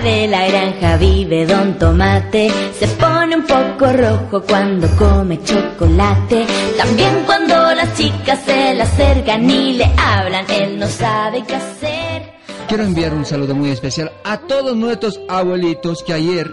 [0.00, 2.50] de la granja vive Don Tomate.
[2.78, 6.46] Se pone un poco rojo cuando come chocolate.
[6.76, 12.32] También cuando las chicas se le acercan y le hablan, él no sabe qué hacer.
[12.68, 16.52] Quiero enviar un saludo muy especial a todos nuestros abuelitos que ayer,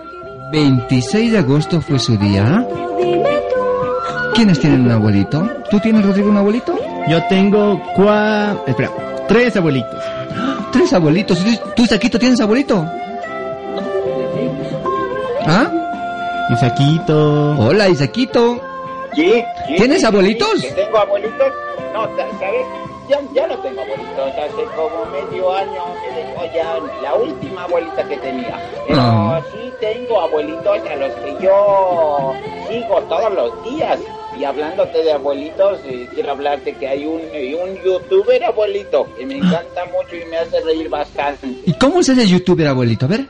[0.51, 2.67] 26 de agosto, fue su día.
[4.35, 5.49] ¿Quiénes tienen un abuelito?
[5.69, 6.77] ¿Tú tienes, Rodrigo, un abuelito?
[7.07, 8.55] Yo tengo cua...
[8.67, 8.91] Espera,
[9.27, 10.03] tres abuelitos.
[10.71, 11.39] ¿Tres abuelitos?
[11.75, 12.85] ¿Tú, Isaquito, tienes abuelito?
[15.47, 16.47] ¿Ah?
[16.51, 17.55] Isaquito.
[17.59, 18.59] Hola, Isaquito.
[19.15, 20.49] Sí, sí, ¿Tienes sí, abuelitos?
[20.59, 21.51] sí, que tengo abuelitos.
[21.93, 22.65] No, ¿sabes?
[23.09, 24.31] Ya, ya no tengo abuelitos.
[24.31, 28.57] Hace como medio año me dejó ya la última abuelita que tenía.
[28.87, 29.41] Pero Ah.
[29.51, 32.33] sí tengo abuelitos a los que yo
[32.69, 33.99] sigo todos los días.
[34.39, 39.25] Y hablándote de abuelitos, eh, quiero hablarte que hay un, eh, un youtuber abuelito que
[39.25, 41.47] me encanta mucho y me hace reír bastante.
[41.65, 43.05] ¿Y cómo es ese youtuber, abuelito?
[43.05, 43.25] A ver.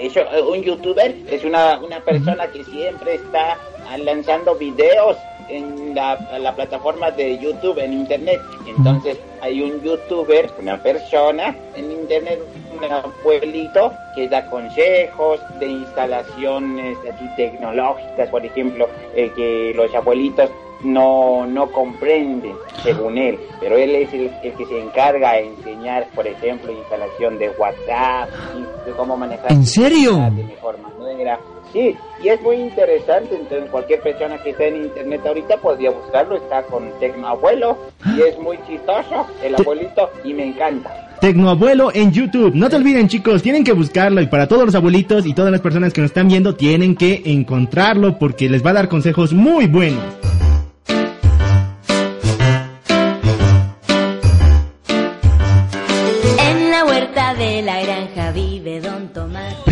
[0.00, 5.16] Eso, eh, un youtuber es una, una persona que siempre está ah, lanzando videos
[5.48, 8.40] en la, la plataforma de YouTube, en Internet.
[8.66, 12.40] Entonces hay un youtuber, una persona en Internet,
[12.76, 20.50] un abuelito que da consejos de instalaciones aquí tecnológicas, por ejemplo, eh, que los abuelitos
[20.82, 26.08] no, no comprenden, según él, pero él es el, el que se encarga de enseñar,
[26.14, 30.16] por ejemplo, instalación de WhatsApp, y de cómo manejar ¿En serio?
[30.34, 31.38] de mejor manera.
[31.72, 36.36] Sí, y es muy interesante, entonces cualquier persona que esté en internet ahorita podría buscarlo,
[36.36, 37.76] está con Tecnoabuelo,
[38.16, 41.06] y es muy chistoso, el abuelito, y me encanta.
[41.20, 42.54] Tecnoabuelo en YouTube.
[42.54, 44.22] No te olviden, chicos, tienen que buscarlo.
[44.22, 47.22] Y para todos los abuelitos y todas las personas que nos están viendo, tienen que
[47.26, 50.02] encontrarlo porque les va a dar consejos muy buenos.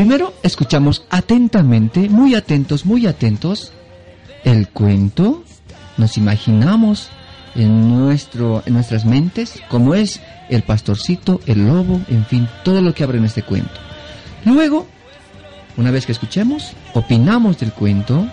[0.08, 3.74] Primero escuchamos atentamente, muy atentos, muy atentos,
[4.42, 5.44] el cuento.
[5.98, 7.10] Nos imaginamos
[7.54, 12.94] en, nuestro, en nuestras mentes cómo es el pastorcito, el lobo, en fin, todo lo
[12.94, 13.74] que abre en este cuento.
[14.46, 14.86] Luego,
[15.76, 18.26] una vez que escuchemos, opinamos del cuento.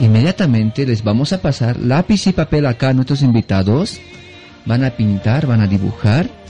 [0.00, 3.98] Inmediatamente les vamos a pasar lápiz y papel acá a nuestros invitados.
[4.66, 6.43] Van a pintar, van a dibujar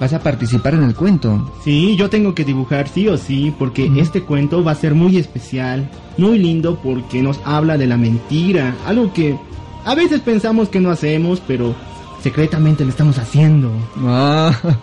[0.00, 1.50] ¿Vas a participar en el cuento?
[1.64, 5.16] Sí, yo tengo que dibujar sí o sí, porque este cuento va a ser muy
[5.16, 5.88] especial,
[6.18, 9.36] muy lindo, porque nos habla de la mentira, algo que
[9.84, 11.74] a veces pensamos que no hacemos, pero
[12.22, 13.70] secretamente lo estamos haciendo.
[13.98, 14.52] Ah,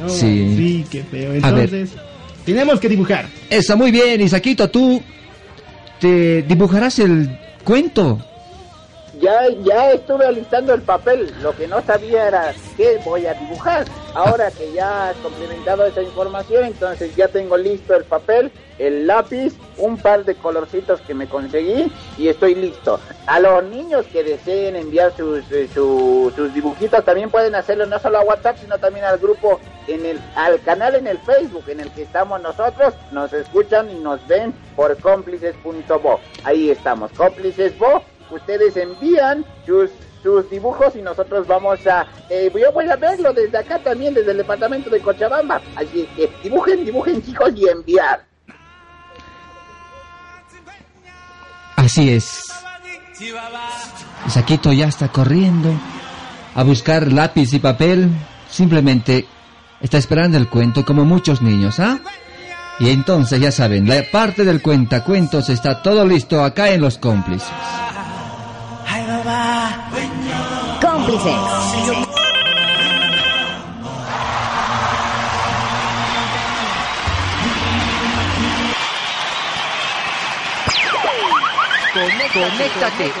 [0.00, 0.54] No, sí.
[0.56, 1.34] Sí, qué feo.
[1.34, 1.92] Entonces,
[2.44, 3.28] tenemos que dibujar.
[3.50, 5.00] Está muy bien, Isaquito, tú
[6.00, 8.18] te dibujarás el cuento.
[9.20, 13.86] Ya, ya estuve alistando el papel, lo que no sabía era qué voy a dibujar.
[14.14, 19.54] Ahora que ya has complementado esa información, entonces ya tengo listo el papel, el lápiz,
[19.78, 22.98] un par de colorcitos que me conseguí y estoy listo.
[23.26, 27.98] A los niños que deseen enviar sus, eh, su- sus dibujitos también pueden hacerlo no
[27.98, 31.80] solo a WhatsApp, sino también al grupo, en el, al canal en el Facebook en
[31.80, 32.94] el que estamos nosotros.
[33.12, 36.20] Nos escuchan y nos ven por cómplices.bo.
[36.44, 39.90] Ahí estamos, cómplices.bo ustedes envían sus
[40.22, 44.32] sus dibujos y nosotros vamos a eh, yo voy a verlo desde acá también desde
[44.32, 48.26] el departamento de Cochabamba así que dibujen dibujen chicos y enviar
[51.76, 52.50] Así es.
[54.26, 55.72] Isaquito ya está corriendo
[56.54, 58.10] a buscar lápiz y papel.
[58.50, 59.26] Simplemente
[59.80, 62.00] está esperando el cuento como muchos niños, ¿ah?
[62.80, 67.48] Y entonces ya saben, la parte del cuentacuentos está todo listo acá en Los Cómplices.
[70.80, 71.34] Cómplices.
[82.32, 83.12] Conéctate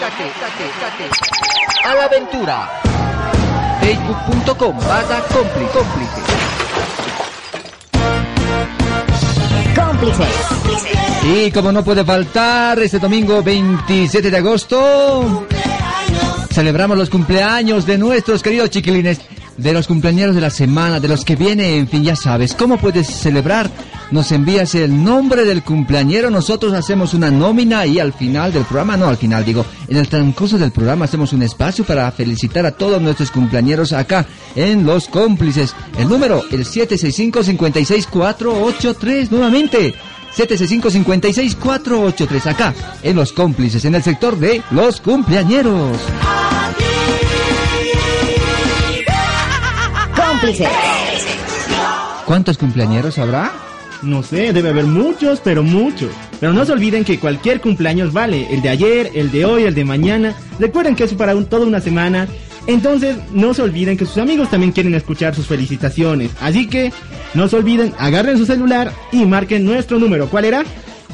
[1.84, 2.70] a la aventura.
[3.80, 6.20] Facebook.com barra cómplice.
[9.74, 10.34] Cómplices.
[11.24, 15.46] Y como no puede faltar, este domingo 27 de agosto
[16.56, 19.20] celebramos los cumpleaños de nuestros queridos chiquilines,
[19.58, 22.78] de los cumpleaños de la semana, de los que vienen, en fin, ya sabes, ¿cómo
[22.78, 23.70] puedes celebrar?
[24.10, 28.96] Nos envías el nombre del cumpleañero, nosotros hacemos una nómina y al final del programa,
[28.96, 32.72] no al final, digo, en el transcurso del programa hacemos un espacio para felicitar a
[32.72, 34.24] todos nuestros cumpleañeros acá
[34.54, 35.74] en Los Cómplices.
[35.98, 39.94] El número, el 765-56483, nuevamente.
[40.36, 45.98] 765-56483, acá en Los Cómplices, en el sector de Los Cumpleañeros.
[50.14, 50.68] Cómplices.
[52.26, 53.52] ¿Cuántos cumpleañeros habrá?
[54.02, 56.10] No sé, debe haber muchos, pero muchos.
[56.38, 58.52] Pero no se olviden que cualquier cumpleaños vale.
[58.52, 60.34] El de ayer, el de hoy, el de mañana.
[60.58, 62.28] Recuerden que es para un, toda una semana.
[62.66, 66.30] Entonces, no se olviden que sus amigos también quieren escuchar sus felicitaciones.
[66.40, 66.92] Así que,
[67.34, 70.28] no se olviden, agarren su celular y marquen nuestro número.
[70.28, 70.64] ¿Cuál era?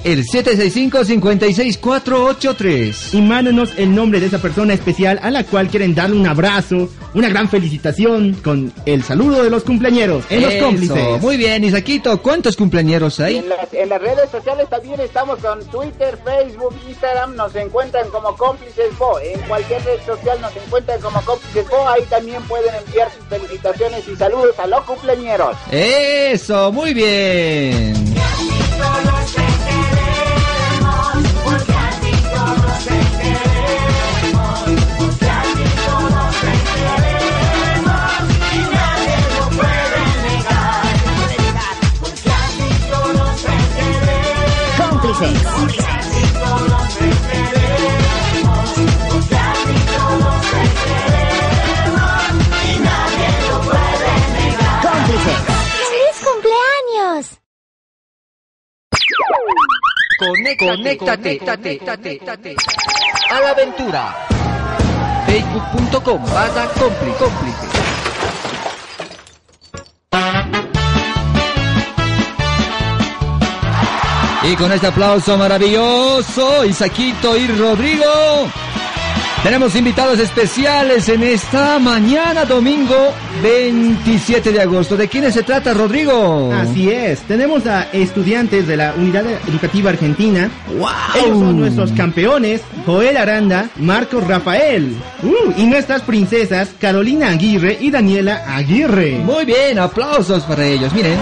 [0.04, 3.14] El 765-56483.
[3.14, 6.88] Y mándenos el nombre de esa persona especial a la cual quieren darle un abrazo,
[7.14, 11.20] una gran felicitación con el saludo de los cumpleañeros en los cómplices.
[11.20, 13.36] Muy bien, Isaquito, ¿cuántos cumpleañeros hay?
[13.36, 18.36] En las, en las redes sociales también estamos con Twitter, Facebook, Instagram, nos encuentran como
[18.36, 19.20] cómplices Bo.
[19.20, 21.88] En cualquier red social nos encuentran como cómplices Bo.
[21.88, 25.56] Ahí también pueden enviar sus felicitaciones y saludos a los cumpleañeros.
[25.70, 28.01] Eso, muy bien.
[60.62, 62.56] Conéctate, conéctate,
[63.30, 64.14] a la aventura.
[65.26, 67.16] Facebook.com barra cómplice.
[67.18, 67.66] cómplice.
[74.44, 78.04] Y con este aplauso maravilloso, Isaquito y Rodrigo,
[79.42, 83.12] tenemos invitados especiales en esta mañana, domingo
[83.42, 84.96] 27 de agosto.
[84.96, 86.52] ¿De quiénes se trata, Rodrigo?
[86.52, 90.48] Así es, tenemos a estudiantes de la Unidad Educativa Argentina.
[90.78, 90.88] ¡Wow!
[91.16, 94.96] Ellos son nuestros campeones, Joel Aranda, Marcos Rafael.
[95.22, 99.18] Uh, y nuestras princesas, Carolina Aguirre y Daniela Aguirre.
[99.18, 100.92] Muy bien, aplausos para ellos.
[100.92, 101.18] Miren.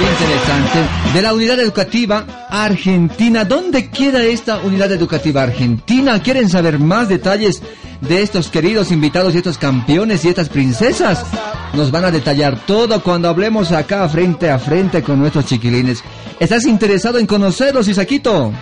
[0.00, 0.78] Interesante.
[1.12, 3.44] De la unidad educativa argentina.
[3.44, 6.20] ¿Dónde queda esta unidad educativa argentina?
[6.20, 7.62] ¿Quieren saber más detalles
[8.00, 11.24] de estos queridos invitados y estos campeones y estas princesas?
[11.74, 16.02] Nos van a detallar todo cuando hablemos acá frente a frente con nuestros chiquilines.
[16.40, 18.52] ¿Estás interesado en conocerlos, Isaquito?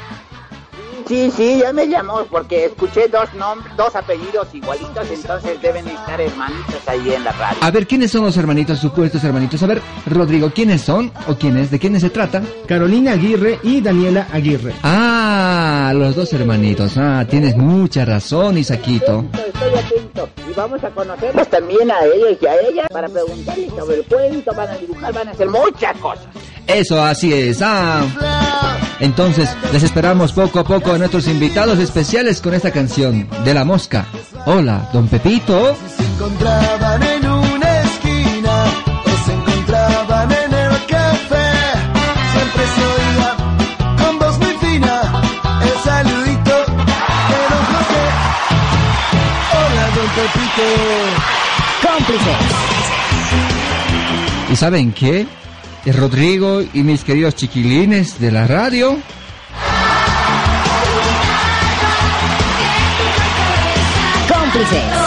[1.06, 6.20] Sí, sí, ya me llamó porque escuché dos nombres, dos apellidos igualitos, entonces deben estar
[6.20, 7.58] hermanitos ahí en la radio.
[7.60, 9.62] A ver, ¿quiénes son los hermanitos, supuestos hermanitos?
[9.62, 11.70] A ver, Rodrigo, ¿quiénes son o quiénes?
[11.70, 12.42] ¿De quiénes se trata?
[12.66, 14.74] Carolina Aguirre y Daniela Aguirre.
[14.82, 16.96] Ah, los dos hermanitos.
[16.96, 19.24] Ah, tienes mucha razón, Isaquito.
[19.32, 20.01] Estoy
[20.48, 24.52] y vamos a conocerlos también a ellos y a ella para preguntarles sobre el cuento,
[24.54, 26.26] van a dibujar, van a hacer muchas cosas.
[26.66, 27.60] Eso, así es.
[27.62, 28.04] Ah.
[29.00, 33.64] Entonces, les esperamos poco a poco a nuestros invitados especiales con esta canción de La
[33.64, 34.06] Mosca.
[34.46, 35.74] Hola, don Pepito.
[35.96, 37.02] se encontraban
[51.82, 52.36] Cómplices.
[54.50, 55.26] ¿Y saben qué?
[55.86, 58.96] Rodrigo y mis queridos chiquilines de la radio.
[64.28, 65.01] Cómplices.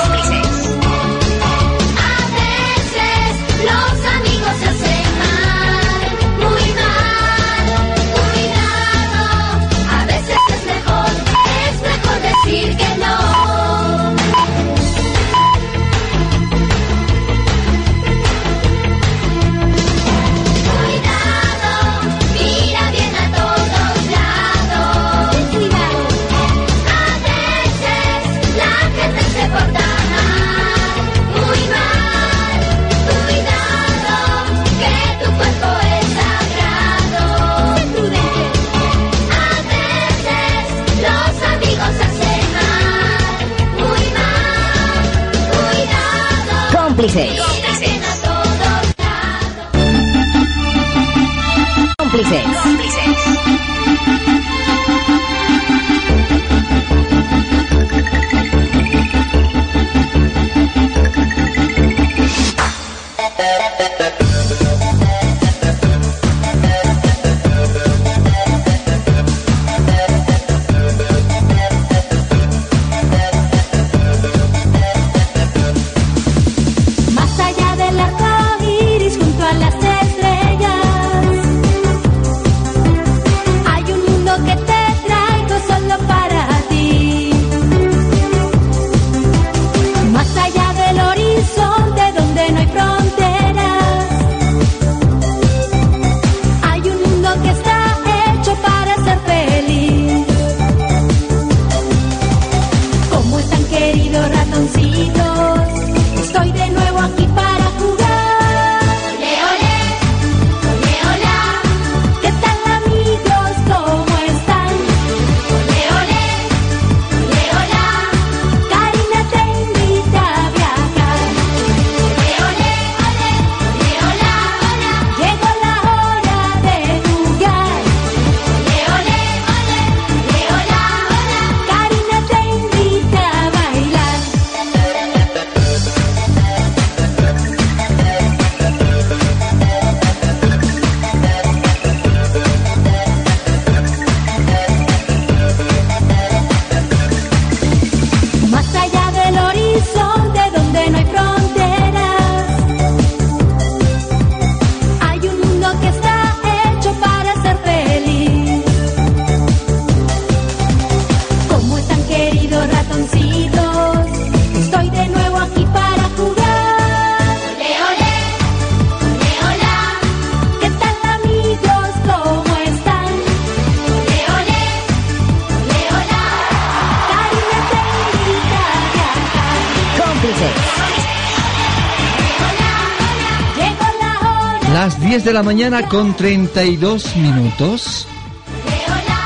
[185.26, 188.08] De la mañana con 32 minutos.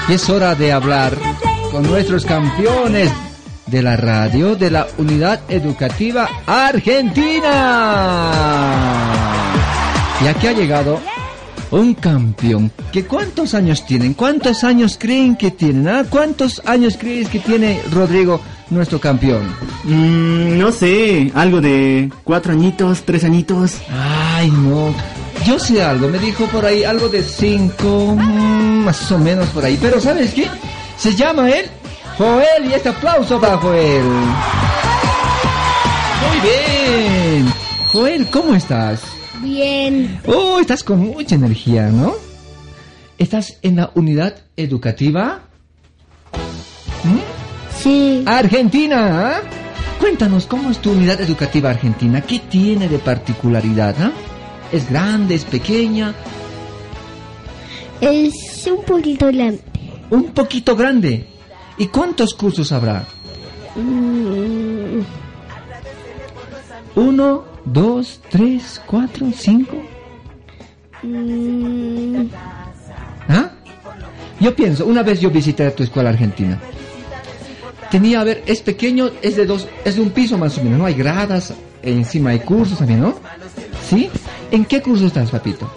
[0.07, 1.17] Y es hora de hablar
[1.71, 3.11] con nuestros campeones
[3.67, 7.51] de la radio de la Unidad Educativa Argentina.
[10.23, 11.01] Y aquí ha llegado
[11.69, 12.71] un campeón.
[12.93, 14.13] ¿Que ¿Cuántos años tienen?
[14.13, 15.89] ¿Cuántos años creen que tienen?
[15.89, 16.05] ah?
[16.09, 18.39] ¿Cuántos años crees que tiene Rodrigo,
[18.69, 19.43] nuestro campeón?
[19.83, 23.75] Mm, no sé, algo de cuatro añitos, tres añitos.
[23.91, 25.18] Ay, no.
[25.45, 29.63] Yo sé algo, me dijo por ahí algo de cinco, mm, más o menos por
[29.65, 29.77] ahí.
[29.81, 30.47] Pero ¿sabes qué?
[30.97, 31.65] Se llama él
[32.17, 34.03] Joel y este aplauso para Joel.
[36.27, 37.53] Muy bien.
[37.91, 39.01] Joel, ¿cómo estás?
[39.41, 42.13] Bien, Oh, estás con mucha energía, ¿no?
[43.17, 45.39] ¿Estás en la unidad educativa?
[47.03, 47.81] ¿Mm?
[47.81, 49.41] sí, Argentina, ¿ah?
[49.99, 52.19] Cuéntanos, ¿cómo es tu unidad educativa argentina?
[52.21, 54.11] ¿Qué tiene de particularidad, ah?
[54.71, 56.13] ¿Es grande, es pequeña?
[58.01, 59.59] es un poquito grande.
[60.09, 61.27] Un poquito grande.
[61.77, 63.05] ¿Y cuántos cursos habrá?
[63.75, 65.01] Mm,
[66.95, 69.77] ¿Uno, dos, tres, cuatro, cinco?
[71.03, 72.27] mm,
[73.29, 73.51] ¿Ah?
[74.39, 76.59] Yo pienso, una vez yo visité tu escuela argentina.
[77.91, 80.79] Tenía, a ver, es pequeño, es de dos, es de un piso más o menos,
[80.79, 80.85] ¿no?
[80.85, 83.15] Hay gradas, encima hay cursos también, ¿no?
[83.89, 84.09] ¿Sí?
[84.51, 85.69] ¿En qué curso estás, papito?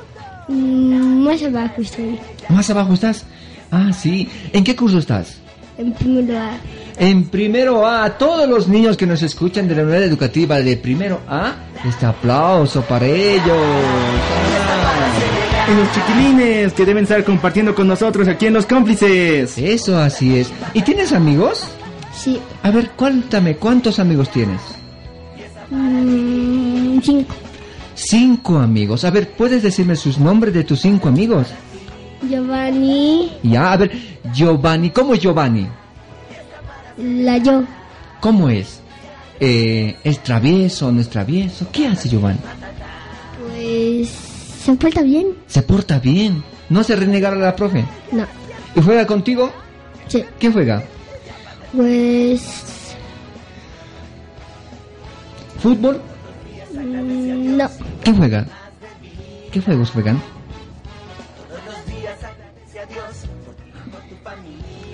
[0.48, 3.24] mm, más abajo estoy, Más abajo estás.
[3.70, 4.28] Ah, sí.
[4.52, 5.38] ¿En qué curso estás?
[5.78, 6.58] en primer lugar.
[6.98, 11.20] En primero A, todos los niños que nos escuchan de la unidad educativa de primero
[11.26, 11.54] A,
[11.88, 13.56] este aplauso para ellos.
[15.68, 19.56] Y los chiquilines que deben estar compartiendo con nosotros aquí en Los Cómplices.
[19.58, 20.52] Eso así es.
[20.74, 21.64] ¿Y tienes amigos?
[22.14, 24.60] Sí, A ver, cuéntame, ¿cuántos amigos tienes?
[25.70, 27.34] mm, cinco.
[27.94, 29.04] Cinco amigos.
[29.04, 31.48] A ver, ¿puedes decirme sus nombres de tus cinco amigos?
[32.28, 33.90] Giovanni, Ya, a ver,
[34.32, 35.66] Giovanni, ¿cómo es Giovanni?
[36.96, 37.64] la yo,
[38.20, 38.80] ¿Cómo es?
[39.40, 41.66] Eh, ¿Es travieso, no es travieso?
[41.72, 42.38] ¿Qué hace Giovanni?
[43.40, 45.28] pues se porta bien.
[45.48, 46.44] Se porta bien.
[46.68, 47.84] ¿No se renegar a la profe?
[48.12, 48.24] No,
[48.76, 49.50] ¿Y juega contigo?
[50.06, 50.82] sí, ¿Qué juega?
[51.74, 52.42] pues
[55.60, 56.00] ¿Fútbol?
[56.82, 57.70] No,
[58.04, 58.46] ¿Qué juega?
[59.50, 60.20] ¿Qué juegos juegan?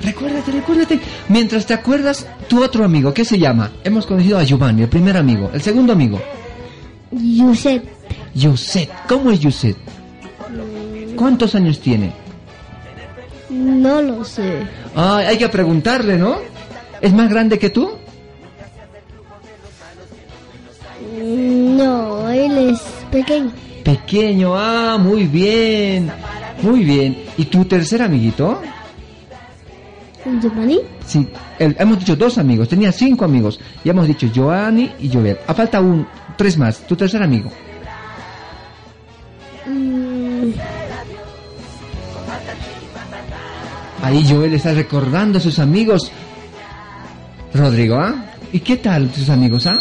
[0.02, 1.00] Recuérdate, recuérdate.
[1.28, 3.70] Mientras te acuerdas, tu otro amigo, ¿qué se llama?
[3.84, 5.50] Hemos conocido a Giovanni, el primer amigo.
[5.52, 6.20] El segundo amigo,
[7.10, 7.84] Yuset,
[8.34, 8.90] Yuset.
[9.08, 9.76] ¿Cómo es Yuset?
[11.16, 12.12] ¿Cuántos años tiene?
[13.50, 14.62] no lo sé.
[14.94, 16.36] Ay, hay que preguntarle, ¿no?
[17.00, 17.90] ¿Es más grande que tú?
[21.28, 22.80] No, él es
[23.10, 23.50] pequeño.
[23.84, 26.10] Pequeño, ah, muy bien.
[26.62, 27.24] Muy bien.
[27.36, 28.60] ¿Y tu tercer amiguito?
[30.42, 31.26] Giovanni, Sí,
[31.58, 33.58] el- hemos dicho dos amigos, tenía cinco amigos.
[33.84, 35.38] Ya hemos dicho Giovanni y Joel.
[35.46, 36.06] A falta un,
[36.36, 36.78] tres más.
[36.80, 37.50] Tu tercer amigo.
[39.66, 40.50] mm,
[44.02, 46.10] Ahí Joel está recordando a sus amigos.
[47.54, 48.26] Rodrigo, ¿ah?
[48.52, 49.80] ¿Y qué tal tus amigos, ah?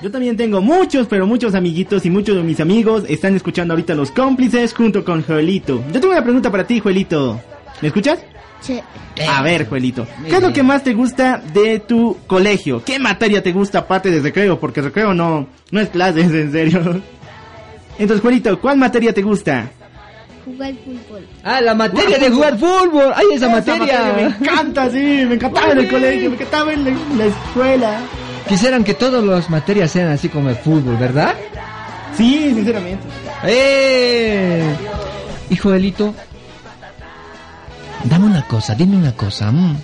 [0.00, 3.96] Yo también tengo muchos, pero muchos amiguitos y muchos de mis amigos están escuchando ahorita
[3.96, 5.82] Los Cómplices junto con Joelito.
[5.92, 7.40] Yo tengo una pregunta para ti, Joelito.
[7.80, 8.20] ¿Me escuchas?
[8.60, 8.80] sí.
[9.28, 12.84] A ver, Joelito, ¿qué es lo que más te gusta de tu colegio?
[12.84, 14.60] ¿Qué materia te gusta aparte de recreo?
[14.60, 17.02] Porque recreo no, no es clases, en serio.
[17.98, 19.68] Entonces, Joelito, ¿cuál materia te gusta?
[20.44, 21.26] Jugar fútbol.
[21.42, 23.12] Ah, la materia de jugar fútbol.
[23.14, 24.12] ¡Ay, esa, materia!
[24.16, 28.00] Me encanta, sí, me encantaba en el colegio, me encantaba en la, en la escuela.
[28.48, 31.34] Quisieran que todas las materias sean así como el fútbol, ¿verdad?
[32.16, 33.04] Sí, sinceramente.
[33.44, 34.74] ¡Eh!
[35.50, 36.14] Y Joelito,
[38.04, 39.52] dame una cosa, dime una cosa.
[39.52, 39.76] mm.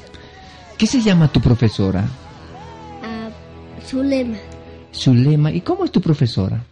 [0.78, 2.04] ¿Qué se llama tu profesora?
[3.02, 3.28] Ah,
[3.87, 4.38] su lema
[4.92, 5.50] Zulema.
[5.52, 6.62] ¿Y cómo es tu profesora?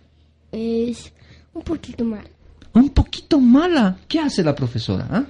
[0.51, 1.13] es
[1.55, 2.29] un poquito mal.
[2.75, 3.97] Un poquito mala.
[4.09, 5.07] ¿Qué hace la profesora?
[5.11, 5.25] ah?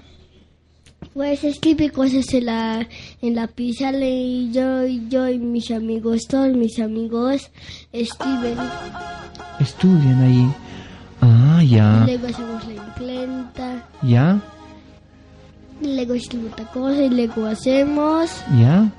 [1.15, 2.89] Pues escribe cosas en la,
[3.21, 7.51] en la pizarra y yo, y yo y mis amigos, todos mis amigos
[7.93, 8.57] escriben.
[9.61, 10.51] Estudian ahí.
[11.21, 12.05] Ah, ya.
[12.07, 14.41] Luego hacemos la imprenta, Ya,
[15.83, 18.31] luego escribo otra cosa y luego hacemos.
[18.59, 18.91] ya.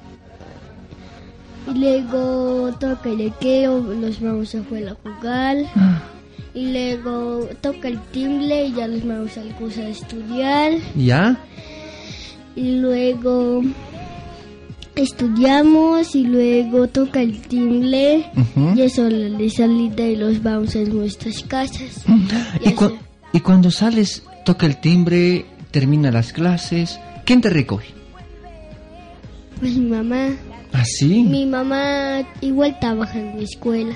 [1.65, 5.57] Y luego toca el recreo, nos vamos afuera a jugar.
[6.55, 10.73] Y luego toca el timbre y ya nos vamos curso a estudiar.
[10.95, 11.35] ¿Ya?
[12.55, 13.61] Y luego
[14.95, 18.25] estudiamos y luego toca el timbre
[18.75, 22.03] y eso de salida y los vamos a nuestras casas.
[22.63, 22.95] Y, cu- sé.
[23.33, 26.99] y cuando sales, toca el timbre, termina las clases.
[27.25, 27.87] ¿Quién te recoge?
[29.59, 30.27] Pues mi mamá,
[30.73, 31.23] ¿Así?
[31.23, 33.93] mi mamá igual trabaja en mi escuela,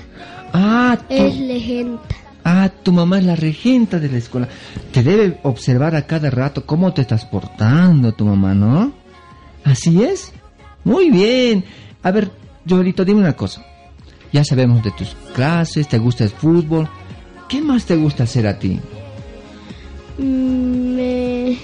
[0.52, 2.00] Ah, es legenda.
[2.50, 4.48] Ah, tu mamá es la regenta de la escuela.
[4.92, 8.92] Te debe observar a cada rato cómo te estás portando tu mamá, ¿no?
[9.64, 10.32] ¿Así es?
[10.84, 11.64] Muy bien.
[12.02, 12.30] A ver,
[12.68, 13.64] Joelito, dime una cosa.
[14.32, 16.88] Ya sabemos de tus clases, te gusta el fútbol.
[17.48, 18.78] ¿Qué más te gusta hacer a ti?
[20.18, 21.58] Mm, me-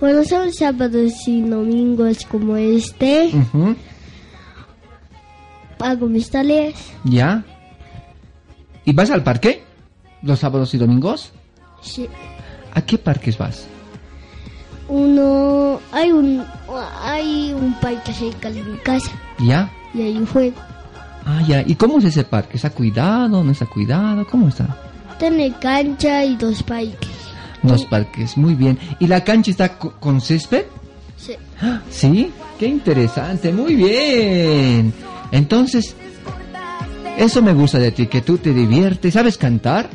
[0.00, 3.30] Bueno, son sábados y domingos como este,
[5.78, 6.74] hago mis tareas.
[7.04, 7.42] ¿Ya?
[8.84, 9.62] ¿Y vas al parque?
[10.22, 11.32] ¿Los sábados y domingos?
[11.82, 12.08] Sí.
[12.74, 13.66] ¿A qué parques vas?
[14.88, 16.44] Uno, hay un,
[17.02, 19.70] hay un parque cerca de mi casa ¿Ya?
[19.94, 20.56] y hay un juego.
[21.24, 21.62] Ah, ya.
[21.66, 22.56] ¿Y cómo es ese parque?
[22.56, 23.44] ¿Está cuidado?
[23.44, 24.26] ¿No está cuidado?
[24.28, 24.76] ¿Cómo está?
[25.18, 27.10] Tiene cancha y dos parques.
[27.62, 28.78] Los parques, muy bien.
[28.98, 30.64] ¿Y la cancha está co- con césped?
[31.16, 31.34] Sí.
[31.60, 31.82] ¡Ah!
[31.90, 32.32] ¿Sí?
[32.58, 33.52] ¡Qué interesante!
[33.52, 34.92] Muy bien.
[35.30, 35.94] Entonces,
[37.18, 39.12] eso me gusta de ti, que tú te diviertes.
[39.14, 39.90] ¿Sabes cantar?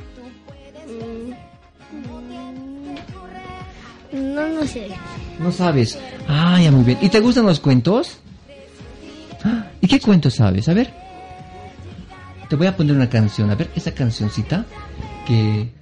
[4.55, 4.87] No, sé.
[5.37, 5.99] No sabes.
[6.29, 6.97] Ah, ya muy bien.
[7.01, 8.19] ¿Y te gustan los cuentos?
[9.43, 10.69] Ah, ¿Y qué cuentos sabes?
[10.69, 10.93] A ver.
[12.47, 13.49] Te voy a poner una canción.
[13.51, 14.65] A ver, esa cancioncita
[15.27, 15.73] que...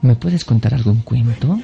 [0.00, 1.58] ¿Me puedes contar algún cuento?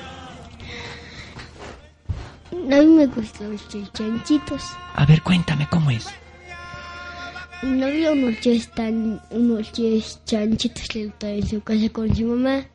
[2.50, 4.62] A mí me gustan los chanchitos.
[4.94, 6.07] A ver, cuéntame cómo es.
[7.62, 9.72] No había unos tres, tan, unos
[10.25, 12.66] chanchitos que estaban en su casa con su mamá.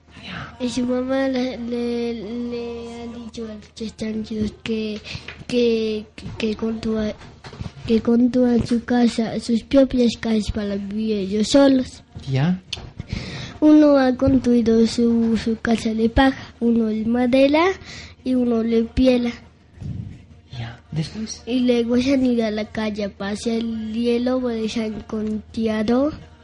[0.60, 5.00] Y su mamá le, le, le ha dicho a los tres chanchitos que,
[5.46, 6.06] que,
[6.38, 8.02] que, que
[8.66, 12.04] su casa, sus propias casas para vivir ellos solos.
[12.30, 12.62] ¿Ya?
[13.60, 17.66] Uno ha construido su, su casa de paja, uno de madera
[18.24, 19.32] y uno de piedra.
[21.46, 25.02] Y luego se han ido a la calle a pasear el hielo, porque se han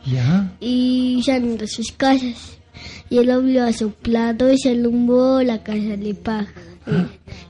[0.05, 0.53] ¿Ya?
[0.59, 2.57] y se han ido a sus casas.
[3.09, 6.51] Y el hombre ha soplado y se alumbró la casa de paja.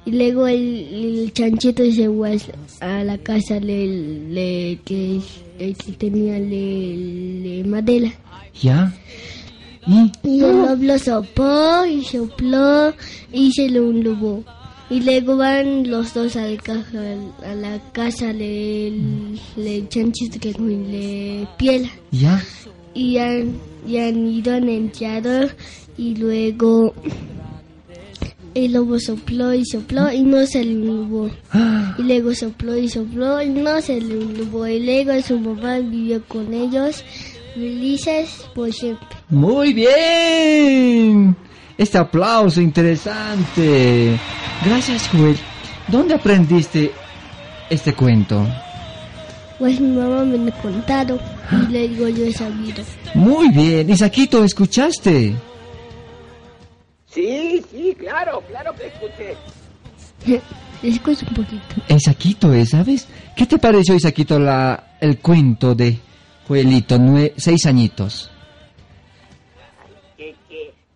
[0.05, 2.37] Y, y luego el, el chanchito se fue
[2.81, 3.87] a la casa de,
[4.29, 5.21] de- que,
[5.97, 8.11] tenía de, de madera.
[8.61, 8.93] ¿Ya?
[9.87, 10.11] ¿Y?
[10.23, 12.93] Y el lobo sopló y sopló
[13.31, 14.43] y se lo enlubó.
[14.93, 21.89] Y luego van los dos a la casa del, del chanchito que con de piel.
[22.11, 22.39] ¿Ya?
[22.93, 25.49] Y han, y han ido han entrado
[25.97, 26.93] y luego
[28.53, 31.31] el lobo sopló y sopló y no se le.
[31.51, 34.67] Ah, Y luego sopló y sopló y no se le enlubó.
[34.67, 37.03] Y luego su mamá vivió con ellos
[37.55, 39.07] felices por siempre.
[39.29, 41.35] Muy bien.
[41.77, 44.17] Este aplauso interesante.
[44.65, 45.37] Gracias, Joel.
[45.87, 46.91] ¿Dónde aprendiste
[47.69, 48.45] este cuento?
[49.59, 51.19] Pues mi mamá me lo ha contado
[51.51, 52.83] y le digo yo he sabido.
[53.15, 53.89] Muy bien.
[53.89, 55.35] Isaquito, ¿escuchaste?
[57.09, 59.37] Sí, sí, claro, claro que escuché.
[60.83, 61.61] Escucha un poquito.
[61.87, 62.65] Isaquito, ¿eh?
[62.65, 63.07] ¿sabes?
[63.37, 65.97] ¿Qué te pareció, Isaquito, la, el cuento de
[66.45, 68.29] Joelito, nue- seis añitos?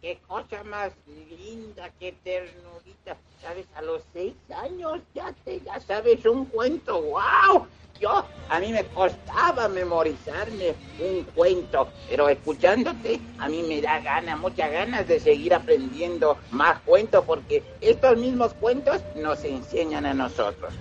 [0.08, 0.93] Qué, cosa más
[1.38, 3.17] linda, qué ternurita.
[3.41, 3.65] ¿Sabes?
[3.76, 7.02] A los seis años ya te ya sabes un cuento.
[7.02, 7.67] ¡Wow!
[8.00, 14.39] Yo, a mí me costaba memorizarme un cuento, pero escuchándote, a mí me da ganas,
[14.39, 20.74] muchas ganas de seguir aprendiendo más cuentos, porque estos mismos cuentos nos enseñan a nosotros.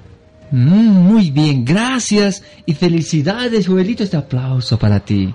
[0.53, 4.05] Mm, muy bien, gracias y felicidades, Joelito.
[4.05, 5.35] Este aplauso para ti.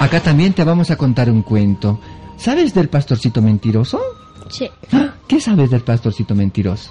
[0.00, 2.00] Acá también te vamos a contar un cuento.
[2.36, 4.00] ¿Sabes del pastorcito mentiroso?
[4.48, 4.68] Sí.
[4.92, 5.14] ¡Ah!
[5.28, 6.90] ¿Qué sabes del pastorcito mentiroso?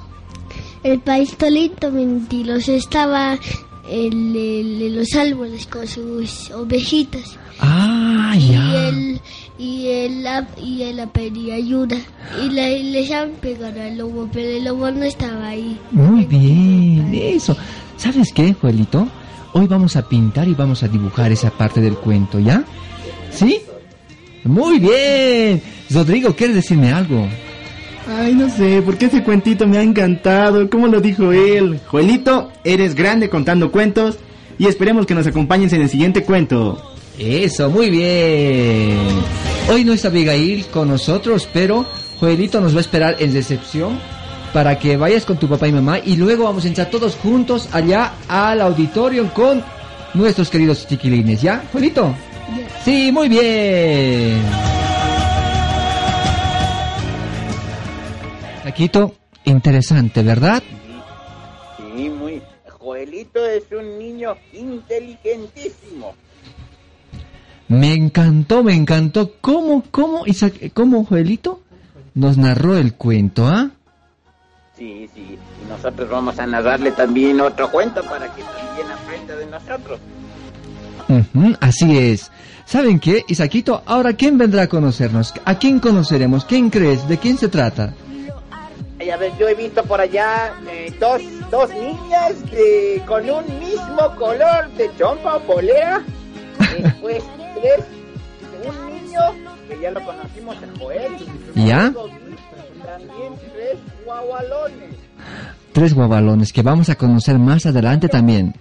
[0.83, 3.37] El pastorito mentiroso estaba
[3.89, 7.37] en, los árboles con sus ovejitas.
[7.59, 8.87] Ah, Y ya.
[8.87, 9.19] él,
[9.57, 11.97] y él, la- y él la pedía ayuda.
[12.45, 13.09] Y le,
[13.41, 15.77] pegado al lobo, pero el lobo no estaba ahí.
[15.91, 17.57] Muy bien, eso.
[17.97, 19.07] ¿Sabes qué, Joelito?
[19.53, 22.63] Hoy vamos a pintar y vamos a dibujar esa parte del cuento, ¿ya?
[23.31, 23.61] ¿Sí?
[24.43, 25.61] Muy bien.
[25.89, 27.27] Rodrigo, ¿quieres decirme algo?
[28.07, 30.69] Ay, no sé, porque ese cuentito me ha encantado.
[30.69, 31.79] ¿Cómo lo dijo él?
[31.87, 34.17] Joelito, eres grande contando cuentos
[34.57, 36.93] y esperemos que nos acompañes en el siguiente cuento.
[37.19, 38.97] Eso, muy bien.
[39.69, 41.85] Hoy no está Abigail con nosotros, pero
[42.19, 43.99] Joelito nos va a esperar en recepción
[44.53, 47.69] para que vayas con tu papá y mamá y luego vamos a entrar todos juntos
[47.71, 49.63] allá al auditorio con
[50.15, 51.63] nuestros queridos chiquilines, ¿ya?
[51.71, 52.15] Joelito.
[52.83, 54.41] Sí, muy bien.
[58.63, 60.61] Taquito, interesante, ¿verdad?
[61.77, 62.41] Sí, muy.
[62.67, 66.15] Joelito es un niño inteligentísimo.
[67.67, 69.33] Me encantó, me encantó.
[69.41, 71.61] ¿Cómo, cómo, Isaac, cómo Joelito
[72.15, 73.69] nos narró el cuento, ah?
[74.75, 75.37] Sí, sí.
[75.63, 79.99] Y nosotros vamos a narrarle también otro cuento para que también aprenda de nosotros.
[81.59, 82.31] Así es.
[82.65, 83.81] ¿Saben qué, Isaquito?
[83.85, 85.33] Ahora, ¿quién vendrá a conocernos?
[85.45, 86.45] ¿A quién conoceremos?
[86.45, 87.07] ¿Quién crees?
[87.07, 87.93] ¿De quién se trata?
[89.11, 94.15] A ver, yo he visto por allá eh, dos, dos niñas de- con un mismo
[94.17, 96.03] color de chompa o polera.
[96.77, 97.23] Después
[97.55, 97.85] tres,
[98.67, 99.19] un niño
[99.67, 101.11] que ya lo conocimos, el Joel.
[101.55, 101.91] ¿Ya?
[102.85, 104.95] También tres guagualones.
[105.71, 108.53] Tres guabalones que vamos a conocer más adelante también.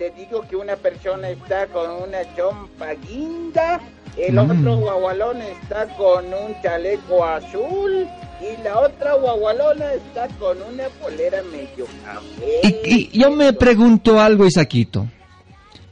[0.00, 3.78] Te digo que una persona está con una chompa guinda,
[4.16, 4.50] el Mm.
[4.50, 8.08] otro guagualón está con un chaleco azul
[8.40, 12.80] y la otra guagualona está con una polera medio café.
[12.86, 15.06] Y, y yo me pregunto algo, Isaquito.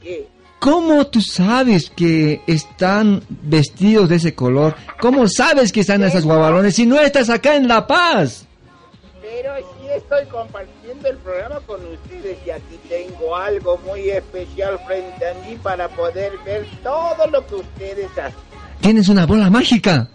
[0.01, 0.25] ¿Qué?
[0.57, 4.75] ¿Cómo tú sabes que están vestidos de ese color?
[4.99, 8.47] ¿Cómo sabes que están esos guabalones si no estás acá en La Paz?
[9.21, 15.29] Pero sí estoy compartiendo el programa con ustedes y aquí tengo algo muy especial frente
[15.29, 18.39] a mí para poder ver todo lo que ustedes hacen.
[18.81, 20.07] Tienes una bola mágica.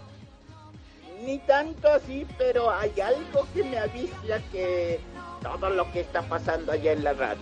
[1.25, 4.99] Ni tanto así, pero hay algo que me avisa que
[5.41, 7.41] todo lo que está pasando allá en la radio.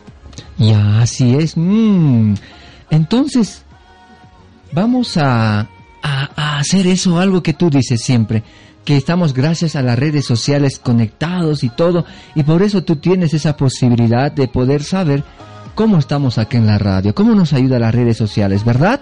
[0.58, 1.54] Ya, así es.
[1.58, 2.36] Mm.
[2.90, 3.64] Entonces,
[4.72, 5.62] vamos a,
[6.02, 8.44] a- a hacer eso, algo que tú dices siempre,
[8.86, 13.34] que estamos gracias a las redes sociales conectados y todo, y por eso tú tienes
[13.34, 15.24] esa posibilidad de poder saber
[15.76, 19.00] cómo estamos aquí en la radio, cómo nos ayuda las redes sociales, ¿verdad?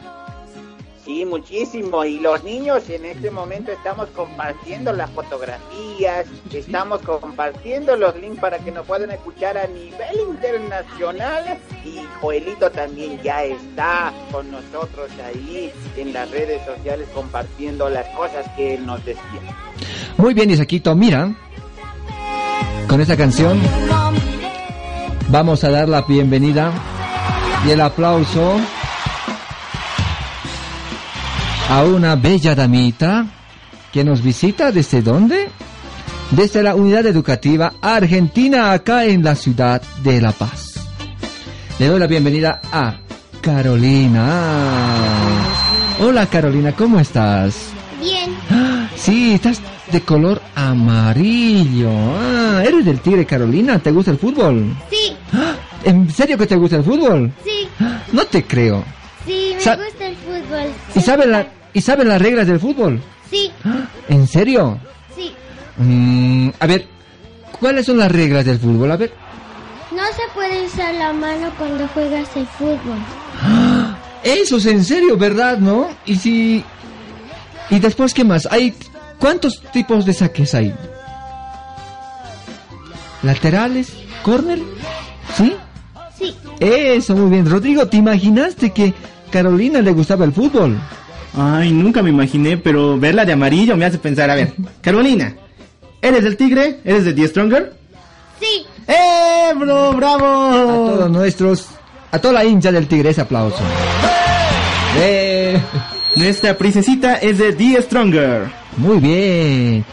[1.12, 2.06] Sí, muchísimo.
[2.06, 8.60] Y los niños en este momento estamos compartiendo las fotografías, estamos compartiendo los links para
[8.60, 11.60] que nos puedan escuchar a nivel internacional.
[11.84, 18.45] Y Joelito también ya está con nosotros ahí en las redes sociales compartiendo las cosas
[18.56, 19.41] que él nos decía.
[20.15, 21.36] Muy bien, Isaquito, mira,
[22.88, 23.60] con esta canción
[25.28, 26.71] vamos a dar la bienvenida
[27.67, 28.62] y el aplauso
[31.72, 33.26] a una bella damita
[33.94, 35.48] que nos visita desde dónde?
[36.32, 40.76] Desde la unidad educativa argentina acá en la ciudad de La Paz.
[41.80, 42.96] Le doy la bienvenida a
[43.42, 44.28] Carolina.
[46.00, 47.56] Hola Carolina, ¿cómo estás?
[48.02, 49.60] Bien, Ah, Sí, estás
[49.92, 51.90] de color amarillo.
[52.20, 53.80] Ah, eres del Tigre Carolina.
[53.80, 54.76] ¿Te gusta el fútbol?
[54.90, 55.54] sí, Ah,
[55.84, 57.32] ¿En serio que te gusta el fútbol?
[57.44, 58.84] sí, Ah, No te creo.
[59.26, 60.66] sí, me Sa- gusta el fútbol.
[60.96, 63.02] ¿Y sabes la, y sabes las reglas del fútbol?
[63.30, 64.78] Sí, Ah, ¿En serio?
[65.16, 65.32] sí.
[65.78, 66.88] Mm, a ver,
[67.60, 68.92] ¿cuáles son las reglas del fútbol?
[68.92, 69.14] A ver.
[69.96, 72.98] No se puede usar la mano cuando juegas el fútbol.
[74.24, 75.58] Eso es en serio, ¿verdad?
[75.58, 75.90] ¿No?
[76.06, 76.64] Y si...
[77.70, 78.48] ¿Y después qué más?
[78.52, 78.76] Hay...
[79.20, 80.74] ¿Cuántos tipos de saques hay?
[83.24, 83.94] ¿Laterales?
[84.24, 84.60] ¿Corner?
[85.38, 85.56] ¿Sí?
[86.18, 87.50] Sí, Eso, muy bien.
[87.50, 88.94] Rodrigo, ¿te imaginaste que
[89.32, 90.78] Carolina le gustaba el fútbol?
[91.38, 95.34] Ay, nunca me imaginé, pero verla de amarillo me hace pensar, a ver, Carolina,
[96.02, 96.80] ¿eres del tigre?
[96.84, 97.74] ¿Eres de The Stronger?
[98.39, 98.65] sí.
[98.88, 100.26] ¡Eh, bro, bravo!
[100.26, 101.67] A todos nuestros...
[102.12, 103.60] A toda la hincha del Tigre, ese aplauso.
[104.98, 105.58] Eh,
[106.17, 108.50] Nuestra princesita es de The Stronger.
[108.76, 109.86] muy bien.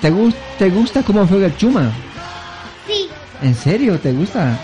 [0.00, 1.90] ¿Te, gus- ¿Te gusta cómo juega el Chuma?
[2.86, 3.08] Sí,
[3.42, 3.98] ¿En serio?
[3.98, 4.56] ¿Te gusta?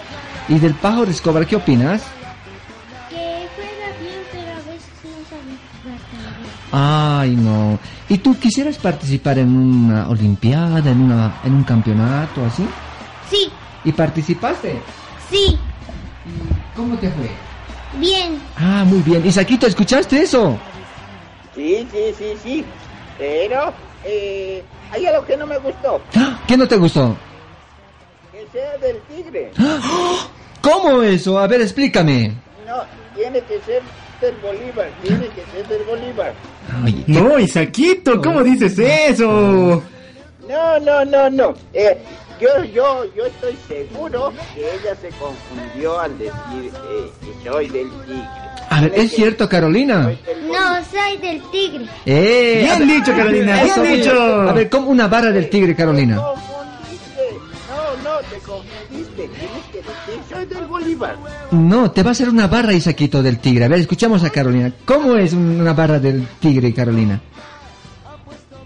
[0.48, 2.03] ¿Y del pájaro de Escobar qué opinas?
[6.72, 7.78] Ay, no.
[8.09, 12.64] ¿Y tú quisieras participar en una olimpiada, en, una, en un campeonato así?
[13.28, 13.50] Sí,
[13.85, 14.80] ¿Y participaste?
[15.30, 15.59] sí,
[16.76, 17.30] ¿Cómo te fue?
[17.98, 18.40] bien.
[18.56, 19.24] Ah, muy bien.
[19.26, 20.56] Isaquito, ¿escuchaste eso?
[21.54, 22.64] Sí, sí, sí, sí.
[23.18, 23.72] Pero
[24.04, 26.00] eh, hay algo que no me gustó.
[26.16, 26.38] ¡Ah!
[26.46, 27.16] ¿Qué no te gustó?
[28.33, 29.52] Que sea del tigre.
[30.61, 31.38] ¿Cómo eso?
[31.38, 32.33] A ver, explícame.
[32.66, 32.83] No,
[33.14, 33.83] tiene que ser
[34.20, 34.88] del Bolívar.
[35.02, 36.33] Tiene que ser del Bolívar.
[36.85, 39.83] Ay, No, Isaquito, ¿cómo dices eso?
[40.48, 41.54] No, no, no, no.
[41.72, 41.96] Eh,
[42.40, 46.33] yo, yo, yo estoy seguro que ella se confundió al decir
[46.90, 48.28] eh, que soy del tigre.
[48.72, 50.12] A ver, Tiene ¿es cierto, Carolina?
[50.46, 51.87] No, soy del tigre.
[52.06, 54.12] Eh, Bien ver- dicho, Carolina, bien dicho.
[54.48, 56.20] A ver, como una barra del tigre, Carolina.
[57.90, 59.29] No, no, te confundiste.
[59.29, 61.16] Tienes que decir, soy del Bolívar.
[61.50, 63.64] No, te va a hacer una barra, Isaquito, del tigre.
[63.64, 64.72] A ver, escuchamos a Carolina.
[64.85, 67.20] ¿Cómo es una barra del tigre, Carolina?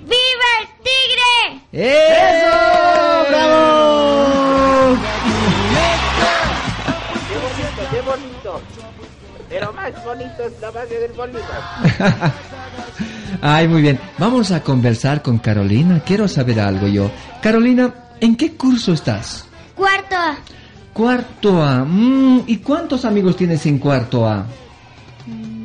[0.02, 1.62] ¡Viva el tigre!
[1.72, 3.30] ¡Eso!
[3.30, 4.96] ¡Bravo!
[7.28, 8.60] Qué bonito, qué bonito.
[9.48, 12.32] Pero más bonito es la base del Bolívar.
[13.40, 13.98] Ay, muy bien.
[14.18, 16.02] Vamos a conversar con Carolina.
[16.04, 17.10] Quiero saber algo yo.
[17.42, 19.46] Carolina, ¿en qué curso estás?
[19.77, 20.37] Cuarto A.
[20.92, 21.85] Cuarto A.
[21.85, 24.46] Mm, ¿Y cuántos amigos tienes en cuarto A?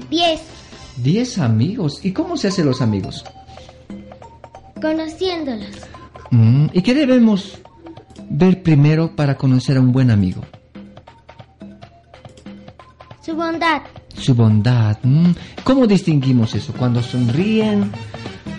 [0.09, 0.41] Diez.
[0.97, 1.99] Diez amigos.
[2.03, 3.23] ¿Y cómo se hacen los amigos?
[4.81, 5.75] Conociéndolos.
[6.31, 7.59] Mm, ¿Y qué debemos
[8.29, 10.41] ver primero para conocer a un buen amigo?
[13.23, 13.81] Su bondad.
[14.17, 14.97] Su bondad.
[15.03, 15.31] mm.
[15.63, 16.73] ¿Cómo distinguimos eso?
[16.73, 17.91] ¿Cuando sonríen?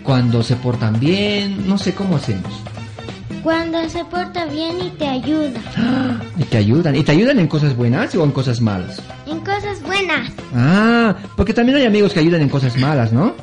[0.05, 1.67] ¿Cuando se portan bien?
[1.69, 2.53] No sé cómo hacemos.
[3.43, 5.61] Cuando se porta bien y te ayuda.
[6.39, 6.97] Y te ayudan.
[6.97, 9.03] ¿Y te ayudan en cosas buenas o en cosas malas?
[9.27, 10.31] En cosas buenas.
[10.55, 13.35] Ah, porque también hay amigos que ayudan en cosas malas, ¿no?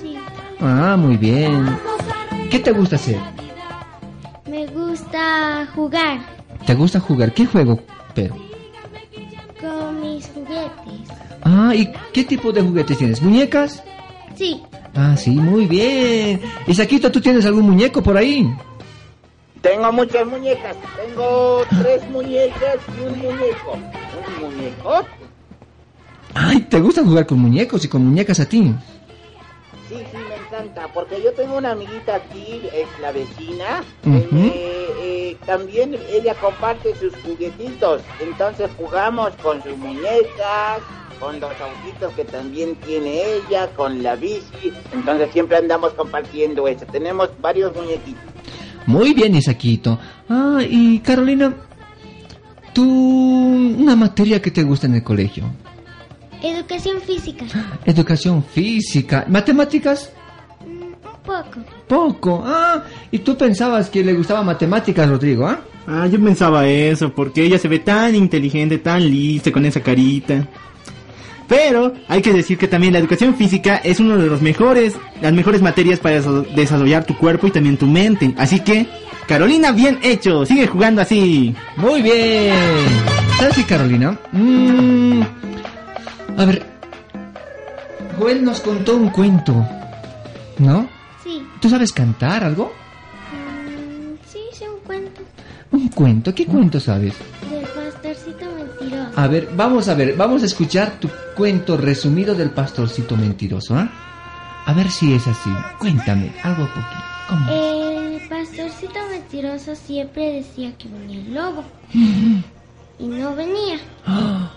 [0.00, 0.14] Sí.
[0.60, 1.76] Ah, muy bien.
[2.50, 3.18] ¿Qué te gusta hacer?
[4.48, 6.20] Me gusta jugar
[6.66, 7.32] ¿Te gusta jugar?
[7.32, 7.78] ¿Qué juego,
[8.14, 8.34] pero?
[9.60, 11.08] con mis juguetes.
[11.42, 13.20] Ah, ¿y qué tipo de juguetes tienes?
[13.22, 13.82] ¿Muñecas?
[14.34, 14.60] Sí.
[14.94, 16.40] Ah, sí, muy bien.
[16.66, 18.46] Isaquito, ¿tú tienes algún muñeco por ahí?
[19.64, 20.76] Tengo muchas muñecas.
[20.94, 23.72] Tengo tres muñecas y un muñeco.
[23.72, 25.06] ¿Un muñeco?
[26.34, 28.74] Ay, ¿te gusta jugar con muñecos y con muñecas a ti?
[29.88, 30.86] Sí, sí, me encanta.
[30.92, 33.82] Porque yo tengo una amiguita aquí, es la vecina.
[34.04, 38.02] Eh, eh, también ella comparte sus juguetitos.
[38.20, 40.82] Entonces jugamos con sus muñecas,
[41.18, 44.74] con los autitos que también tiene ella, con la bici.
[44.92, 46.84] Entonces siempre andamos compartiendo eso.
[46.84, 48.34] Tenemos varios muñequitos.
[48.86, 49.98] Muy bien, Isaquito.
[50.28, 51.54] Ah, y Carolina,
[52.72, 55.44] ¿tú una materia que te gusta en el colegio?
[56.42, 57.44] Educación física.
[57.84, 60.10] Educación física, matemáticas,
[60.66, 60.94] Mm, Un
[61.24, 61.60] poco.
[61.88, 62.42] poco.
[62.46, 65.60] Ah, y tú pensabas que le gustaba matemáticas, Rodrigo, ¿ah?
[65.86, 70.46] Ah, yo pensaba eso, porque ella se ve tan inteligente, tan lista, con esa carita.
[71.48, 75.32] Pero hay que decir que también la educación física es uno de los mejores, las
[75.32, 78.34] mejores materias para desa- desarrollar tu cuerpo y también tu mente.
[78.38, 78.86] Así que,
[79.28, 81.54] Carolina, bien hecho, sigue jugando así.
[81.76, 82.54] Muy bien.
[83.38, 84.18] ¿Sabes qué, Carolina?
[84.32, 85.22] Mm,
[86.38, 86.62] a ver,
[88.18, 89.66] Joel nos contó un cuento,
[90.58, 90.88] ¿no?
[91.22, 91.42] Sí.
[91.60, 92.72] ¿Tú sabes cantar algo?
[93.32, 95.20] Mm, sí, sé un cuento
[95.72, 97.14] Un cuento, ¿qué cuento sabes?
[99.16, 103.88] A ver, vamos a ver, vamos a escuchar tu cuento resumido del pastorcito mentiroso, ¿ah?
[104.66, 105.50] A ver si es así.
[105.78, 107.04] Cuéntame, algo poquito.
[107.28, 107.50] ¿Cómo?
[107.50, 111.64] El pastorcito mentiroso siempre decía que venía el lobo.
[111.92, 113.78] Y no venía.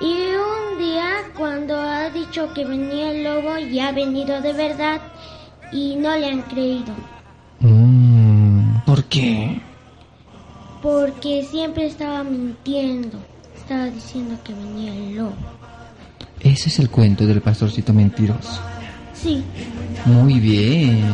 [0.00, 5.00] Y un día, cuando ha dicho que venía el lobo, ya ha venido de verdad
[5.70, 6.92] y no le han creído.
[7.60, 9.60] Mm, ¿Por qué?
[10.82, 13.18] Porque siempre estaba mintiendo.
[13.56, 15.34] Estaba diciendo que venía el lobo.
[16.40, 18.60] Ese es el cuento del pastorcito mentiroso.
[19.14, 19.44] Sí,
[20.04, 21.04] Muy bien.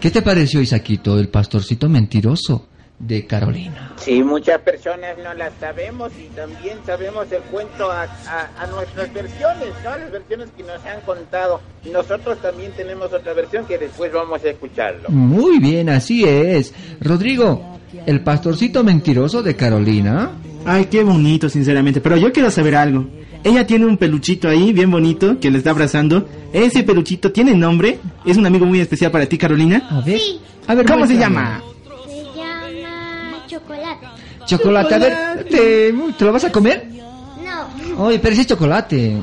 [0.00, 2.67] ¿Qué te pareció, Isaquito, el pastorcito mentiroso
[2.98, 3.92] de Carolina?
[3.96, 9.12] Sí, muchas personas no las sabemos y también sabemos el cuento a, a- a nuestras
[9.12, 9.96] versiones, ¿no?
[9.98, 11.60] Las versiones que nos han contado.
[11.92, 15.08] Nosotros también tenemos otra versión que después vamos a escucharlo.
[15.10, 16.74] Muy bien, así es.
[17.00, 20.32] Rodrigo, el pastorcito mentiroso de Carolina.
[20.66, 22.00] Ay, qué bonito, sinceramente.
[22.00, 23.06] Pero yo quiero saber algo.
[23.44, 26.28] Ella tiene un peluchito ahí, bien bonito, que le está abrazando.
[26.52, 28.00] Ese peluchito tiene nombre.
[28.26, 29.86] Es un amigo muy especial para ti, Carolina.
[29.90, 30.40] A ver, Sí.
[30.66, 31.36] a ver ¿Cómo se muéstrame.
[31.36, 31.58] llama?
[31.58, 31.77] se llama
[34.48, 34.94] chocolate.
[34.94, 36.88] A ver, ¿te, te lo vas a comer?
[37.44, 39.16] No, Oye, pero ese es chocolate.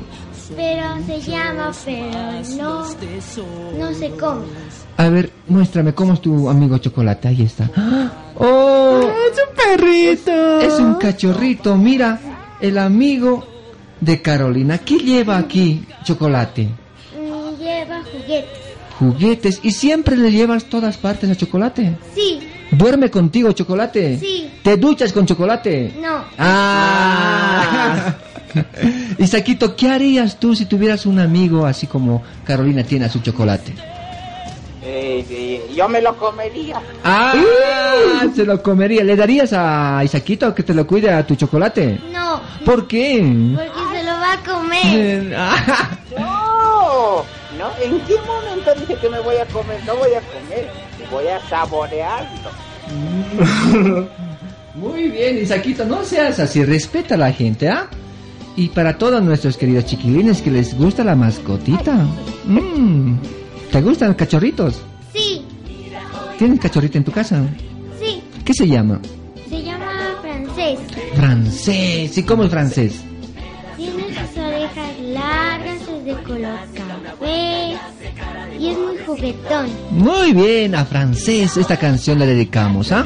[0.55, 2.85] pero se llama, pero no,
[3.77, 4.45] no se come.
[4.97, 7.27] A ver, muéstrame cómo es tu amigo chocolate.
[7.27, 7.69] Ahí está.
[8.37, 8.99] ¡Oh!
[9.01, 10.61] ¡Es un perrito!
[10.61, 11.75] Es un cachorrito.
[11.75, 12.19] Mira,
[12.61, 13.45] el amigo
[13.99, 14.77] de Carolina.
[14.77, 16.69] ¿Qué lleva aquí, chocolate?
[17.17, 18.45] Mm, Lleva juguetes.
[18.99, 19.59] Juguetes.
[19.63, 21.97] ¿Y siempre le llevas todas partes a chocolate?
[22.13, 22.39] Sí,
[22.71, 24.17] ¿Duerme contigo, chocolate?
[24.17, 24.44] Sí.
[24.65, 25.93] ¿Te duchas con chocolate?
[26.01, 26.25] no.
[26.39, 28.15] ¡Ah!
[29.19, 33.75] Isaquito, ¿qué harías tú si tuvieras un amigo así como Carolina tiene a su chocolate?
[34.81, 36.81] Eh, eh, yo me lo comería.
[37.03, 37.35] Ah,
[38.35, 39.03] se lo comería.
[39.03, 41.99] ¿Le darías a Isaquito que te lo cuide a tu chocolate?
[42.11, 43.21] No, ¿Por qué?
[43.55, 44.81] porque se lo va a comer.
[44.83, 47.23] Eh, ah, No,
[47.55, 49.79] no, ¿en qué momento dice que me voy a comer?
[49.85, 50.71] No voy a comer,
[51.11, 52.49] voy a saborearlo.
[54.75, 57.87] Muy bien, Isaquito, no seas así, respeta a la gente, ¿ah?
[58.57, 62.05] Y para todos nuestros queridos chiquilines que les gusta la mascotita.
[62.45, 63.15] Mm,
[63.71, 64.81] ¿Te gustan los cachorritos?
[65.13, 65.41] Sí,
[66.37, 67.41] ¿Tienes cachorrito en tu casa?
[67.99, 68.99] sí, ¿Qué se llama?
[69.49, 70.79] se llama francés.
[71.15, 72.17] Francés.
[72.17, 73.01] ¿Y cómo es francés?
[73.77, 77.77] Tiene sus orejas largas, es de color café
[78.59, 79.67] y es muy juguetón.
[79.91, 83.03] Muy bien, a francés esta canción la dedicamos, ¿ah?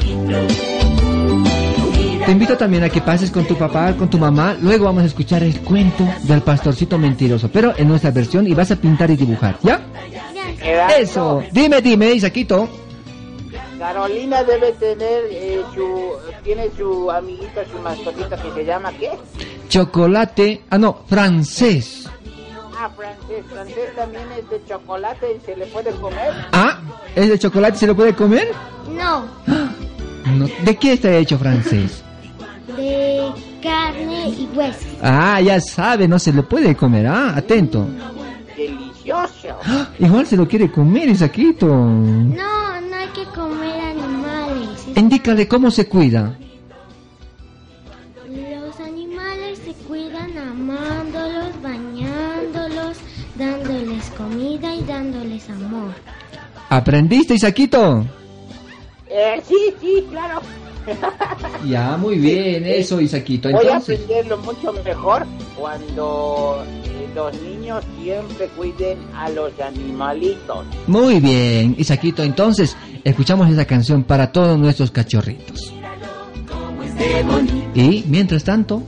[2.24, 4.56] Te invito también a que pases con tu papá, con tu mamá.
[4.60, 8.70] Luego vamos a escuchar el cuento del pastorcito mentiroso, pero en nuestra versión y vas
[8.70, 9.80] a pintar y dibujar, ¿ya?
[10.98, 11.42] Eso.
[11.52, 12.68] Dime, dime, Isaquito.
[13.78, 16.12] Carolina debe tener eh, su,
[16.44, 19.10] tiene su amiguita, su mascotita que se llama ¿qué?
[19.70, 20.62] Chocolate.
[20.68, 22.06] Ah, no, francés.
[22.76, 26.32] Ah, francés, francés también es de chocolate y se le puede comer.
[26.52, 26.78] Ah,
[27.16, 27.78] ¿es de chocolate?
[27.78, 28.48] ¿Se lo puede comer?
[28.94, 29.24] no,
[30.36, 30.46] No.
[30.62, 32.04] ¿De qué está hecho francés?
[32.76, 34.86] De carne y hueso.
[35.02, 37.06] Ah, ya sabe, no se lo puede comer.
[37.06, 37.86] Ah, atento.
[38.56, 39.56] Delicioso.
[39.64, 41.66] Ah, Igual se lo quiere comer, Isaquito.
[41.66, 44.86] No, no hay que comer animales.
[44.96, 46.36] Indícale cómo se cuida.
[48.28, 52.98] Los animales se cuidan amándolos, bañándolos,
[53.36, 55.92] dándoles comida y dándoles amor.
[56.68, 58.04] ¿Aprendiste, Isaquito?
[59.08, 60.40] Eh, sí, sí, claro.
[61.66, 63.48] Ya, muy bien, eso, Isaquito.
[63.50, 70.64] Voy a Entonces, aprenderlo mucho mejor cuando eh, los niños siempre cuiden a los animalitos.
[70.86, 72.22] muy bien, Isaquito.
[72.22, 75.72] Entonces, escuchamos esa canción para todos nuestros cachorritos.
[77.74, 78.82] Y, mientras tanto,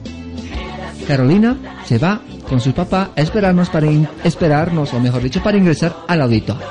[1.07, 5.57] Carolina se va con su papá a esperarnos para in- esperarnos, o mejor dicho, para
[5.57, 6.67] ingresar al auditorio.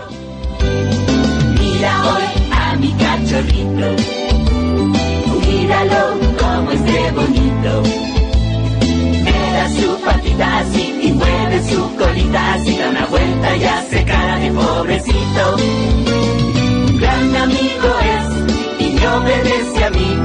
[1.59, 4.20] Mira hoy a mi cachorrito.
[5.71, 7.83] Míralo como es de bonito.
[9.23, 12.75] Me da su patita así y mueve su colita así.
[12.77, 15.55] Da una vuelta y hace cara de pobrecito.
[15.55, 20.17] Un gran amigo es y me obedece a mí.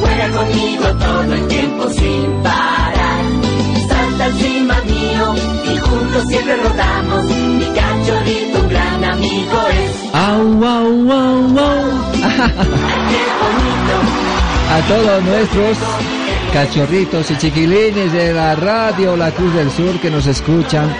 [0.00, 3.24] Juega conmigo todo el tiempo sin parar.
[3.88, 5.34] Salta encima mío
[5.64, 7.24] y juntos siempre rodamos.
[7.24, 10.14] Mi cachorrito un gran amigo es.
[10.14, 11.84] ¡Au, au, au, au!
[13.10, 14.45] ¡Qué bonito!
[14.68, 15.78] A todos nuestros
[16.52, 20.94] cachorritos y chiquilines de la radio La Cruz del Sur que nos escuchan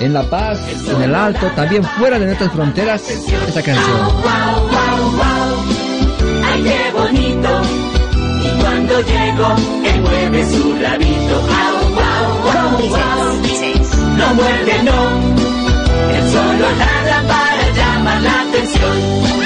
[0.00, 3.98] en La Paz, en el Alto, también fuera de nuestras fronteras, esta canción.
[3.98, 5.56] ¡Wow, wow, wow!
[6.44, 7.48] ¡Ay, qué bonito!
[8.44, 11.34] Y cuando llego, él mueve su rabito.
[11.34, 13.36] ¡Au, wow, wow, wow!
[14.16, 15.00] No muerde, no.
[16.14, 19.45] Él solo ladra para llamar la atención.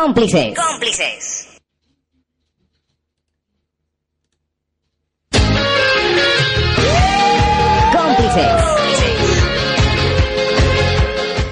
[0.00, 0.54] Cómplices.
[0.56, 1.48] Cómplices.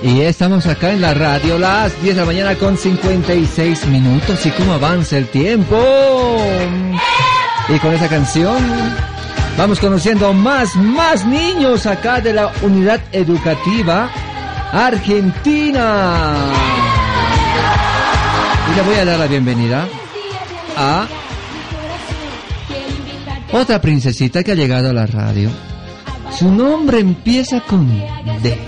[0.05, 4.47] Y estamos acá en la radio, las 10 de la mañana con 56 minutos.
[4.47, 5.77] ¿Y cómo avanza el tiempo?
[7.69, 8.63] Y con esa canción
[9.59, 14.09] vamos conociendo más, más niños acá de la unidad educativa
[14.73, 16.86] Argentina.
[18.77, 19.89] Le voy a dar la bienvenida
[20.77, 21.07] a
[23.53, 25.51] otra princesita que ha llegado a la radio.
[26.39, 27.89] Su nombre empieza con
[28.43, 28.59] D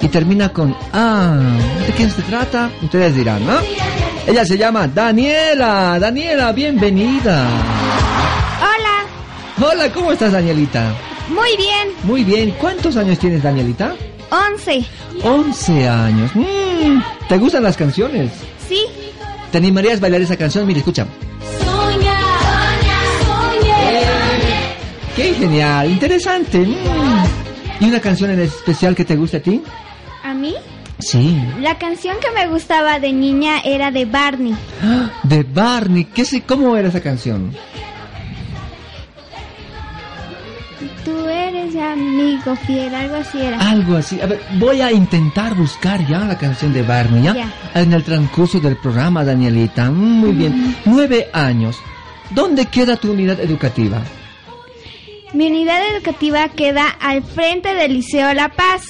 [0.00, 1.36] y termina con A.
[1.86, 2.70] ¿De quién se trata?
[2.82, 3.54] Ustedes dirán, ¿no?
[4.26, 5.98] Ella se llama Daniela.
[5.98, 7.44] Daniela, bienvenida.
[8.60, 10.94] Hola, Hola, ¿cómo estás, Danielita?
[11.28, 11.88] muy bien.
[12.04, 12.50] Muy bien.
[12.60, 13.94] ¿Cuántos años tienes, Danielita?
[14.52, 14.84] 11.
[15.24, 16.30] 11 años.
[16.34, 18.30] Mm, ¿Te gustan las canciones?
[18.68, 18.84] Sí,
[19.50, 20.66] ¿Te animarías a bailar esa canción?
[20.66, 21.06] Mira, escucha.
[25.16, 25.90] ¡Qué genial!
[25.90, 26.58] Interesante.
[26.58, 27.84] Mm.
[27.84, 29.62] ¿Y una canción en especial que te guste a ti?
[30.22, 30.54] a mí.
[30.98, 31.42] Sí.
[31.60, 34.54] La canción que me gustaba de niña era de Barney.
[34.82, 35.10] ¡Ah!
[35.24, 36.04] De Barney.
[36.04, 37.54] ¿Qué sé, ¿Cómo era esa canción?
[41.70, 43.58] Eres amigo fiel, algo así era.
[43.70, 44.20] Algo así.
[44.20, 47.34] A ver, voy a intentar buscar ya la canción de Barney, ¿ya?
[47.34, 47.52] Ya.
[47.74, 49.90] En el transcurso del programa, Danielita.
[49.90, 50.76] Mm, Muy bien.
[50.84, 51.76] Nueve años.
[52.30, 54.02] ¿Dónde queda tu unidad educativa?
[55.32, 58.82] Mi unidad educativa queda al frente del Liceo La Paz.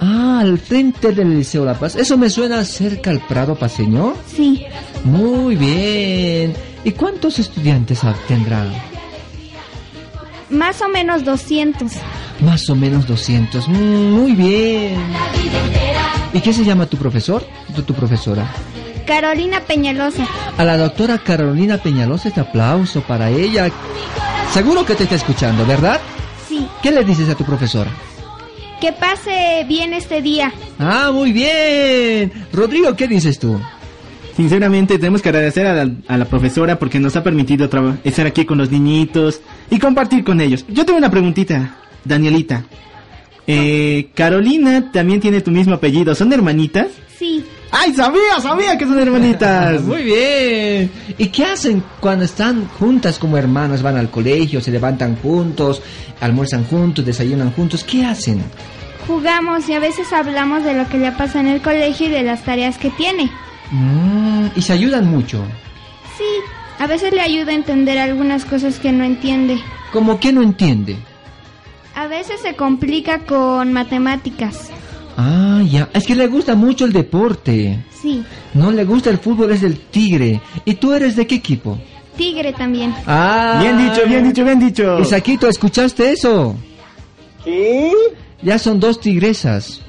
[0.00, 1.94] Ah, al frente del Liceo La Paz.
[1.94, 4.14] Eso me suena cerca al Prado Paseño.
[4.26, 4.64] Sí,
[5.04, 6.52] Muy bien.
[6.82, 8.66] ¿Y cuántos estudiantes tendrá?
[10.50, 11.92] Más o menos 200.
[12.40, 13.68] Más o menos 200.
[13.68, 14.96] Mm, muy bien.
[16.32, 17.46] ¿Y qué se llama tu profesor?
[17.74, 18.46] Tu, tu profesora.
[19.06, 20.26] Carolina Peñalosa.
[20.56, 23.70] A la doctora Carolina Peñalosa, este aplauso para ella.
[24.52, 26.00] Seguro que te está escuchando, ¿verdad?
[26.48, 27.90] Sí, ¿Qué le dices a tu profesora?
[28.80, 30.52] que pase bien este día.
[30.78, 32.30] Ah, muy bien.
[32.52, 33.58] Rodrigo, ¿qué dices tú?
[34.36, 37.68] Sinceramente tenemos que agradecer a la, a la profesora porque nos ha permitido
[38.04, 40.64] estar aquí con los niñitos y compartir con ellos.
[40.68, 42.64] Yo tengo una preguntita, Danielita.
[43.46, 46.88] Eh, Carolina también tiene tu mismo apellido, ¿son hermanitas?
[47.18, 49.82] Sí, ¡Ay, sabía, sabía que son hermanitas!
[49.84, 50.90] Muy bien.
[51.18, 53.82] ¿Y qué hacen cuando están juntas como hermanas?
[53.82, 55.82] Van al colegio, se levantan juntos,
[56.20, 57.82] almuerzan juntos, desayunan juntos.
[57.82, 58.42] ¿Qué hacen?
[59.06, 62.22] jugamos y a veces hablamos de lo que le pasa en el colegio y de
[62.22, 63.30] las tareas que tiene.
[63.70, 64.23] Mm,
[64.56, 65.42] y se ayudan mucho.
[66.16, 66.24] Sí,
[66.78, 69.58] a veces le ayuda a entender algunas cosas que no entiende.
[69.92, 70.96] ¿Cómo que no entiende?
[71.94, 74.70] A veces se complica con matemáticas.
[75.16, 75.88] Ah, ya.
[75.92, 77.84] Es que le gusta mucho el deporte.
[77.90, 78.22] Sí,
[78.52, 80.40] No le gusta el fútbol, es del tigre.
[80.64, 81.78] ¿Y tú eres de qué equipo?
[82.16, 82.94] tigre también.
[83.08, 83.58] Ah.
[83.60, 85.00] Bien dicho, bien dicho, bien dicho.
[85.00, 86.54] Isaquito, ¿escuchaste eso?
[87.44, 87.90] Sí,
[88.42, 89.80] Ya son dos tigresas.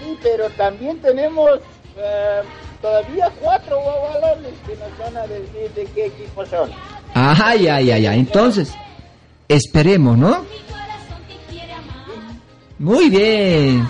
[0.00, 1.50] sí, pero también tenemos
[1.98, 2.40] eh,
[2.80, 6.70] todavía cuatro balones que nos van a decir de qué equipo son.
[7.14, 8.18] Ay, ay, ay, ay.
[8.18, 8.72] Entonces,
[9.48, 10.44] esperemos, ¿no?
[12.78, 13.86] Muy bien.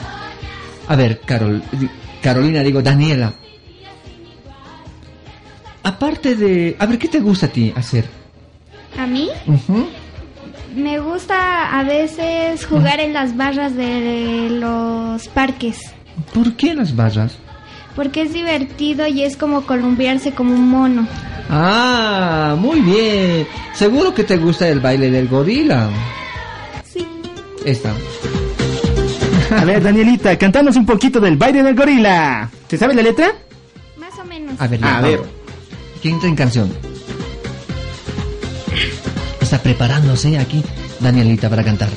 [0.89, 1.63] A ver, Carol,
[2.23, 3.33] Carolina, digo, Daniela.
[5.83, 6.77] Aparte de...
[6.79, 8.05] A ver, ¿qué te gusta a ti hacer?
[8.99, 9.29] A mí
[10.75, 15.93] me gusta a veces jugar en las barras de los parques.
[16.35, 17.37] ¿Por qué las barras?
[17.97, 21.09] Porque es divertido y es como columpiarse como un mono.
[21.49, 23.47] Ah, muy bien.
[23.75, 25.89] Seguro que te gusta el baile del gorila.
[26.85, 27.07] Sí.
[27.65, 27.95] Esta.
[29.57, 32.51] A ver, Danielita, cantanos un poquito del baile del gorila.
[32.67, 33.33] ¿Te sabes la letra?
[33.97, 34.61] Más o menos.
[34.61, 35.21] A ver, A ver.
[36.03, 36.73] ¿Quién entra en canción?
[39.41, 40.63] Está preparándose aquí
[41.01, 41.89] Danielita para cantar.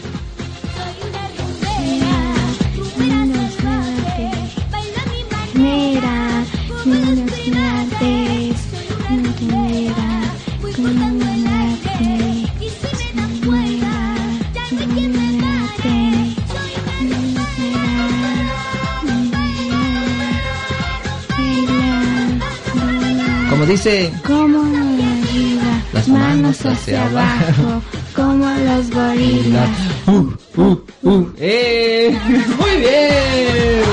[23.69, 27.61] Dice, Como arriba, Las manos manos hacia hacia abajo.
[27.61, 27.81] abajo,
[28.15, 29.69] como los gorilas.
[30.07, 31.33] Uh, uh, uh.
[31.37, 32.17] ¡Eh!
[32.59, 33.83] ¡Muy bien!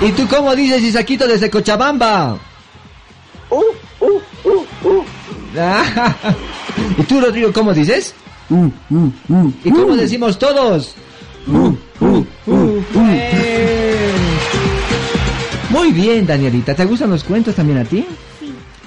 [0.00, 2.38] ¿Y tú cómo dices, Isaquito, desde Cochabamba?
[3.50, 3.56] Uh,
[4.00, 5.04] uh, uh, uh.
[6.98, 8.14] ¿Y tú, Rodrigo, cómo dices?
[8.48, 9.52] Uh, uh, uh.
[9.64, 10.94] ¿Y cómo decimos todos?
[11.46, 14.12] Uh, uh, uh, ¡Eh!
[15.70, 16.74] Muy bien, Danielita.
[16.74, 18.06] ¿Te gustan los cuentos también a ti?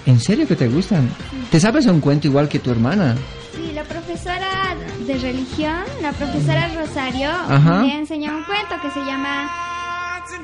[0.05, 1.09] ¿En serio que te gustan?
[1.51, 3.15] ¿Te sabes un cuento igual que tu hermana?
[3.55, 4.75] Sí, la profesora
[5.07, 7.81] de religión, la profesora Rosario, Ajá.
[7.81, 9.49] me enseñó un cuento que se llama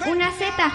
[0.10, 0.72] Una Z.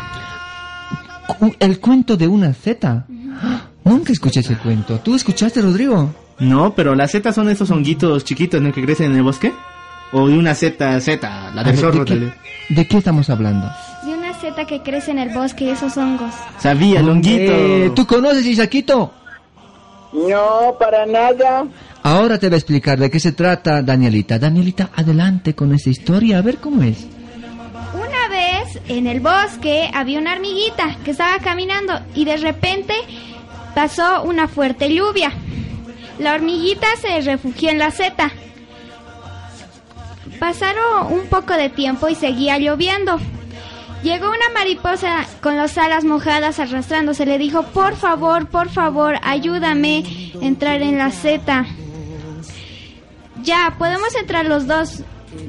[1.59, 3.07] El cuento de una Z.
[3.84, 4.99] Nunca escuché ese cuento.
[5.01, 6.14] ¿Tú escuchaste, Rodrigo?
[6.39, 8.72] No, pero las setas son esos honguitos chiquitos, ¿no?
[8.72, 9.53] Que crecen en el bosque.
[10.12, 12.05] O de una zeta, zeta, la del zorro.
[12.05, 12.32] ¿de,
[12.68, 13.68] qué, de qué estamos hablando?
[14.55, 16.32] Que crece en el bosque y esos hongos.
[16.59, 17.53] Sabía, el honguito.
[17.53, 19.12] Eh, ¿Tú conoces, Isaquito?
[20.12, 21.66] No, para nada.
[22.03, 24.38] Ahora te voy a explicar de qué se trata, Danielita.
[24.38, 27.07] Danielita, adelante con esta historia, a ver cómo es.
[27.94, 32.94] Una vez en el bosque había una hormiguita que estaba caminando y de repente
[33.74, 35.32] pasó una fuerte lluvia.
[36.18, 38.32] La hormiguita se refugió en la seta.
[40.40, 43.20] Pasaron un poco de tiempo y seguía lloviendo.
[44.07, 47.27] Llegó una mariposa con las alas mojadas arrastrándose.
[47.27, 50.05] Le dijo, por favor, por favor, ayúdame
[50.41, 51.67] a entrar en la seta.
[53.43, 55.03] Ya, podemos entrar los dos,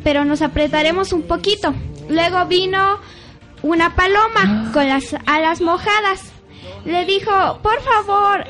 [0.04, 1.76] pero nos apretaremos un poquito.
[2.10, 2.98] Luego vino
[3.62, 6.24] una paloma con las alas mojadas.
[6.84, 8.44] Le dijo, por favor,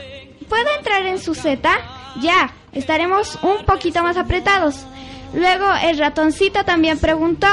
[0.47, 1.79] ¿puedo entrar en su seta?
[2.21, 4.85] Ya, estaremos un poquito más apretados.
[5.33, 7.47] Luego el ratoncito también preguntó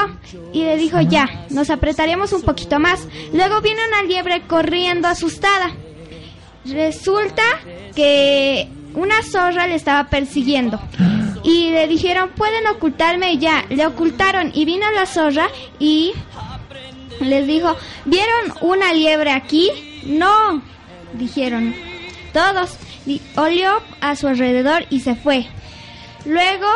[0.53, 3.07] y le dijo, ya, nos apretaremos un poquito más.
[3.33, 5.71] Luego vino una liebre corriendo asustada.
[6.65, 7.43] Resulta
[7.95, 10.79] que una zorra le estaba persiguiendo
[11.43, 13.65] y le dijeron, pueden ocultarme ya.
[13.69, 15.47] Le ocultaron y vino la zorra
[15.77, 16.13] y
[17.19, 19.69] les dijo, ¿vieron una liebre aquí?
[20.05, 20.61] No,
[21.13, 21.75] dijeron
[22.33, 22.77] todos.
[23.35, 25.45] Olió a su alrededor y se fue.
[26.25, 26.67] Luego,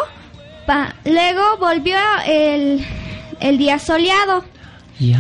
[1.05, 2.85] luego volvió el,
[3.39, 4.43] el día soleado
[4.99, 5.19] Ya.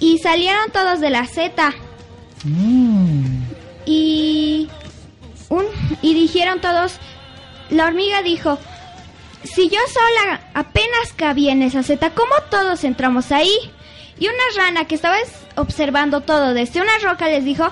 [0.00, 1.72] y salieron todos de la seta
[2.44, 3.42] Mm.
[3.86, 4.68] y
[5.48, 5.64] un
[6.02, 6.98] y dijeron todos
[7.70, 8.58] la hormiga dijo
[9.42, 13.50] si yo sola apenas cabía en esa seta cómo todos entramos ahí
[14.18, 17.66] y una rana que estaba es- observando todo desde una roca les dijo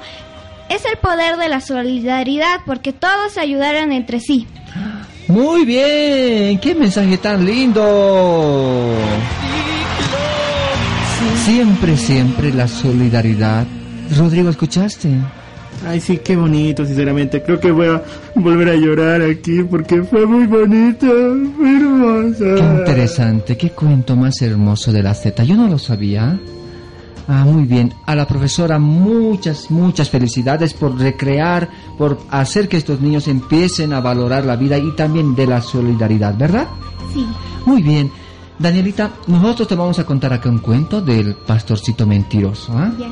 [0.71, 4.49] es el poder de la solidaridad porque todos se ayudaron entre sí
[5.29, 8.95] Muy bien, qué mensaje tan lindo.
[11.45, 13.67] Siempre, siempre la solidaridad.
[14.17, 15.11] Rodrigo, ¿escuchaste?
[15.87, 17.43] Ay, sí, qué bonito, sinceramente.
[17.43, 18.03] Creo que voy a
[18.35, 22.45] volver a llorar aquí porque fue muy bonito, muy hermoso.
[22.57, 25.45] Qué interesante, qué cuento más hermoso de la Z.
[25.45, 26.39] Yo no lo sabía.
[27.27, 27.95] Ah, muy bien.
[28.07, 34.01] A la profesora muchas, muchas felicidades por recrear, por hacer que estos niños empiecen a
[34.01, 36.69] valorar la vida y también de la solidaridad, ¿verdad?
[37.15, 37.27] sí
[37.65, 38.11] Muy bien.
[38.59, 42.93] Danielita, nosotros te vamos a contar acá un cuento del pastorcito mentiroso, ¿ah?
[42.99, 43.09] ya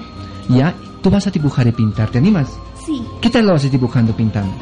[0.55, 2.49] Ya, tú vas a dibujar y pintar, ¿te animas?
[2.87, 4.53] sí ¿Qué tal lo haces dibujando, pintando?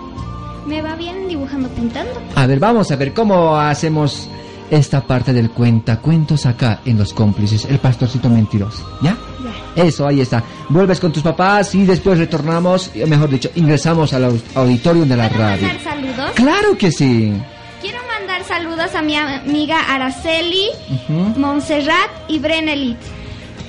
[0.66, 4.28] me va bien dibujando pintando A ver, vamos a ver cómo hacemos
[4.70, 9.16] esta parte del cuentacuentos acá en Los Cómplices, el pastorcito mentiroso, ¿ya?
[9.86, 10.42] Eso, ahí está.
[10.68, 15.16] Vuelves con tus papás y después retornamos, eh, mejor dicho, ingresamos al au- auditorio de
[15.16, 15.66] la ¿Puedo radio.
[15.66, 17.32] mandar saludos Claro que sí.
[17.80, 20.66] quiero mandar saludos a mi amiga Araceli.
[21.36, 22.96] Montserrat y Brenelit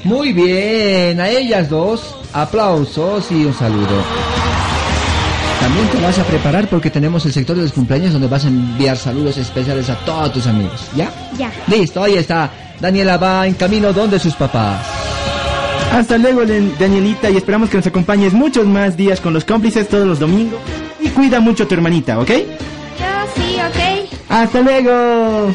[0.04, 4.04] Muy bien, a ellas dos, aplausos y un saludo.
[5.60, 8.48] También te vas a preparar porque tenemos el sector de los cumpleaños donde vas a
[8.48, 11.12] enviar saludos especiales a todos tus amigos, ¿ya?
[11.38, 12.50] ya Listo, ahí está.
[12.80, 14.80] Daniela va en camino donde sus papás.
[15.92, 16.42] Hasta luego,
[16.80, 20.60] Danielita, y esperamos que nos acompañes muchos más días con los cómplices todos los domingos.
[21.02, 22.30] Y cuida mucho a tu hermanita, ¿ok?
[22.30, 22.36] yo
[23.36, 25.54] sí ok Hasta luego.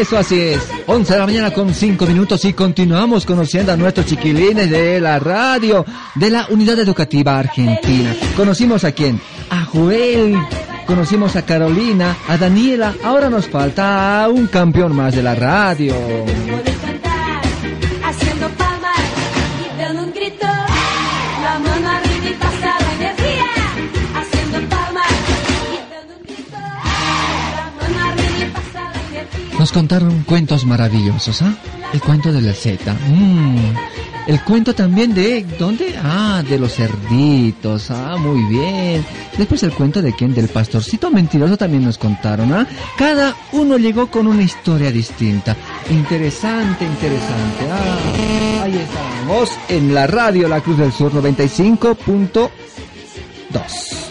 [0.00, 0.66] Eso así es.
[0.86, 5.18] 11 de la mañana con 5 minutos y continuamos conociendo a nuestros chiquilines de la
[5.18, 5.84] radio
[6.14, 8.16] de la Unidad Educativa Argentina.
[8.34, 9.20] Conocimos a quién?
[9.50, 10.38] A Joel.
[10.86, 12.94] Conocimos a Carolina, a Daniela.
[13.04, 15.94] Ahora nos falta un campeón más de la radio.
[29.60, 31.54] Nos contaron cuentos maravillosos, ¿ah?
[31.92, 32.94] El cuento de la Z.
[32.94, 33.74] Mm.
[34.26, 35.44] El cuento también de...
[35.58, 35.94] ¿Dónde?
[36.02, 37.90] Ah, de los cerditos.
[37.90, 39.04] Ah, muy bien.
[39.36, 40.32] Después el cuento de quién?
[40.32, 42.66] Del pastorcito mentiroso también nos contaron, ¿ah?
[42.96, 45.54] Cada uno llegó con una historia distinta.
[45.90, 47.66] Interesante, interesante.
[47.70, 54.09] Ah, ahí estamos en la radio La Cruz del Sur 95.2.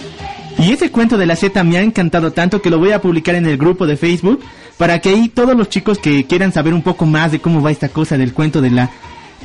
[0.59, 3.35] Y ese cuento de la Z me ha encantado tanto que lo voy a publicar
[3.35, 4.41] en el grupo de Facebook
[4.77, 7.71] para que ahí todos los chicos que quieran saber un poco más de cómo va
[7.71, 8.89] esta cosa del cuento de la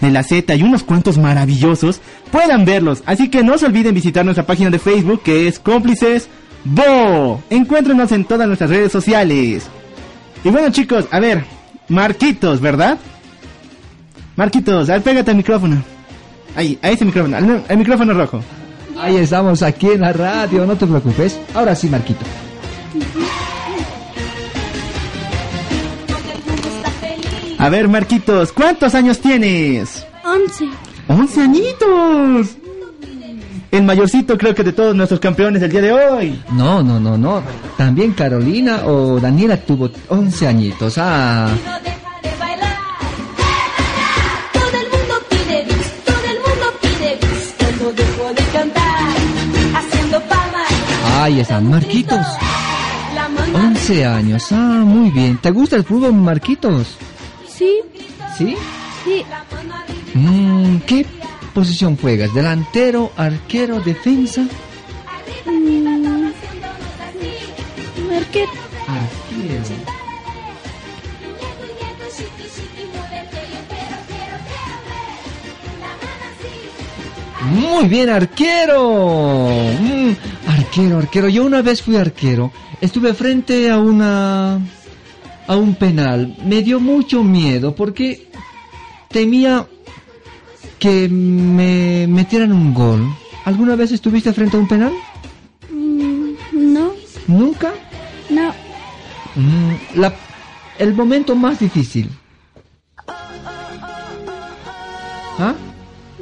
[0.01, 2.01] de la Z y unos cuentos maravillosos
[2.33, 3.05] puedan verlos.
[3.07, 6.29] Así que no se olviden visitar nuestra página de Facebook que es Cómplices
[6.65, 7.41] Bo.
[7.49, 9.69] Encuéntrenos en todas nuestras redes sociales.
[10.43, 11.45] Y bueno chicos, a ver,
[11.89, 12.99] Marquitos, ¿verdad?
[14.35, 15.83] Marquitos, a pégate al micrófono.
[16.57, 18.43] Ahí, a ese micrófono, al, al micrófono rojo.
[18.99, 21.39] Ahí estamos aquí en la radio, no te preocupes.
[21.55, 22.25] Ahora sí, Marquito.
[27.59, 30.07] A ver, Marquitos, ¿cuántos años tienes?
[30.25, 30.69] Once.
[31.09, 32.57] ¡Once añitos!
[33.71, 36.43] El mayorcito creo que de todos nuestros campeones del día de hoy.
[36.53, 37.43] No, no, no, no.
[37.77, 40.97] También Carolina o Daniela tuvo 11 añitos.
[40.97, 41.49] Ah,
[51.25, 52.27] ahí están, Marquitos.
[53.15, 54.53] La mano 11 años.
[54.53, 55.39] Ah, muy bien.
[55.39, 56.97] ¿Te gusta el fútbol, Marquitos?
[57.49, 57.81] Sí,
[58.37, 58.57] ¿Sí?
[59.05, 59.25] sí.
[60.15, 61.07] Mm, ¿Qué
[61.55, 62.33] posición juegas?
[62.35, 64.43] ¿Delantero, arquero, defensa?
[65.47, 66.25] Mm,
[68.11, 68.49] Marquet.
[68.87, 69.95] Arquero.
[77.51, 79.49] Muy bien, arquero.
[79.81, 80.13] Mm,
[80.47, 81.29] arquero, arquero.
[81.29, 82.53] Yo una vez fui arquero.
[82.81, 84.61] Estuve frente a una
[85.47, 86.37] a un penal.
[86.45, 88.29] Me dio mucho miedo porque
[89.09, 89.67] temía
[90.79, 93.07] que me metieran un gol.
[93.45, 94.93] ¿Alguna vez estuviste frente a un penal?
[95.71, 96.93] Mm, no,
[97.27, 97.73] Nunca.
[98.31, 98.49] no.
[99.37, 100.15] Mm, la-
[100.79, 102.09] el momento más difícil.
[105.39, 105.55] ¿Ah?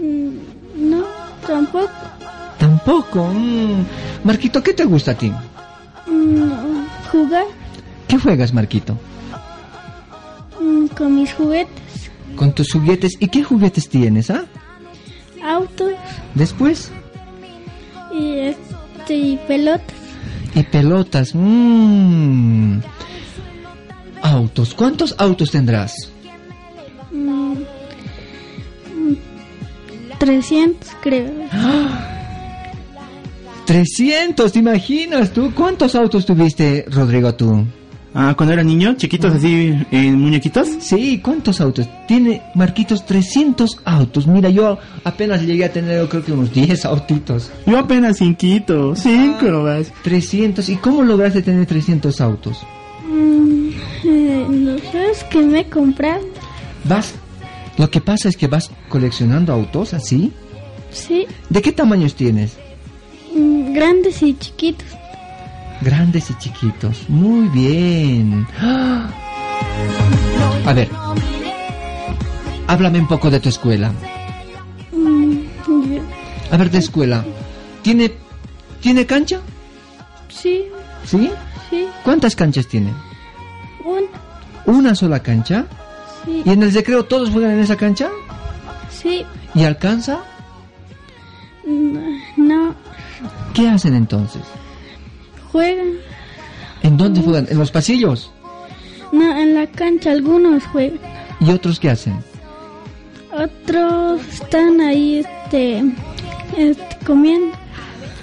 [0.01, 1.05] Mm, no,
[1.47, 1.91] tampoco.
[2.59, 3.27] Tampoco.
[3.33, 3.85] Mm.
[4.25, 5.33] Marquito, ¿qué te gusta a ti?
[6.07, 7.45] Mm, jugar
[8.09, 8.97] ¿Qué juegas, Marquito?
[10.61, 13.13] mm, con mis juguetes, Con tus juguetes.
[13.21, 14.45] ¿Y qué juguetes tienes, ah?
[15.45, 15.93] autos
[16.35, 16.91] Después.
[18.13, 19.97] y, este, y pelotas.
[20.55, 21.35] Y pelotas.
[21.35, 22.79] Mm.
[24.23, 24.75] Autos.
[24.75, 25.95] ¿Cuántos autos tendrás?
[27.11, 27.53] Mm,
[28.95, 29.17] mm,
[30.19, 31.31] 300 creo.
[33.67, 35.53] 300, ¿te imaginas tú?
[35.55, 37.65] ¿Cuántos autos tuviste, Rodrigo, tú?
[38.15, 40.69] Ah, cuando era niño, chiquitos así, en muñequitos.
[40.81, 41.89] Sí, ¿cuántos autos?
[42.07, 44.27] Tiene Marquitos 300 autos.
[44.27, 47.51] Mira, yo apenas llegué a tener, yo creo que unos 10 autitos.
[47.67, 49.93] Yo apenas cinquito, cinco nomás.
[50.03, 50.69] 300.
[50.69, 52.59] ¿Y cómo lograste tener 300 autos?
[53.09, 53.71] Mm,
[54.05, 56.27] eh, no sé, es que me he comprado.
[56.85, 57.15] Vas.
[57.79, 60.33] Lo que pasa es que vas coleccionando autos así.
[60.91, 62.59] Sí, ¿De qué tamaños tienes?
[63.35, 64.87] Mm, grandes y chiquitos.
[65.81, 67.09] Grandes y chiquitos.
[67.09, 68.47] Muy bien.
[68.61, 69.09] A
[70.75, 70.89] ver.
[72.69, 73.91] Háblame un poco de tu escuela.
[74.93, 75.39] Mm,
[76.51, 77.25] A ver, de escuela.
[77.83, 78.13] ¿Tiene,
[78.81, 79.41] ¿tiene cancha?
[80.29, 80.65] sí,
[81.05, 81.31] ¿Sí?
[81.69, 82.93] sí, ¿Cuántas canchas tiene?
[83.85, 84.05] un,
[84.73, 85.67] ¿Una sola cancha?
[86.25, 88.09] sí, ¿Y en el recreo todos juegan en esa cancha?
[88.91, 89.25] sí,
[89.55, 90.21] ¿Y alcanza?
[91.67, 92.01] no,
[92.37, 92.75] no,
[93.55, 94.43] ¿Qué hacen entonces?
[95.51, 95.89] juegan.
[96.83, 97.47] ¿En dónde juegan?
[97.51, 98.31] ¿En los pasillos?
[99.13, 100.99] No, en la cancha algunos juegan.
[101.41, 102.17] ¿Y otros qué hacen?
[103.33, 105.83] Otros están ahí, este,
[106.57, 107.55] este, comiendo.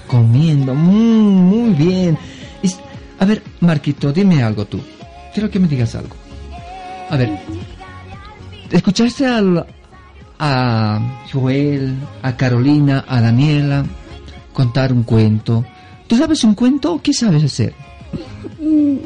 [0.07, 0.73] Comiendo.
[0.73, 2.17] Mm, muy bien.
[3.19, 4.79] A ver, Marquito, dime algo tú.
[5.33, 6.15] Quiero que me digas algo.
[7.09, 7.29] A ver.
[8.71, 9.65] ¿Escuchaste al-
[10.39, 10.99] a
[11.31, 13.83] Joel, a Carolina, a Daniela
[14.59, 15.63] contar un cuento?
[16.07, 16.99] ¿Tú sabes un cuento?
[17.01, 17.73] ¿Qué sabes hacer?
[18.59, 18.97] Mm,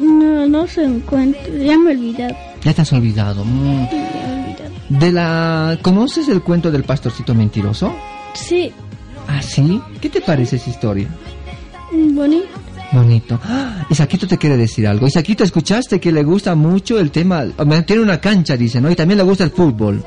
[0.00, 2.34] No, no se encuentra, ya me he olvidado.
[2.64, 3.44] Ya te has olvidado.
[3.44, 3.86] Mm.
[3.90, 4.98] ya me he olvidado.
[5.00, 5.78] De la...
[5.82, 7.94] ¿Conoces el cuento del pastorcito mentiroso?
[8.34, 8.72] Sí,
[9.28, 9.80] ¿Ah, sí?
[10.00, 11.08] ¿Qué te parece esa historia?
[12.14, 12.46] bonito.
[12.92, 13.38] Bonito.
[13.44, 13.86] ¡Ah!
[13.90, 15.06] Isaquito te quiere decir algo.
[15.06, 17.44] Isaquito, ¿escuchaste que le gusta mucho el tema?
[17.86, 18.90] Tiene una cancha, dice, ¿no?
[18.90, 20.02] Y también le gusta el fútbol.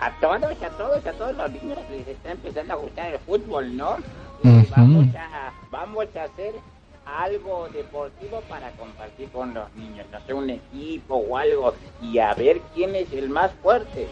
[0.00, 3.76] A todos, a todos, a todos los niños les está empezando a gustar el fútbol,
[3.76, 3.96] ¿no?
[4.76, 6.54] Vamos a, vamos a hacer
[7.04, 12.34] algo deportivo para compartir con los niños, no sé, un equipo o algo, y a
[12.34, 14.06] ver quién es el más fuerte.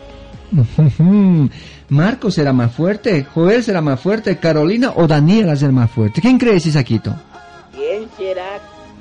[1.89, 6.21] Marco será más fuerte, Joel será más fuerte, Carolina o Daniela será más fuerte.
[6.21, 7.15] ¿Quién crees, Isaquito?
[7.73, 8.59] ¿Quién será?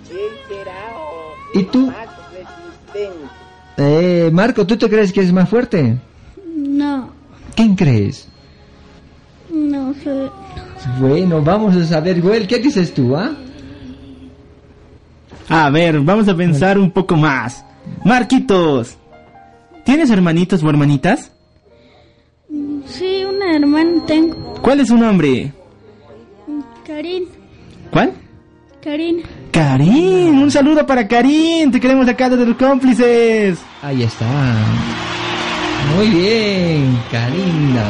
[0.08, 0.98] ¿Quién será?
[0.98, 1.88] O ¿Y tú?
[1.88, 3.28] más resistente?
[3.78, 5.98] Eh, Marco, ¿tú te crees que es más fuerte?
[6.76, 7.10] No,
[7.56, 8.28] ¿Quién crees?
[9.50, 10.30] no sé.
[11.00, 13.34] Bueno, vamos a saber, Joel, ¿qué dices tú, ah?
[15.48, 17.64] A ver, vamos a pensar un poco más.
[18.04, 18.98] Marquitos,
[19.86, 21.32] ¿tienes hermanitos o hermanitas?
[22.88, 24.56] Sí, una hermana tengo.
[24.62, 25.54] ¿Cuál es su nombre?
[26.86, 27.24] Karin,
[27.92, 28.12] ¿Cuál?
[28.84, 29.22] Karin.
[29.52, 33.60] Karin, un saludo para Karin, te queremos acá de los cómplices.
[33.82, 34.26] Ahí está.
[35.94, 37.84] Muy bien, Karina.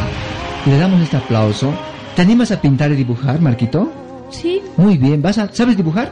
[0.66, 1.72] Le damos este aplauso.
[2.16, 3.92] ¿Te animas a pintar y dibujar, Marquito?
[4.30, 5.22] Sí, Muy bien.
[5.22, 6.12] ¿Vas a, ¿Sabes dibujar?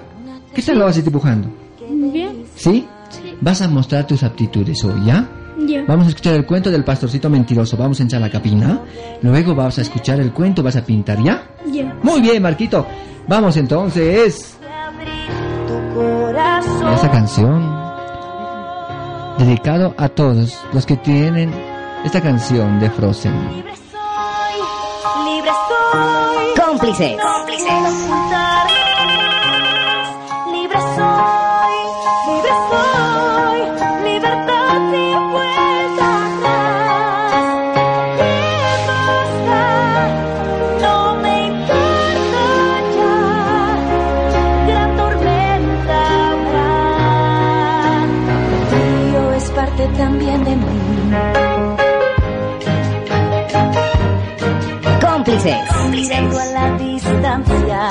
[0.53, 1.49] ¿Qué tal lo haces dibujando?
[1.89, 2.85] bien, ¿Sí?
[3.09, 5.27] sí, Vas a mostrar tus aptitudes hoy, ¿ya?
[5.67, 5.83] ya.
[5.87, 7.75] Vamos a escuchar el cuento del pastorcito mentiroso.
[7.75, 8.81] Vamos a entrar a la cabina.
[9.21, 11.43] Luego vas a escuchar el cuento, vas a pintar, ¿ya?
[11.71, 11.95] Ya.
[12.03, 12.85] Muy bien, Marquito.
[13.27, 14.57] Vamos entonces.
[16.93, 17.83] Esa canción
[19.39, 21.51] dedicado a todos los que tienen
[22.03, 23.33] esta canción de Frozen.
[23.55, 26.65] Libre soy, libre soy.
[26.65, 27.17] Cómplices.
[27.21, 28.72] Cómplices.
[56.03, 57.89] mirando a la distancia,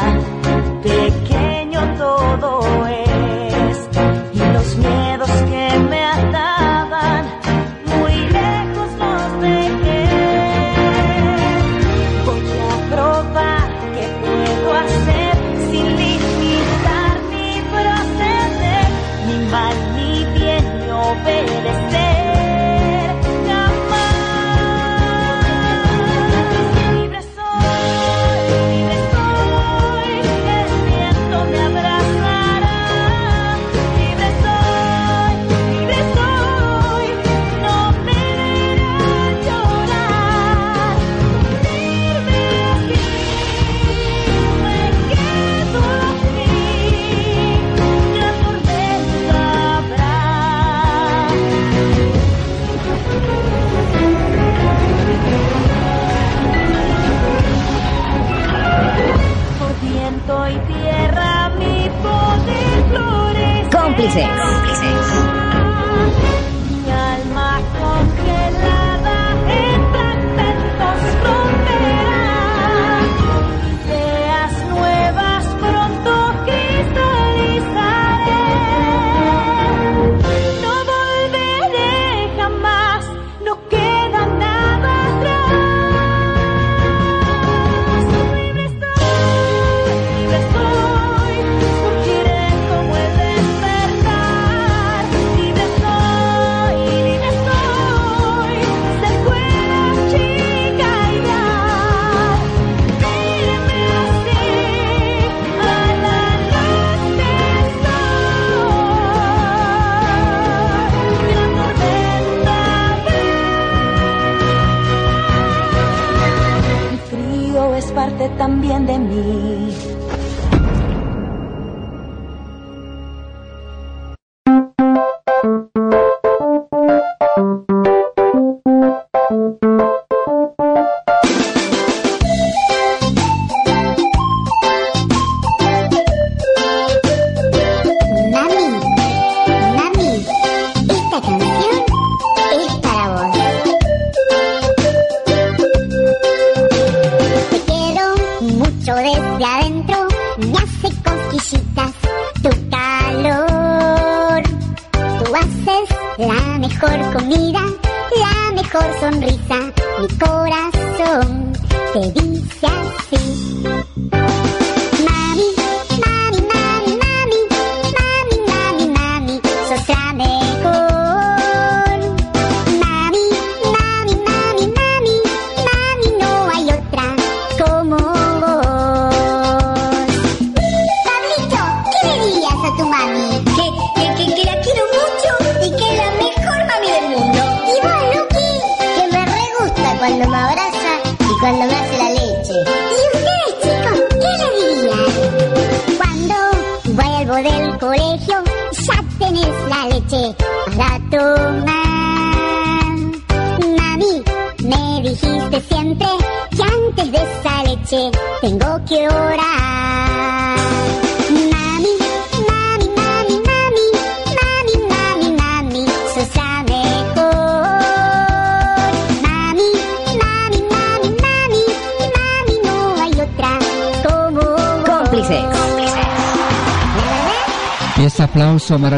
[0.83, 3.02] pequeño todo es.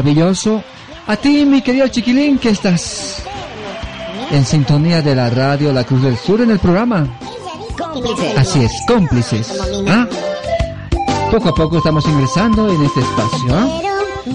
[0.05, 0.63] maravilloso.
[1.07, 3.23] A ti, mi querido chiquilín, que estás
[4.31, 7.07] en sintonía de la radio La Cruz del Sur en el programa.
[8.37, 9.59] Así es, cómplices.
[9.87, 10.07] ¿Ah?
[11.31, 13.47] Poco a poco estamos ingresando en este espacio.
[13.51, 13.67] ¿ah?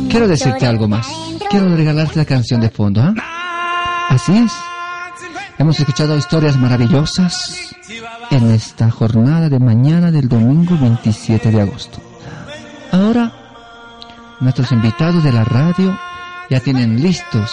[0.08, 1.06] Quiero decirte algo más.
[1.48, 3.00] Quiero regalarte la canción de fondo.
[3.00, 3.14] ¿ah?
[4.08, 4.52] Así es.
[5.58, 7.74] Hemos escuchado historias maravillosas
[8.30, 11.99] en esta jornada de mañana del domingo 27 de agosto
[14.40, 15.98] nuestros invitados de la radio
[16.48, 17.50] ya tienen listos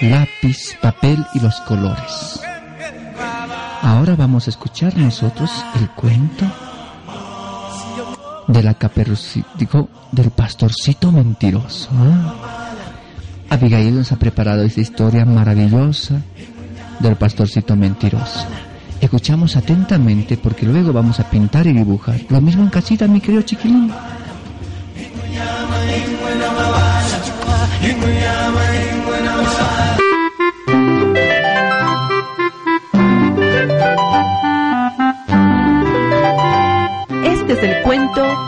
[0.00, 2.40] lápiz, papel y los colores.
[3.82, 6.46] Ahora vamos a escuchar nosotros el cuento
[8.48, 8.76] de la
[9.58, 11.90] digo, del pastorcito mentiroso.
[11.90, 13.50] ¿eh?
[13.50, 16.20] Abigail nos ha preparado esta historia maravillosa
[17.00, 18.46] del pastorcito mentiroso.
[19.00, 22.20] Escuchamos atentamente porque luego vamos a pintar y dibujar.
[22.28, 23.92] Lo mismo en casita, mi querido chiquilín.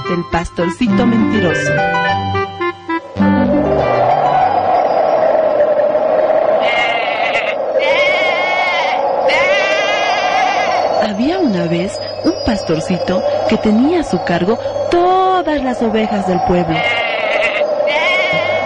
[0.09, 1.72] Del pastorcito mentiroso.
[11.03, 14.59] Había una vez un pastorcito que tenía a su cargo
[14.91, 16.76] todas las ovejas del pueblo.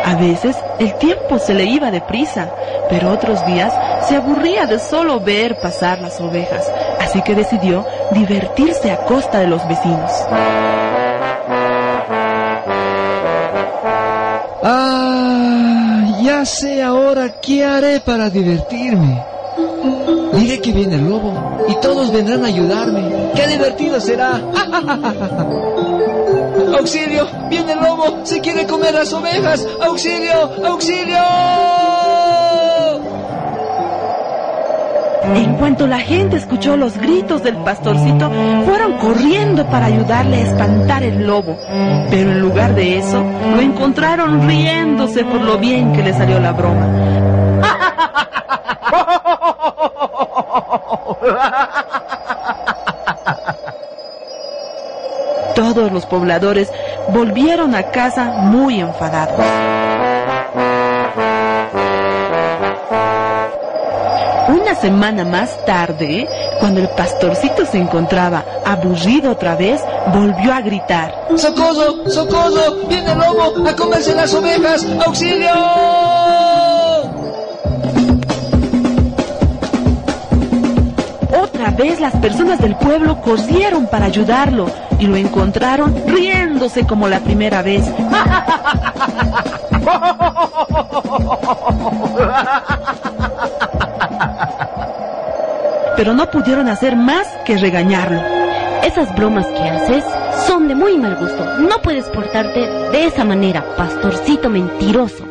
[0.04, 2.50] A veces el tiempo se le iba deprisa,
[2.88, 3.74] pero otros días
[4.08, 9.48] se aburría de solo ver pasar las ovejas, así que decidió divertirse a costa de
[9.48, 10.10] los vecinos.
[16.44, 19.22] Sé ahora qué haré para divertirme.
[20.34, 21.32] Diré que viene el lobo
[21.68, 23.32] y todos vendrán a ayudarme.
[23.34, 24.40] ¡Qué divertido será!
[26.78, 27.26] ¡Auxilio!
[27.48, 28.20] ¡Viene el lobo!
[28.24, 29.66] ¡Se quiere comer las ovejas!
[29.80, 30.50] ¡Auxilio!
[30.64, 31.67] ¡Auxilio!
[35.34, 38.30] En cuanto la gente escuchó los gritos del pastorcito,
[38.64, 41.56] fueron corriendo para ayudarle a espantar el lobo.
[42.10, 43.22] Pero en lugar de eso,
[43.54, 46.86] lo encontraron riéndose por lo bien que le salió la broma.
[55.54, 56.70] Todos los pobladores
[57.08, 59.67] volvieron a casa muy enfadados.
[64.48, 66.26] Una semana más tarde,
[66.58, 71.26] cuando el pastorcito se encontraba aburrido otra vez, volvió a gritar.
[71.36, 72.08] ¡Socorro!
[72.08, 72.88] ¡Socorro!
[72.88, 74.86] ¡Viene el lobo a comerse las ovejas!
[75.04, 75.50] ¡Auxilio!
[81.42, 87.20] Otra vez las personas del pueblo corrieron para ayudarlo y lo encontraron riéndose como la
[87.20, 87.84] primera vez.
[95.98, 98.22] Pero no pudieron hacer más que regañarlo.
[98.84, 100.04] Esas bromas que haces
[100.46, 101.44] son de muy mal gusto.
[101.58, 105.24] No puedes portarte de esa manera, pastorcito mentiroso.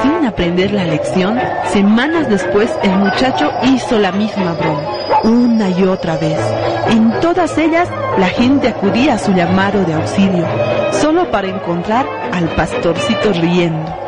[0.00, 4.82] Sin aprender la lección, semanas después el muchacho hizo la misma broma,
[5.24, 6.40] una y otra vez.
[6.88, 10.46] En todas ellas, la gente acudía a su llamado de auxilio,
[10.90, 14.03] solo para encontrar al pastorcito riendo.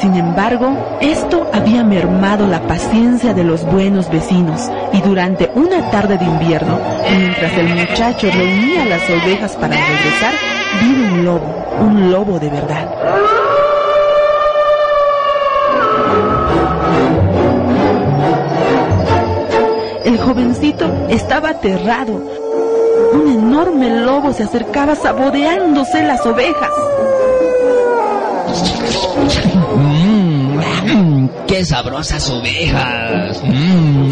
[0.00, 6.18] Sin embargo, esto había mermado la paciencia de los buenos vecinos y durante una tarde
[6.18, 10.34] de invierno, mientras el muchacho reunía las ovejas para regresar,
[10.80, 12.88] vino un lobo, un lobo de verdad.
[20.04, 22.41] El jovencito estaba aterrado.
[23.10, 26.70] Un enorme lobo se acercaba saboreándose las ovejas.
[29.76, 33.42] Mmm, ¡Qué sabrosas ovejas!
[33.44, 34.10] Mm.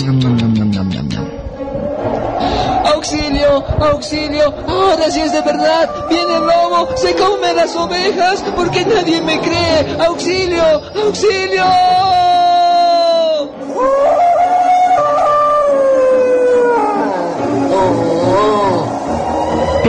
[2.94, 3.64] ¡Auxilio!
[3.80, 4.54] ¡Auxilio!
[4.68, 5.88] ¡Ahora sí es de verdad!
[6.08, 6.88] ¡Viene el lobo!
[6.96, 8.44] ¡Se come las ovejas!
[8.56, 9.96] ¡Porque nadie me cree!
[10.06, 10.62] ¡Auxilio!
[11.06, 11.64] ¡Auxilio!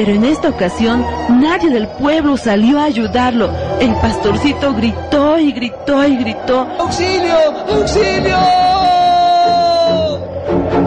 [0.03, 3.51] Pero en esta ocasión nadie del pueblo salió a ayudarlo.
[3.79, 7.35] El pastorcito gritó y gritó y gritó, ¡Auxilio!
[7.69, 8.35] ¡Auxilio!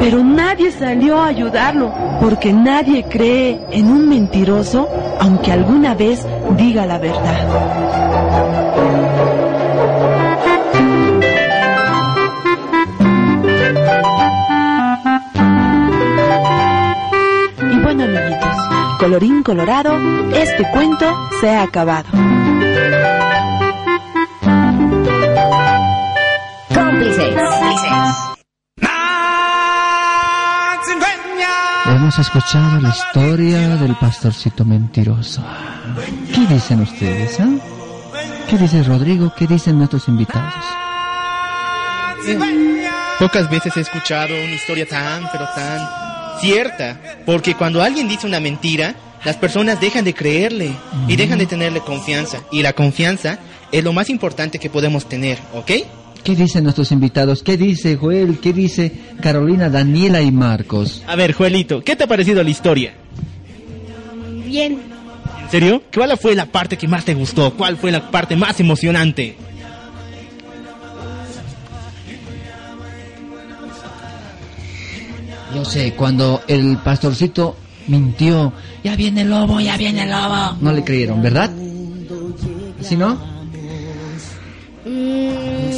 [0.00, 4.88] pero nadie salió a ayudarlo, porque nadie cree en un mentiroso,
[5.20, 9.43] aunque alguna vez diga la verdad.
[19.04, 19.92] Colorín colorado,
[20.32, 21.04] este cuento
[21.38, 22.08] se ha acabado.
[26.74, 27.34] Cómplices.
[31.84, 35.44] Hemos escuchado la historia del pastorcito mentiroso.
[36.34, 37.58] ¿Qué dicen ustedes, ah?
[38.48, 39.34] ¿Qué dice Rodrigo?
[39.36, 40.64] ¿Qué dicen nuestros invitados?
[43.18, 46.03] Pocas veces he escuchado una historia tan, pero tan
[46.40, 47.00] cierta.
[47.26, 50.70] Porque cuando alguien dice una mentira, las personas dejan de creerle
[51.08, 52.42] y dejan de tenerle confianza.
[52.52, 53.38] Y la confianza
[53.72, 55.70] es lo más importante que podemos tener, ¿ok?
[56.22, 57.42] ¿Qué dicen nuestros invitados?
[57.42, 58.38] ¿Qué dice Joel?
[58.40, 61.02] ¿Qué dice Carolina, Daniela y Marcos?
[61.06, 62.94] A ver, Joelito, ¿qué te ha parecido la historia?
[64.46, 64.78] Bien.
[65.42, 65.82] ¿En serio?
[65.92, 67.52] ¿Cuál fue la parte que más te gustó?
[67.54, 69.36] ¿Cuál fue la parte más emocionante?
[75.54, 77.56] Yo sé, cuando el pastorcito
[77.88, 78.52] mintió,
[78.82, 80.56] ya viene el lobo, ya viene el lobo.
[80.60, 81.50] No le creyeron, ¿verdad?
[82.80, 83.14] ¿Sí no?
[84.84, 85.74] Mm,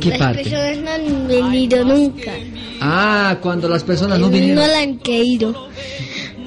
[0.00, 0.42] ¿Qué Las parte?
[0.44, 2.32] personas no han venido nunca.
[2.80, 4.66] Ah, cuando las personas no No vinieron.
[4.66, 5.68] la han creído.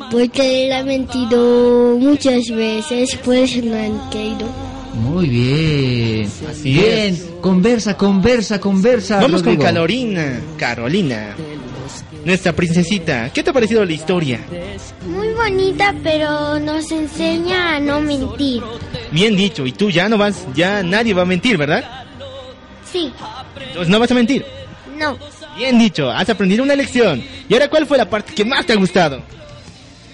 [0.09, 4.47] Porque él ha mentido muchas veces, por eso no han creído.
[4.93, 6.31] Muy bien.
[6.49, 7.19] Así bien.
[7.41, 9.19] Conversa, conversa, conversa.
[9.19, 9.57] Vamos con.
[9.57, 10.39] Carolina.
[10.57, 11.35] Carolina.
[12.25, 13.31] Nuestra princesita.
[13.33, 14.39] ¿Qué te ha parecido la historia?
[15.07, 18.63] Muy bonita, pero nos enseña a no mentir.
[19.11, 19.65] Bien dicho.
[19.65, 21.83] Y tú ya no vas, ya nadie va a mentir, ¿verdad?
[22.89, 23.11] Sí,
[23.67, 24.45] Entonces no vas a mentir.
[24.97, 25.17] no.
[25.57, 26.09] Bien dicho.
[26.09, 27.21] Has aprendido una lección.
[27.49, 29.21] ¿Y ahora cuál fue la parte que más te ha gustado?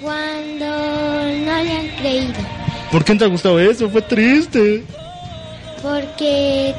[0.02, 2.34] Cuando no le han creído.
[2.92, 3.90] ¿Por qué no te ha gustado eso?
[3.90, 4.84] Fue triste.
[5.82, 6.74] Porque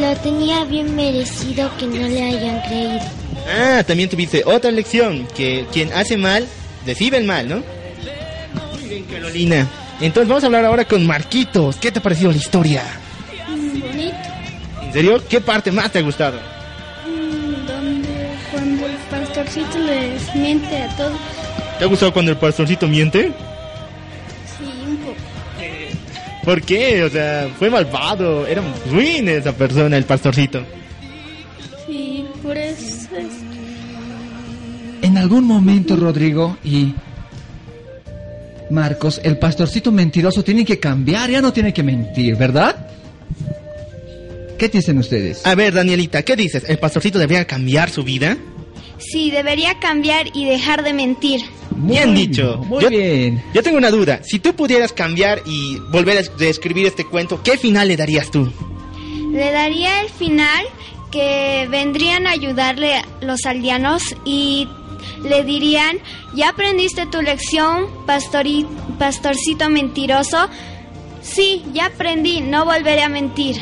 [0.00, 3.00] lo tenía bien merecido que no le hayan creído.
[3.48, 5.26] Ah, también tuviste otra lección.
[5.34, 6.46] Que quien hace mal,
[6.86, 7.62] recibe el mal, ¿no?
[8.72, 9.66] Muy bien, Carolina.
[10.00, 11.76] Entonces vamos a hablar ahora con Marquitos.
[11.76, 12.82] ¿Qué te ha parecido la historia?
[13.48, 14.16] Bonito.
[14.82, 15.22] ¿En serio?
[15.28, 16.38] ¿Qué parte más te ha gustado?
[17.66, 21.18] Donde cuando el pastorcito les miente a todos.
[21.78, 23.32] ¿Te ha gustado cuando el pastorcito miente?
[26.46, 27.02] ¿Por qué?
[27.02, 28.46] O sea, fue malvado.
[28.46, 30.62] Era ruin esa persona, el pastorcito.
[31.84, 33.26] Sí, por eso es...
[35.02, 36.94] En algún momento, Rodrigo y
[38.70, 42.90] Marcos, el pastorcito mentiroso tiene que cambiar, ya no tiene que mentir, ¿verdad?
[44.56, 45.44] ¿Qué dicen ustedes?
[45.44, 46.62] A ver, Danielita, ¿qué dices?
[46.68, 48.36] ¿El pastorcito debería cambiar su vida?
[48.98, 51.40] Sí, debería cambiar y dejar de mentir.
[51.78, 52.58] Bien dicho.
[52.66, 53.42] Muy yo, bien.
[53.54, 54.20] Yo tengo una duda.
[54.24, 58.30] Si tú pudieras cambiar y volver a es- escribir este cuento, ¿qué final le darías
[58.30, 58.50] tú?
[59.32, 60.64] Le daría el final
[61.10, 64.68] que vendrían a ayudarle los aldeanos y
[65.22, 65.98] le dirían,
[66.34, 68.66] ya aprendiste tu lección, pastori-
[68.98, 70.48] pastorcito mentiroso.
[71.22, 73.56] Sí, ya aprendí, no volveré a mentir.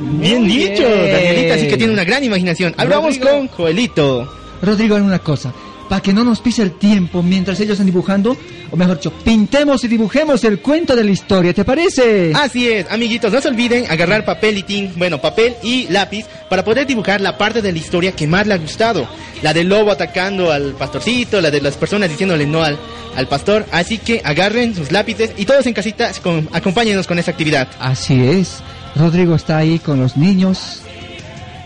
[0.00, 1.12] Bien Muy dicho, bien.
[1.12, 2.74] Danielita, así que tiene una gran imaginación.
[2.76, 3.28] Hablamos Rodrigo.
[3.38, 4.32] con Joelito.
[4.62, 5.52] Rodrigo, una cosa.
[5.88, 8.36] Para que no nos pise el tiempo mientras ellos están dibujando,
[8.70, 12.32] o mejor dicho, pintemos y dibujemos el cuento de la historia, ¿te parece?
[12.34, 16.62] Así es, amiguitos, no se olviden agarrar papel y tin, bueno, papel y lápiz para
[16.62, 19.08] poder dibujar la parte de la historia que más le ha gustado.
[19.42, 22.76] La del lobo atacando al pastorcito, la de las personas diciéndole no al,
[23.16, 23.64] al pastor.
[23.72, 27.68] Así que agarren sus lápices y todos en casita con- acompáñenos con esta actividad.
[27.80, 28.58] Así es.
[28.96, 30.80] Rodrigo está ahí con los niños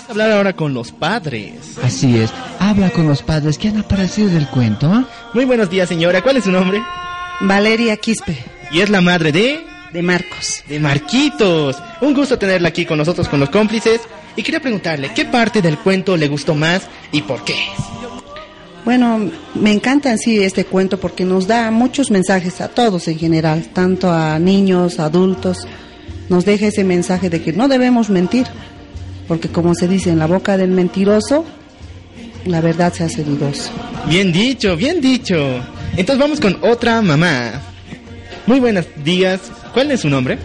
[0.09, 1.53] Vamos a hablar ahora con los padres.
[1.83, 2.31] así es.
[2.59, 5.07] Habla con los padres que han aparecido del cuento, ¿ah?
[5.35, 6.23] Muy buenos días, señora.
[6.23, 6.81] ¿Cuál es su nombre?
[7.41, 8.39] Valeria Quispe,
[8.73, 9.61] Y es la madre de...
[9.93, 10.63] de Marcos.
[10.67, 11.77] de Marquitos.
[12.01, 14.01] Un gusto tenerla aquí con nosotros, con los cómplices.
[14.35, 17.57] Y quería preguntarle, ¿qué parte del cuento le gustó más y por qué?
[18.87, 23.19] Bueno, me encanta en sí este cuento porque nos da muchos mensajes a todos en
[23.19, 25.67] general, tanto a niños, adultos.
[26.31, 28.47] Nos deja ese mensaje de que no debemos mentir,
[29.29, 31.45] porque como se dice en la boca del mentiroso,
[32.47, 33.71] la verdad se hace dudosa.
[34.09, 35.37] Bien dicho, bien dicho.
[35.97, 37.61] Entonces vamos con otra mamá.
[38.47, 39.41] Muy buenos días.
[39.75, 40.39] ¿Cuál es su nombre?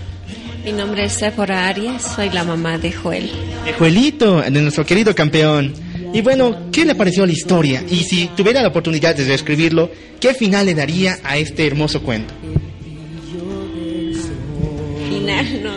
[0.65, 3.29] Mi nombre es Sephora Arias, soy la mamá de Joel.
[3.65, 5.73] De Joelito, de nuestro querido campeón.
[6.13, 7.83] Y bueno, ¿qué le pareció la historia?
[7.89, 12.33] Y si tuviera la oportunidad de reescribirlo, ¿qué final le daría a este hermoso cuento?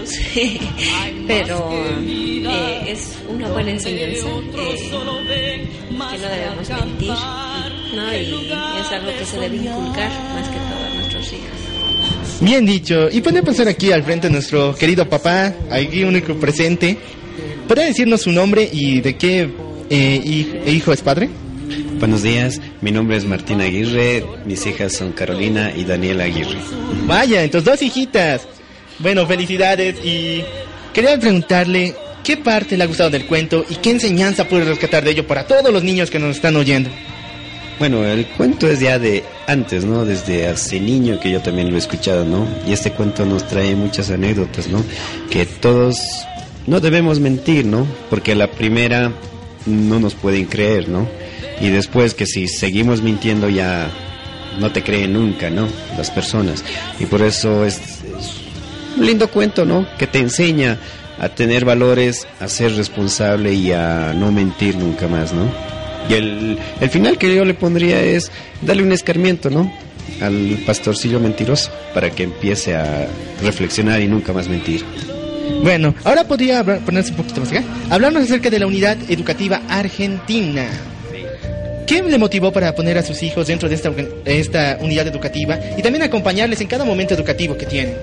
[0.05, 0.61] Sé,
[1.27, 1.71] pero
[2.07, 4.27] eh, es una buena enseñanza
[4.57, 7.09] eh, que no debemos mentir,
[7.95, 8.15] ¿no?
[8.15, 12.41] Y es algo que se debe inculcar más que todo a nuestros hijos.
[12.41, 13.09] Bien dicho.
[13.11, 16.97] Y puede pasar aquí al frente nuestro querido papá, aquí único presente.
[17.67, 19.49] ¿Podría decirnos su nombre y de qué
[19.91, 21.29] eh, hij- hijo es padre?
[21.99, 26.59] Buenos días, mi nombre es Martín Aguirre, mis hijas son Carolina y Daniela Aguirre.
[27.07, 28.47] Vaya, entonces dos hijitas.
[28.99, 30.43] Bueno, felicidades y
[30.93, 31.95] quería preguntarle
[32.25, 35.47] qué parte le ha gustado del cuento y qué enseñanza puede rescatar de ello para
[35.47, 36.91] todos los niños que nos están oyendo.
[37.79, 40.07] Bueno, el cuento es ya de antes, ¿no?
[40.07, 42.47] Desde hace niño que yo también lo he escuchado, ¿no?
[42.67, 44.83] Y este cuento nos trae muchas anécdotas, ¿no?
[45.31, 45.99] Que todos
[46.67, 47.87] no debemos mentir, ¿no?
[48.09, 49.13] Porque la primera
[49.67, 51.07] no nos pueden creer, ¿no?
[51.61, 53.91] Y después que si seguimos mintiendo ya
[54.59, 55.69] no te creen nunca, ¿no?
[55.99, 56.65] Las personas.
[56.99, 57.96] Y por eso es, es
[58.97, 59.87] un lindo cuento, ¿no?
[59.99, 60.79] Que te enseña
[61.19, 65.45] a tener valores, a ser responsable y a no mentir nunca más, ¿no?
[66.09, 68.31] Y el, el final que yo le pondría es
[68.63, 69.73] darle un escarmiento, ¿no?
[70.21, 73.09] Al pastorcillo mentiroso para que empiece a
[73.43, 74.85] reflexionar y nunca más mentir.
[75.63, 77.63] Bueno, ahora podría hablar- ponerse un poquito más acá.
[77.91, 80.67] Hablarnos acerca de la unidad educativa argentina.
[81.87, 83.93] ¿Qué le motivó para poner a sus hijos dentro de esta,
[84.25, 87.97] esta unidad educativa y también acompañarles en cada momento educativo que tienen?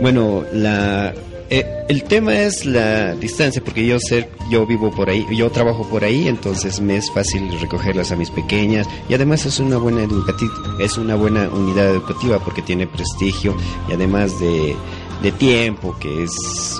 [0.00, 1.14] Bueno, la
[1.52, 5.84] eh, el tema es la distancia porque yo sé, yo vivo por ahí, yo trabajo
[5.90, 10.04] por ahí, entonces me es fácil recogerlas a mis pequeñas y además es una buena
[10.04, 13.56] educativa, es una buena unidad educativa porque tiene prestigio
[13.88, 14.76] y además de
[15.22, 16.32] de tiempo, que es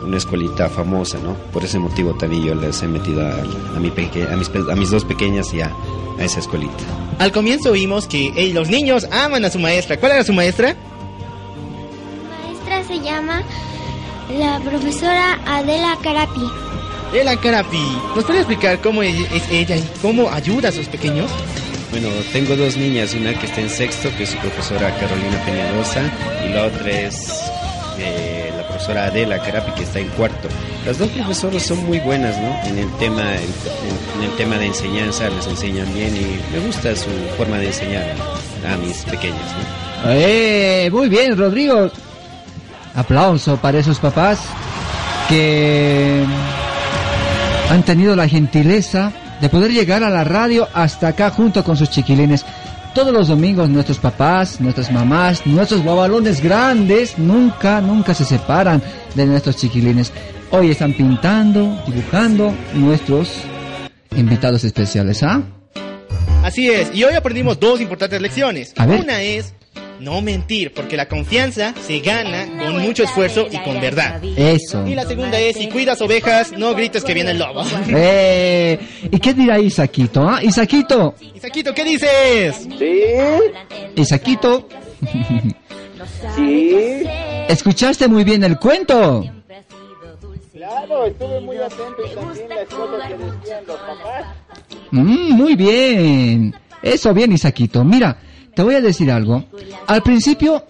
[0.02, 1.34] una escuelita famosa, ¿no?
[1.52, 3.34] Por ese motivo también yo les he metido a,
[3.76, 5.70] a, mi peque- a, mis, a mis dos pequeñas y a,
[6.18, 6.72] a esa escuelita.
[7.18, 9.98] Al comienzo oímos que "Ey, los niños aman a su maestra.
[10.00, 10.74] ¿Cuál era su maestra?
[12.46, 13.42] maestra se llama
[14.38, 16.40] la profesora Adela Carapi.
[17.12, 17.82] Ela Carapi.
[18.14, 19.16] ¿Nos puede explicar cómo es
[19.50, 21.28] ella y cómo ayuda a sus pequeños?
[21.90, 26.02] Bueno, tengo dos niñas, una que está en sexto, que es su profesora Carolina Peñalosa,
[26.46, 27.50] y la otra es
[27.98, 30.48] eh, la profesora Adela Carapi, que está en cuarto.
[30.86, 32.68] Las dos profesoras son muy buenas, ¿no?
[32.68, 37.10] En el tema, en, el tema de enseñanza, les enseñan bien y me gusta su
[37.36, 38.14] forma de enseñar
[38.68, 40.10] a mis pequeñas, ¿no?
[40.12, 41.90] Eh, muy bien, Rodrigo.
[42.94, 44.40] Aplauso para esos papás
[45.28, 46.24] que
[47.70, 51.90] han tenido la gentileza de poder llegar a la radio hasta acá junto con sus
[51.90, 52.44] chiquilines.
[52.94, 58.82] Todos los domingos nuestros papás, nuestras mamás, nuestros babalones grandes nunca, nunca se separan
[59.14, 60.12] de nuestros chiquilines.
[60.50, 63.42] Hoy están pintando, dibujando nuestros
[64.16, 65.40] invitados especiales, ¿ah?
[66.42, 68.74] Así es, y hoy aprendimos dos importantes lecciones.
[68.76, 69.00] A ver.
[69.00, 69.54] Una es
[70.00, 74.22] no mentir, porque la confianza se gana con mucho esfuerzo y con verdad.
[74.24, 74.86] Eso.
[74.86, 77.62] Y la segunda es, si cuidas ovejas, no grites que viene el lobo.
[77.92, 78.78] Eh,
[79.10, 80.26] ¿Y qué dirá Isaquito?
[80.28, 80.42] Ah?
[80.42, 82.68] Isaquito, Isaquito, ¿qué dices?
[82.78, 83.02] Sí,
[83.96, 84.68] Isaquito,
[86.36, 87.02] sí.
[87.48, 89.24] ¿escuchaste muy bien el cuento?
[90.52, 94.24] Claro, estuve muy atento y también las cosas que decían los papás.
[94.90, 96.54] Mm, muy bien.
[96.82, 97.82] Eso bien, Isaquito.
[97.84, 98.16] Mira,
[98.54, 99.44] te voy a decir algo.
[99.86, 100.64] Al principio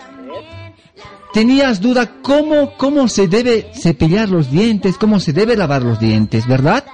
[1.32, 6.46] tenías duda cómo, cómo se debe cepillar los dientes, cómo se debe lavar los dientes,
[6.46, 6.84] ¿verdad?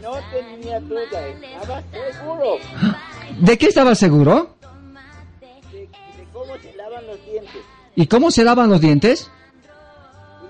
[0.00, 1.82] No tenía duda, estaba
[2.12, 2.44] seguro
[3.40, 4.56] ¿De qué estabas seguro?
[5.40, 5.88] de, de
[6.32, 7.62] cómo se lavan los dientes.
[7.94, 9.30] ¿Y cómo se lavan los dientes?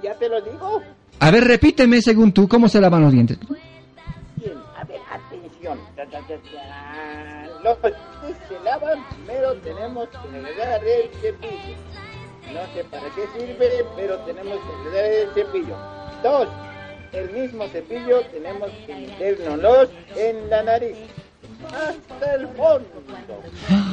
[0.02, 0.82] Ya te lo digo.
[1.20, 3.38] A ver, repíteme según tú, ¿cómo se lavan los dientes?
[4.36, 5.78] Bien, a ver, atención.
[7.62, 7.78] Los
[8.72, 11.76] lavan, primero tenemos que el cepillo.
[12.52, 15.76] No sé para qué sirve, pero tenemos que agregar el cepillo.
[16.22, 16.48] Dos,
[17.12, 20.96] el mismo cepillo tenemos que metérnoslos en la nariz.
[21.66, 22.88] Hasta el fondo.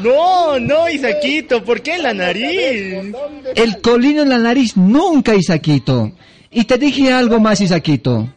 [0.01, 3.13] No, no, Isaquito, ¿por qué en la nariz?
[3.55, 6.11] El colino en la nariz nunca, Isaquito.
[6.51, 8.27] Y te dije algo más, Isaquito.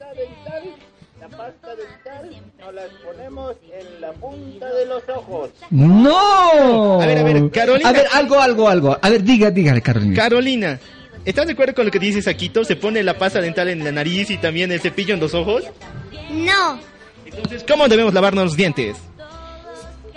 [4.33, 5.51] Punta de los ojos.
[5.71, 7.01] ¡No!
[7.01, 7.89] A ver, a ver, Carolina.
[7.89, 8.99] A ver, algo, algo, algo.
[9.01, 10.17] A ver, diga, dígale, Carolina.
[10.17, 10.81] Carolina,
[11.25, 12.65] ¿estás de acuerdo con lo que dice Isaquito?
[12.65, 15.65] ¿Se pone la pasta dental en la nariz y también el cepillo en los ojos?
[16.31, 16.81] No.
[17.27, 18.97] Entonces, ¿cómo debemos lavarnos los dientes?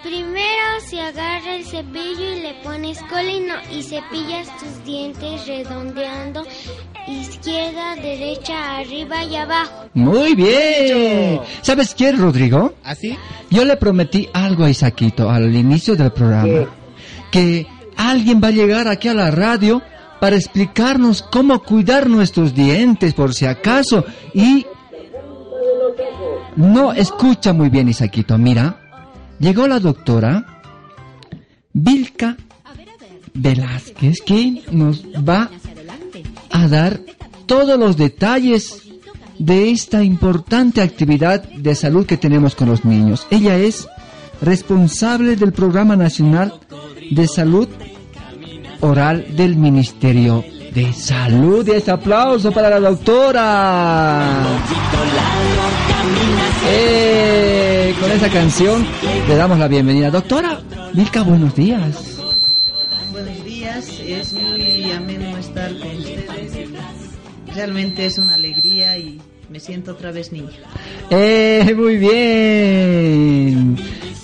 [0.01, 6.45] Primero se agarra el cepillo y le pones colino y cepillas tus dientes redondeando
[7.07, 9.85] izquierda, derecha, arriba y abajo.
[9.93, 11.39] Muy bien.
[11.61, 12.73] ¿Sabes qué, Rodrigo?
[12.83, 13.17] ¿Así?
[13.49, 16.67] Yo le prometí algo a Isaquito al inicio del programa.
[17.31, 17.67] Que
[17.97, 19.81] alguien va a llegar aquí a la radio
[20.19, 24.05] para explicarnos cómo cuidar nuestros dientes, por si acaso.
[24.33, 24.65] Y...
[26.55, 28.37] No, escucha muy bien, Isaquito.
[28.37, 28.79] Mira,
[29.39, 30.61] llegó la doctora
[31.73, 32.37] Vilca
[33.33, 35.49] Velázquez, que nos va
[36.55, 36.99] a dar
[37.45, 38.81] todos los detalles
[39.39, 43.27] de esta importante actividad de salud que tenemos con los niños.
[43.29, 43.87] Ella es
[44.41, 46.53] responsable del Programa Nacional
[47.11, 47.67] de Salud
[48.79, 51.67] Oral del Ministerio de Salud.
[51.67, 54.43] Y este aplauso para la doctora.
[56.67, 58.85] Eh, con esa canción
[59.27, 60.09] le damos la bienvenida.
[60.09, 60.61] Doctora
[60.93, 62.15] Vilca, buenos días.
[63.11, 66.24] Buenos días, es muy ameno estar con ustedes.
[67.55, 69.19] Realmente es una alegría y
[69.49, 70.49] me siento otra vez niña.
[71.09, 73.77] Eh, muy bien.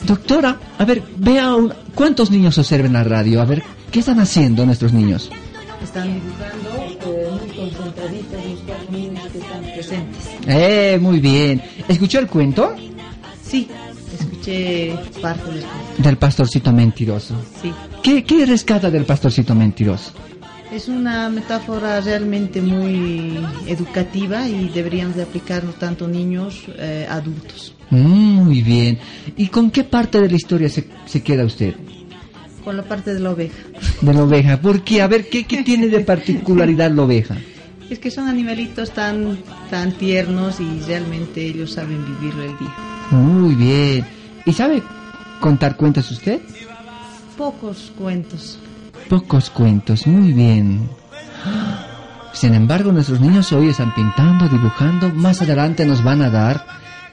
[0.05, 3.41] Doctora, a ver, vea un- cuántos niños observan la radio.
[3.41, 5.29] A ver, ¿qué están haciendo nuestros niños?
[5.83, 6.69] Están dibujando
[7.05, 10.27] eh, muy concentraditos los cuatro niños que están presentes.
[10.47, 11.61] Eh, muy bien.
[11.87, 12.75] ¿Escuchó el cuento?
[13.43, 13.67] Sí,
[14.19, 16.03] escuché escuché parte del cuento.
[16.03, 17.35] Del pastorcito mentiroso.
[17.61, 17.71] Sí.
[18.03, 20.11] ¿Qué, qué rescata del pastorcito mentiroso?
[20.72, 23.38] Es una metáfora realmente muy
[23.68, 27.76] educativa y deberían de aplicarlo tanto niños, eh, adultos.
[27.89, 28.98] Muy bien.
[29.35, 31.76] ¿Y con qué parte de la historia se, se queda usted?
[32.64, 33.57] Con la parte de la oveja.
[33.99, 34.61] De la oveja.
[34.61, 35.02] ¿Por qué?
[35.02, 37.35] A ver, ¿qué, qué tiene de particularidad la oveja?
[37.89, 39.39] Es que son animalitos tan,
[39.69, 42.76] tan tiernos y realmente ellos saben vivirlo el día.
[43.11, 44.06] Muy bien.
[44.45, 44.81] ¿Y sabe
[45.41, 46.39] contar cuentos usted?
[47.38, 48.57] Pocos cuentos.
[49.10, 50.90] Pocos cuentos, muy bien.
[52.34, 55.10] Sin embargo, nuestros niños hoy están pintando, dibujando.
[55.10, 56.65] Más adelante nos van a dar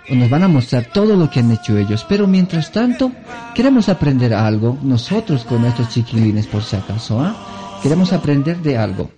[0.08, 2.06] o nos van a mostrar todo lo que han hecho ellos.
[2.08, 3.12] Pero mientras tanto,
[3.54, 7.20] queremos aprender algo nosotros con estos chiquilines, por si acaso.
[7.20, 7.34] ¿ah?
[7.82, 9.10] Queremos aprender de algo.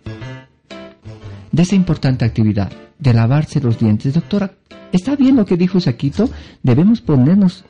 [1.53, 4.15] De esa importante actividad, de lavarse los dientes.
[4.15, 4.53] Doctora,
[4.93, 6.31] ¿está bien lo que dijo Saquito?
[6.63, 7.65] Debemos ponernos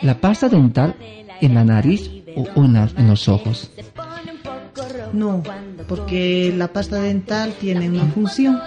[0.00, 0.96] la pasta dental
[1.40, 3.70] en la nariz o, en los ojos.
[5.12, 5.42] No,
[5.88, 8.58] porque la pasta dental tiene una función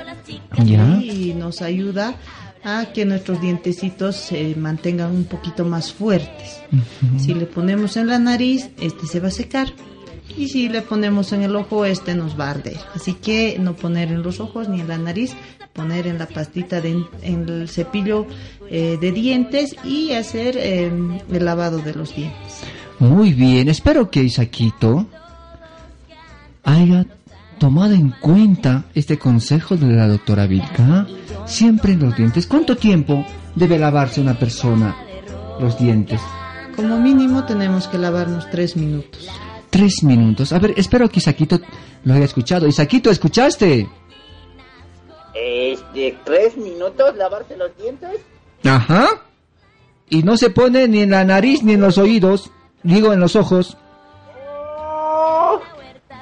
[0.63, 0.99] Ya.
[1.01, 2.15] y nos ayuda
[2.63, 6.61] a que nuestros dientecitos se mantengan un poquito más fuertes.
[7.17, 9.67] Si le ponemos en la nariz, este se va a secar.
[10.37, 12.77] Y si le ponemos en el ojo, este nos va a arder.
[12.95, 15.35] Así que no poner en los ojos ni en la nariz,
[15.73, 18.25] poner en la pastita, de, en el cepillo
[18.69, 20.89] eh, de dientes y hacer eh,
[21.31, 22.61] el lavado de los dientes.
[22.99, 25.05] Muy bien, espero que Isaquito
[26.63, 27.05] haya
[27.59, 31.07] tomado en cuenta este consejo de la doctora Vilca.
[31.45, 32.47] Siempre en los dientes.
[32.47, 33.25] ¿Cuánto tiempo
[33.55, 34.95] debe lavarse una persona
[35.59, 36.19] los dientes?
[36.75, 39.29] Como mínimo tenemos que lavarnos tres minutos.
[39.69, 40.53] Tres minutos.
[40.53, 41.59] A ver, espero que Isaquito
[42.03, 42.67] lo haya escuchado.
[42.67, 43.87] Isaquito, ¿escuchaste?
[45.33, 48.19] Este, tres minutos lavarse los dientes.
[48.63, 49.07] Ajá.
[50.09, 52.51] Y no se pone ni en la nariz ni en los oídos.
[52.83, 53.77] Digo, en los ojos.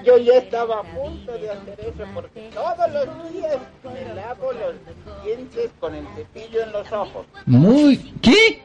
[0.06, 4.76] Yo ya estaba a punto de hacer eso porque todos los días me lavo los
[5.24, 7.26] dientes con el cepillo en los ojos.
[7.46, 7.98] Muy...
[8.22, 8.62] ¿Qué?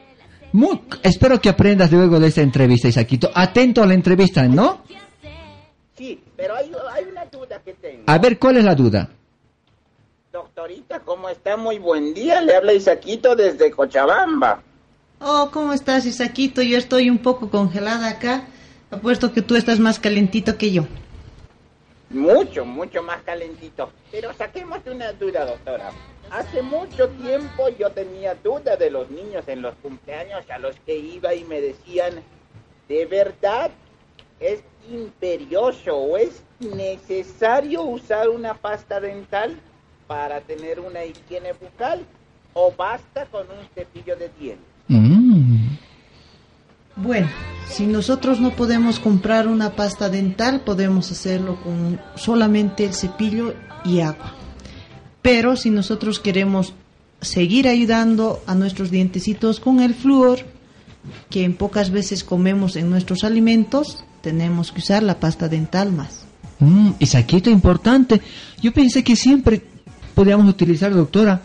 [0.51, 0.81] Muy...
[1.03, 3.29] Espero que aprendas luego de esta entrevista, Isaquito.
[3.33, 4.81] Atento a la entrevista, ¿no?
[5.95, 8.03] Sí, pero hay, hay una duda que tengo.
[8.05, 9.09] A ver, ¿cuál es la duda?
[10.31, 11.57] Doctorita, ¿cómo está?
[11.57, 12.41] Muy buen día.
[12.41, 14.61] Le habla Isaquito desde Cochabamba.
[15.19, 16.61] Oh, ¿cómo estás, Isaquito?
[16.61, 18.43] Yo estoy un poco congelada acá.
[18.91, 20.85] Apuesto que tú estás más calentito que yo.
[22.09, 23.91] Mucho, mucho más calentito.
[24.11, 25.91] Pero saquemos una duda, doctora.
[26.31, 30.95] Hace mucho tiempo yo tenía duda de los niños en los cumpleaños a los que
[30.95, 32.23] iba y me decían,
[32.87, 33.71] ¿de verdad
[34.39, 39.59] es imperioso o es necesario usar una pasta dental
[40.05, 42.05] para tener una higiene bucal
[42.53, 44.76] o basta con un cepillo de dientes?
[46.97, 47.27] Bueno,
[47.69, 53.53] si nosotros no podemos comprar una pasta dental, podemos hacerlo con solamente el cepillo
[53.85, 54.33] y agua.
[55.21, 56.73] Pero si nosotros queremos
[57.21, 60.39] seguir ayudando a nuestros dientecitos con el flúor,
[61.29, 66.25] que en pocas veces comemos en nuestros alimentos, tenemos que usar la pasta dental más.
[66.59, 68.21] Mm, Isaquito, importante.
[68.61, 69.61] Yo pensé que siempre
[70.15, 71.41] podíamos utilizar, doctora,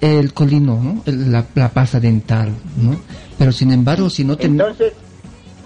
[0.00, 1.02] el colino, ¿no?
[1.06, 2.50] El- la, la pasta dental,
[2.80, 2.96] ¿no?
[3.38, 4.68] Pero sin embargo, si no tenemos...
[4.68, 4.92] Entonces,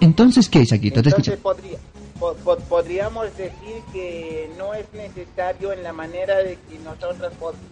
[0.00, 1.02] Entonces, ¿qué, Isaquito?
[1.02, 1.78] Te Entonces podría,
[2.18, 7.16] po- po- podríamos decir que no es necesario en la manera de que nosotros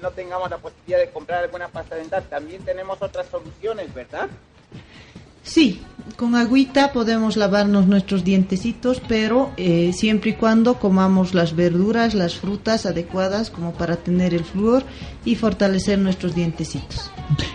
[0.03, 2.25] no tengamos la posibilidad de comprar alguna pasta dental.
[2.31, 4.29] También tenemos otras soluciones, ¿verdad?
[5.49, 5.81] Sí,
[6.17, 12.35] con agüita podemos lavarnos nuestros dientecitos, pero eh, siempre y cuando comamos las verduras, las
[12.35, 14.85] frutas adecuadas como para tener el flúor
[15.25, 17.11] y fortalecer nuestros dientecitos.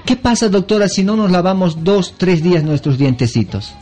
[0.06, 3.76] ¿Qué pasa, doctora, si no nos lavamos dos, tres días nuestros dientecitos?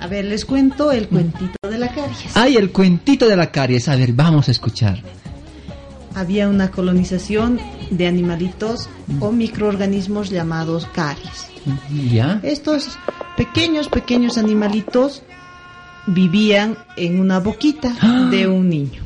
[0.00, 2.36] A ver, les cuento el cuentito de la caries.
[2.36, 3.88] Ay, el cuentito de la caries.
[3.88, 5.00] A ver, vamos a escuchar.
[6.16, 8.88] Había una colonización de animalitos
[9.20, 11.51] o microorganismos llamados caries.
[12.10, 12.40] ¿Ya?
[12.42, 12.98] Estos
[13.36, 15.22] pequeños, pequeños animalitos
[16.06, 17.94] vivían en una boquita
[18.30, 19.02] de un niño.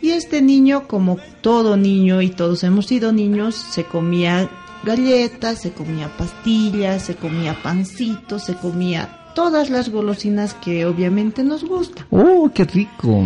[0.00, 4.48] Y este niño, como todo niño y todos hemos sido niños, se comía
[4.84, 11.64] galletas, se comía pastillas, se comía pancitos, se comía todas las golosinas que obviamente nos
[11.64, 12.06] gustan.
[12.10, 13.24] ¡Oh, qué rico!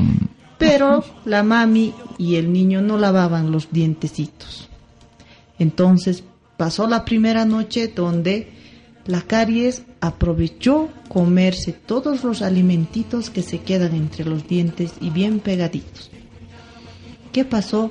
[0.58, 4.68] Pero la mami y el niño no lavaban los dientecitos.
[5.58, 6.24] Entonces
[6.60, 8.52] pasó la primera noche donde
[9.06, 15.40] la caries aprovechó comerse todos los alimentitos que se quedan entre los dientes y bien
[15.40, 16.10] pegaditos.
[17.32, 17.90] ¿Qué pasó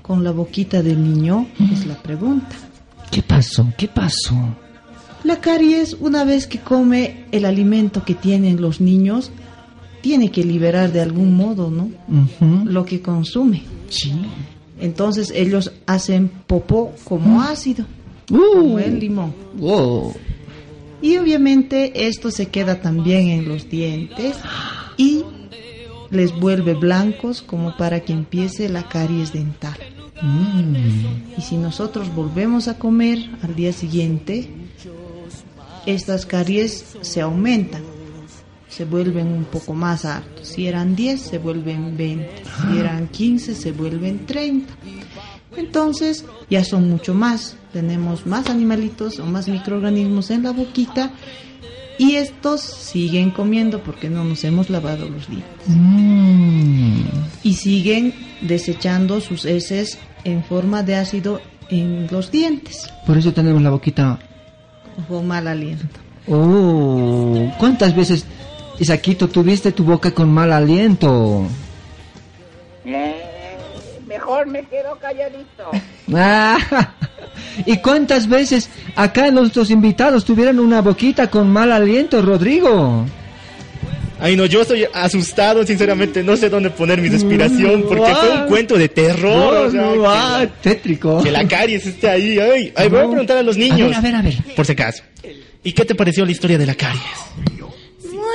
[0.00, 1.48] con la boquita del niño?
[1.70, 2.56] Es la pregunta.
[3.10, 3.70] ¿Qué pasó?
[3.76, 4.56] ¿Qué pasó?
[5.22, 9.32] La caries, una vez que come el alimento que tienen los niños,
[10.00, 11.90] tiene que liberar de algún modo, ¿no?
[12.64, 13.64] Lo que consume.
[13.90, 14.14] Sí.
[14.80, 17.84] Entonces ellos hacen popó como ácido,
[18.28, 19.34] como el limón.
[19.56, 20.14] Wow.
[21.00, 24.36] Y obviamente esto se queda también en los dientes
[24.96, 25.24] y
[26.10, 29.78] les vuelve blancos como para que empiece la caries dental.
[31.36, 34.50] Y si nosotros volvemos a comer al día siguiente,
[35.86, 37.82] estas caries se aumentan,
[38.68, 40.48] se vuelven un poco más altos.
[40.48, 42.30] Si eran 10, se vuelven 20.
[42.44, 44.72] Si eran 15, se vuelven 30.
[45.56, 47.56] Entonces ya son mucho más.
[47.72, 51.10] Tenemos más animalitos o más microorganismos en la boquita
[51.98, 55.66] y estos siguen comiendo porque no nos hemos lavado los dientes.
[55.66, 57.02] Mm.
[57.42, 61.40] Y siguen desechando sus heces en forma de ácido
[61.70, 64.18] en los dientes Por eso tenemos la boquita.
[65.08, 65.86] con mal aliento.
[66.26, 68.24] Oh, ¿cuántas veces,
[68.78, 71.46] Isaquito, tuviste tu boca con mal aliento?
[72.84, 73.14] Eh,
[74.06, 75.70] mejor me quedo calladito.
[76.14, 76.56] Ah,
[77.66, 83.04] ¿Y cuántas veces acá nuestros invitados tuvieron una boquita con mal aliento, Rodrigo?
[84.18, 88.46] Ay, no, yo estoy asustado, sinceramente, no sé dónde poner mi respiración, porque fue un
[88.48, 89.66] cuento de terror.
[89.66, 91.22] o sea, No, ah, que, tétrico.
[91.22, 92.38] que la caries esté ahí.
[92.38, 93.10] Ay, ay, voy a No.
[93.10, 93.94] preguntar a los niños.
[93.94, 94.54] A ver, a ver, a ver.
[94.56, 95.02] Por si acaso.
[95.62, 97.02] ¿Y qué te pareció la historia de la caries?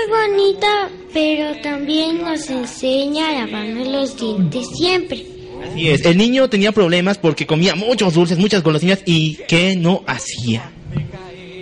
[0.04, 5.26] Muy bonita, pero también nos enseña a lavarnos los dientes siempre.
[5.70, 10.04] Así es, el niño tenía problemas porque comía muchos dulces, muchas golosinas y ¿qué no
[10.08, 10.72] hacía?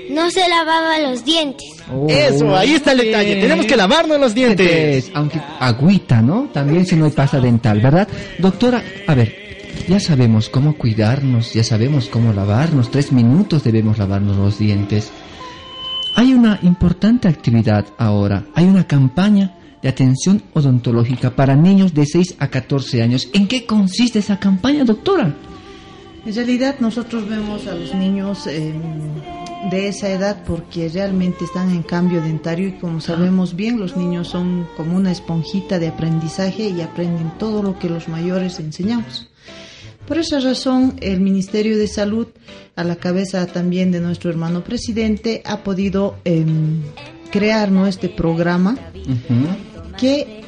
[0.09, 1.67] No se lavaba los dientes.
[2.07, 3.35] Eso, ahí está el detalle.
[3.35, 5.11] Tenemos que lavarnos los dientes.
[5.13, 6.49] Aunque agüita, ¿no?
[6.53, 8.07] También si no hay pasta dental, ¿verdad?
[8.39, 9.35] Doctora, a ver,
[9.87, 12.89] ya sabemos cómo cuidarnos, ya sabemos cómo lavarnos.
[12.91, 15.11] Tres minutos debemos lavarnos los dientes.
[16.21, 18.45] Hay una importante actividad ahora.
[18.53, 23.27] Hay una campaña de atención odontológica para niños de 6 a 14 años.
[23.33, 25.35] ¿En qué consiste esa campaña, doctora?
[26.23, 28.71] En realidad nosotros vemos a los niños eh,
[29.71, 34.27] de esa edad porque realmente están en cambio dentario y como sabemos bien los niños
[34.27, 39.27] son como una esponjita de aprendizaje y aprenden todo lo que los mayores enseñamos.
[40.11, 42.27] Por esa razón el Ministerio de Salud
[42.75, 46.81] a la cabeza también de nuestro hermano presidente ha podido em,
[47.31, 47.87] crear ¿no?
[47.87, 48.77] este programa
[49.97, 50.43] que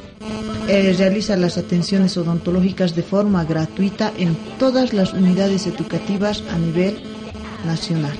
[0.68, 6.98] eh, realiza las atenciones odontológicas de forma gratuita en todas las unidades educativas a nivel
[7.64, 8.12] nacional.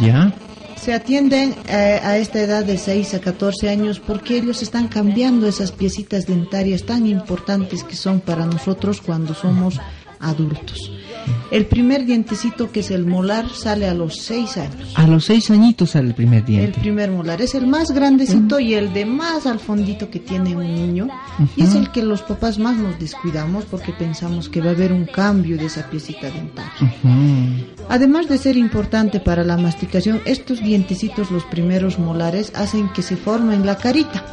[0.00, 0.34] ¿Ya?
[0.80, 5.46] Se atienden eh, a esta edad de 6 a 14 años porque ellos están cambiando
[5.46, 9.78] esas piecitas dentarias tan importantes que son para nosotros cuando somos
[10.20, 10.92] adultos.
[11.50, 14.92] El primer dientecito que es el molar sale a los 6 años.
[14.94, 16.80] A los seis añitos sale el primer El diente.
[16.80, 20.72] primer molar es el más grandecito y el de más al fondito que tiene un
[20.74, 21.08] niño.
[21.56, 24.92] Y es el que los papás más nos descuidamos porque pensamos que va a haber
[24.92, 26.70] un cambio de esa piecita dental.
[27.88, 33.16] Además de ser importante para la masticación, estos dientecitos, los primeros molares, hacen que se
[33.16, 34.24] formen la carita.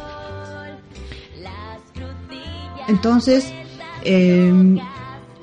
[2.88, 3.52] Entonces,
[4.04, 4.76] eh,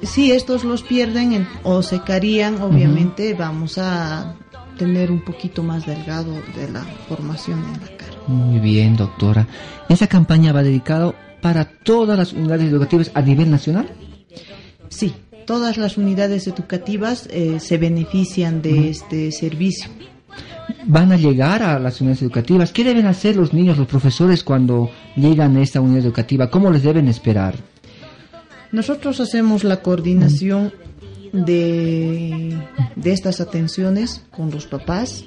[0.03, 4.36] si estos los pierden en- o se carían, obviamente vamos a
[4.78, 8.11] tener un poquito más delgado de la formación en la cara.
[8.28, 9.48] Muy bien, doctora.
[9.90, 13.90] ¿Esa campaña va dedicada para todas las unidades educativas a nivel nacional?
[14.90, 15.14] Sí,
[15.45, 19.90] todas las unidades educativas eh, se benefician de este servicio.
[20.86, 22.72] ¿Van a llegar a las unidades educativas?
[22.72, 26.49] ¿Qué deben hacer los niños, los profesores cuando llegan a esta unidad educativa?
[26.49, 27.56] ¿Cómo les deben esperar?
[28.72, 30.73] Nosotros hacemos la coordinación
[31.34, 32.57] de,
[32.95, 35.26] de estas atenciones con los papás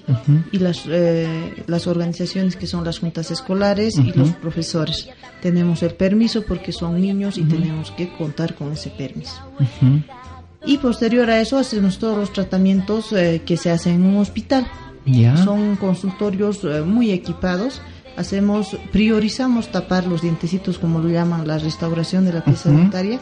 [0.53, 5.09] y las, eh, las organizaciones que son las juntas escolares y los profesores.
[5.43, 9.41] Tenemos el permiso porque son niños y tenemos que contar con ese permiso.
[10.67, 14.67] Y posterior a eso hacemos todos los tratamientos eh, que se hacen en un hospital.
[15.45, 17.83] Son consultorios eh, muy equipados.
[18.17, 23.19] Hacemos, priorizamos tapar los dientecitos, como lo llaman, la restauración de la pieza dentaria.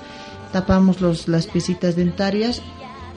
[0.52, 2.60] Tapamos los, las piecitas dentarias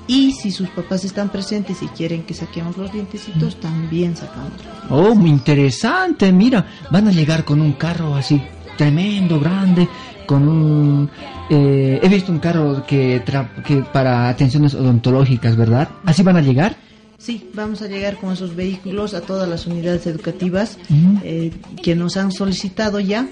[0.07, 4.51] y si sus papás están presentes y quieren que saquemos los dientecitos, también sacamos.
[4.89, 6.31] Oh, muy interesante.
[6.31, 8.41] Mira, van a llegar con un carro así
[8.77, 9.87] tremendo, grande,
[10.25, 11.09] con un...
[11.49, 15.89] eh, he visto un carro que, tra- que para atenciones odontológicas, ¿verdad?
[16.05, 16.77] ¿Así van a llegar?
[17.25, 20.77] Sí, vamos a llegar con esos vehículos a todas las unidades educativas
[21.23, 23.27] eh, que nos han solicitado ya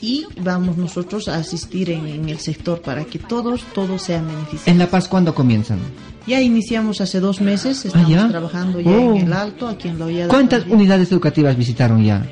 [0.00, 4.66] y vamos nosotros a asistir en, en el sector para que todos, todos sean beneficiados.
[4.66, 5.78] ¿En La Paz cuándo comienzan?
[6.26, 8.28] Ya iniciamos hace dos meses, estamos ya?
[8.28, 9.14] trabajando ya Oh.
[9.14, 10.28] en el Alto, aquí en la Hollada.
[10.28, 10.80] ¿Cuántas también.
[10.80, 12.26] unidades educativas visitaron ya?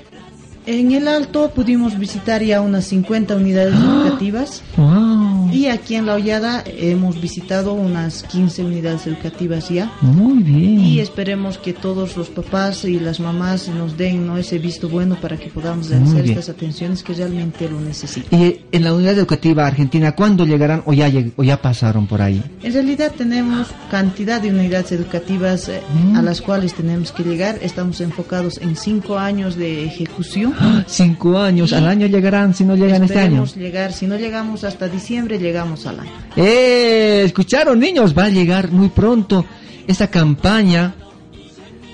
[0.65, 4.03] En el Alto pudimos visitar ya unas 50 unidades ¡Ah!
[4.07, 5.51] educativas Wow.
[5.53, 9.91] y aquí en la Hollada hemos visitado unas 15 unidades educativas ya.
[10.01, 10.79] Muy bien.
[10.81, 14.39] Y esperemos que todos los papás y las mamás nos den ¿no?
[14.39, 16.39] ese visto bueno para que podamos Muy hacer bien.
[16.39, 18.41] estas atenciones que realmente lo necesitan.
[18.41, 22.23] ¿Y en la unidad educativa argentina cuándo llegarán o ya, lleg- o ya pasaron por
[22.23, 22.41] ahí?
[22.63, 26.17] En realidad tenemos cantidad de unidades educativas eh, Mm.
[26.17, 27.59] a las cuales tenemos que llegar.
[27.63, 30.52] Estamos enfocados en cinco años de ejecución.
[30.87, 33.45] Cinco años, al año llegarán si no llegan este año.
[33.47, 36.11] Llegar, si no llegamos hasta diciembre, llegamos al año.
[36.37, 37.23] ¡Eh!
[37.25, 38.17] ¿Escucharon niños?
[38.17, 39.45] Va a llegar muy pronto
[39.87, 40.95] esta campaña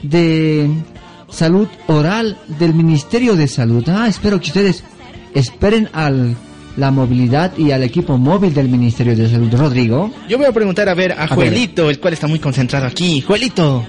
[0.02, 0.68] de
[1.28, 3.85] salud oral del Ministerio de Salud.
[3.89, 4.85] Ah, espero que ustedes
[5.35, 6.36] esperen al
[6.78, 9.52] la movilidad y al equipo móvil del Ministerio de Salud.
[9.52, 10.12] Rodrigo.
[10.28, 11.51] Yo voy a preguntar a ver a, A ver.
[11.51, 13.20] Juelito, el cual está muy concentrado aquí.
[13.20, 13.85] Juelito,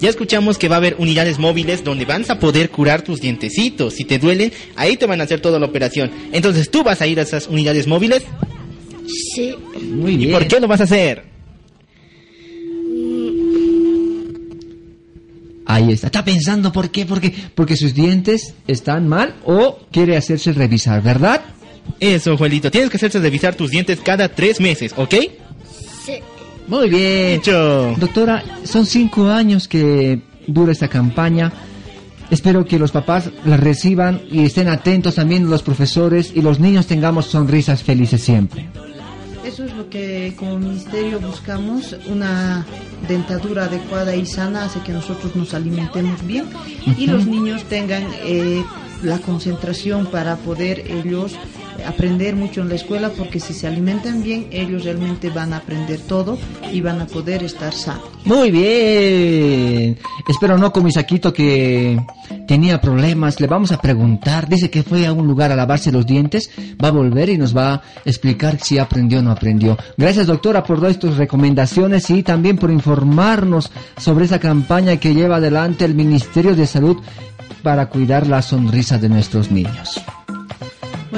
[0.00, 3.94] ya escuchamos que va a haber unidades móviles donde vas a poder curar tus dientecitos.
[3.94, 6.10] Si te duelen, ahí te van a hacer toda la operación.
[6.32, 8.22] Entonces, ¿tú vas a ir a esas unidades móviles?
[9.34, 9.54] Sí.
[9.92, 11.24] Muy ¿Y por qué lo vas a hacer?
[15.66, 16.08] Ahí está.
[16.08, 21.42] Está pensando por qué, porque porque sus dientes están mal o quiere hacerse revisar, ¿verdad?
[22.00, 22.70] Eso, Juelito.
[22.70, 25.14] Tienes que hacerse revisar tus dientes cada tres meses, ¿ok?
[26.70, 27.40] Muy bien.
[27.40, 27.94] Hecho.
[27.98, 31.52] Doctora, son cinco años que dura esta campaña.
[32.30, 36.86] Espero que los papás la reciban y estén atentos también los profesores y los niños
[36.86, 38.68] tengamos sonrisas felices siempre.
[39.44, 42.64] Eso es lo que como ministerio buscamos, una
[43.08, 46.44] dentadura adecuada y sana hace que nosotros nos alimentemos bien
[46.96, 48.62] y los niños tengan eh,
[49.02, 51.34] la concentración para poder ellos
[51.86, 56.00] aprender mucho en la escuela porque si se alimentan bien ellos realmente van a aprender
[56.00, 56.38] todo
[56.72, 58.04] y van a poder estar sanos.
[58.24, 59.98] Muy bien.
[60.28, 61.98] Espero no como Isaquito que
[62.46, 63.40] tenía problemas.
[63.40, 64.48] Le vamos a preguntar.
[64.48, 66.50] Dice que fue a un lugar a lavarse los dientes.
[66.82, 69.76] Va a volver y nos va a explicar si aprendió o no aprendió.
[69.96, 75.36] Gracias doctora por todas tus recomendaciones y también por informarnos sobre esa campaña que lleva
[75.36, 76.98] adelante el Ministerio de Salud
[77.62, 80.00] para cuidar la sonrisa de nuestros niños.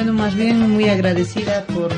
[0.02, 1.92] Bueno, más bien muy agradecida por,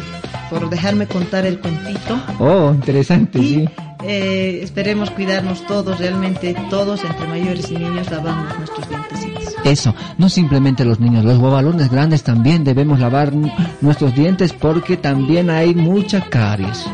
[0.51, 2.21] por dejarme contar el cuentito.
[2.39, 3.67] Oh, interesante, sí.
[4.03, 9.55] Eh, esperemos cuidarnos todos, realmente todos, entre mayores y niños, lavamos nuestros dientecitos.
[9.65, 13.33] Eso, no simplemente los niños, los bobalones grandes también debemos lavar
[13.81, 16.85] nuestros dientes porque también hay mucha caries.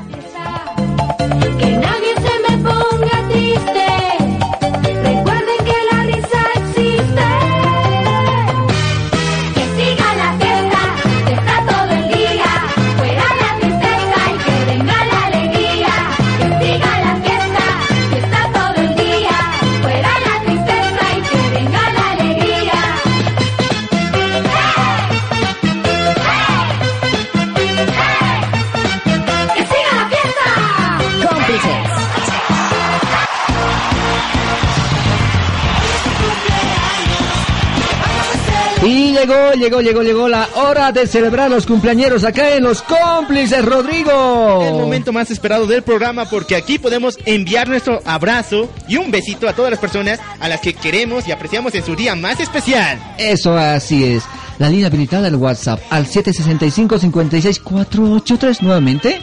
[39.21, 44.63] Llegó, llegó, llegó, llegó la hora de celebrar los cumpleañeros acá en Los Cómplices, Rodrigo.
[44.63, 49.47] El momento más esperado del programa porque aquí podemos enviar nuestro abrazo y un besito
[49.49, 52.99] a todas las personas a las que queremos y apreciamos en su día más especial.
[53.19, 54.23] Eso así es.
[54.59, 59.21] La línea habilitada del WhatsApp al 765-56483 nuevamente.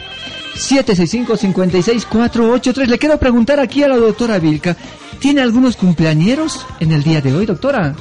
[0.54, 2.86] 765-56483.
[2.86, 4.76] Le quiero preguntar aquí a la doctora Vilca.
[5.18, 7.96] ¿Tiene algunos cumpleañeros en el día de hoy, doctora?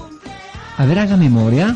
[0.78, 1.76] A ver, haga memoria.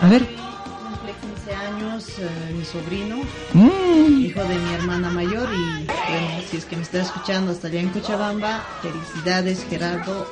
[0.00, 0.24] A ver.
[0.26, 3.16] Cumple 15 años eh, mi sobrino,
[3.52, 4.24] Mm.
[4.24, 7.80] hijo de mi hermana mayor y bueno, si es que me está escuchando hasta allá
[7.80, 10.26] en Cochabamba, felicidades Gerardo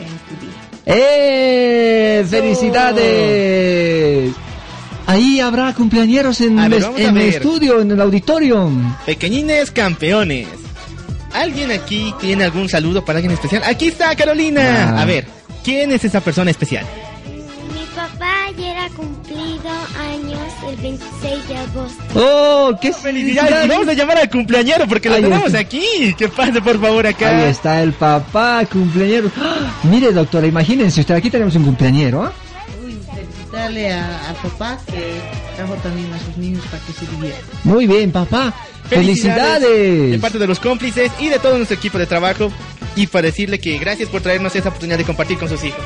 [0.00, 0.54] en tu día.
[0.86, 2.24] ¡Eh!
[2.28, 4.32] ¡Felicidades!
[5.06, 8.70] Ahí habrá cumpleañeros en, ver, el- en estudio, en el auditorio.
[9.06, 10.46] Pequeñines campeones.
[11.32, 13.62] ¿Alguien aquí tiene algún saludo para alguien especial?
[13.64, 14.94] Aquí está Carolina.
[14.96, 15.02] Ah.
[15.02, 15.26] A ver,
[15.64, 16.84] ¿quién es esa persona especial?
[17.72, 22.02] Mi papá ayer ha cumplido años el 26 de agosto.
[22.14, 23.66] ¡Oh, qué Felicidades.
[23.66, 25.58] Y vamos a llamar al cumpleañero porque lo Ahí tenemos está.
[25.60, 26.14] aquí.
[26.18, 27.38] Que pase por favor acá.
[27.44, 29.30] Ahí está el papá, cumpleañero.
[29.38, 29.72] ¡Ah!
[29.84, 32.22] Mire, doctora, imagínense usted, aquí tenemos un cumpleañero.
[32.24, 32.32] ¿ah?
[33.50, 35.20] Felicitarle a- papá que
[35.56, 37.42] trajo también a sus niños para que se diviertan.
[37.64, 38.54] Muy bien, papá.
[38.88, 40.20] De ¡Felicidades!
[40.20, 42.50] parte de los cómplices y de todo nuestro equipo de trabajo.
[42.96, 45.78] y para decirle que gracias por traernos esa oportunidad de compartir con sus hijos.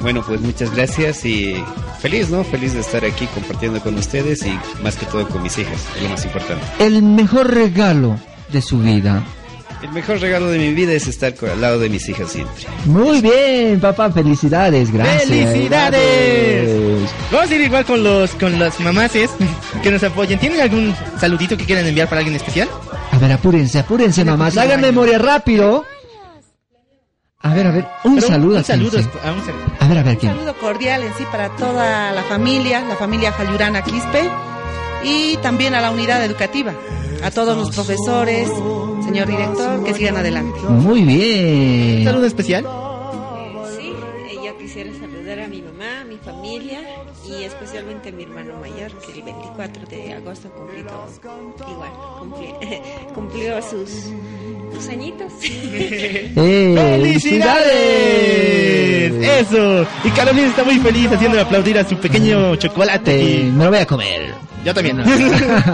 [0.00, 1.54] Bueno, pues muchas gracias y
[2.00, 2.44] feliz, ¿no?
[2.44, 6.02] Feliz de estar aquí compartiendo con ustedes y más que todo con mis hijas, es
[6.02, 6.64] lo más importante.
[6.78, 8.18] El mejor regalo
[8.50, 9.22] de su vida.
[9.82, 12.64] El mejor regalo de mi vida es estar al lado de mis hijas siempre.
[12.86, 15.24] Muy bien, papá, felicidades, gracias.
[15.24, 16.68] ¡Felicidades!
[17.00, 17.30] Gracias.
[17.30, 19.30] Vamos a ir igual con los con las mamaces
[19.82, 20.38] que nos apoyen.
[20.38, 22.68] ¿Tienen algún saludito que quieran enviar para alguien especial?
[23.12, 24.56] A ver, apúrense, apúrense, mamás.
[24.56, 25.84] Hagan memoria rápido.
[27.40, 28.56] A ver, a ver, un Pero saludo.
[28.56, 28.98] Un saludo.
[28.98, 29.08] sí.
[29.24, 29.64] a un saludo.
[29.78, 30.32] A ver, a ver, Un ¿quién?
[30.32, 34.28] saludo cordial en sí para toda la familia, la familia Jayurana Quispe
[35.04, 36.72] y también a la unidad educativa,
[37.22, 38.48] a todos los profesores,
[39.04, 40.60] señor director, que sigan adelante.
[40.68, 41.98] Muy bien.
[41.98, 42.66] ¿Un saludo especial?
[45.76, 46.80] Mamá, mi familia
[47.28, 50.80] y especialmente a mi hermano mayor que el 24 de agosto cumplió
[51.70, 52.58] igual, cumplió,
[53.14, 53.90] cumplió sus,
[54.74, 55.32] sus añitos.
[55.42, 56.32] ¡Eh,
[56.76, 59.12] ¡Felicidades!
[59.46, 59.86] Eso.
[60.04, 63.22] Y Carolina está muy feliz haciendo aplaudir a su pequeño chocolate.
[63.22, 64.34] Y- me lo voy a comer.
[64.64, 64.96] Yo también.
[64.96, 65.04] No.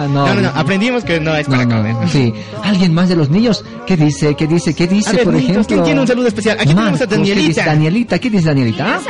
[0.09, 0.49] no, no, no.
[0.55, 2.35] Aprendimos que no es para No, no, sí.
[2.62, 3.65] ¿Alguien más de los niños?
[3.87, 4.35] ¿Qué dice?
[4.35, 4.74] ¿Qué dice?
[4.74, 5.66] ¿Qué dice, A ver, por niños, ejemplo?
[5.77, 6.59] ¿quién tiene un saludo especial?
[6.61, 7.65] Aquí tenemos a Marcos, ¿Qué dice Danielita.
[7.65, 8.19] Danielita?
[8.19, 9.01] ¿Qué dice Danielita?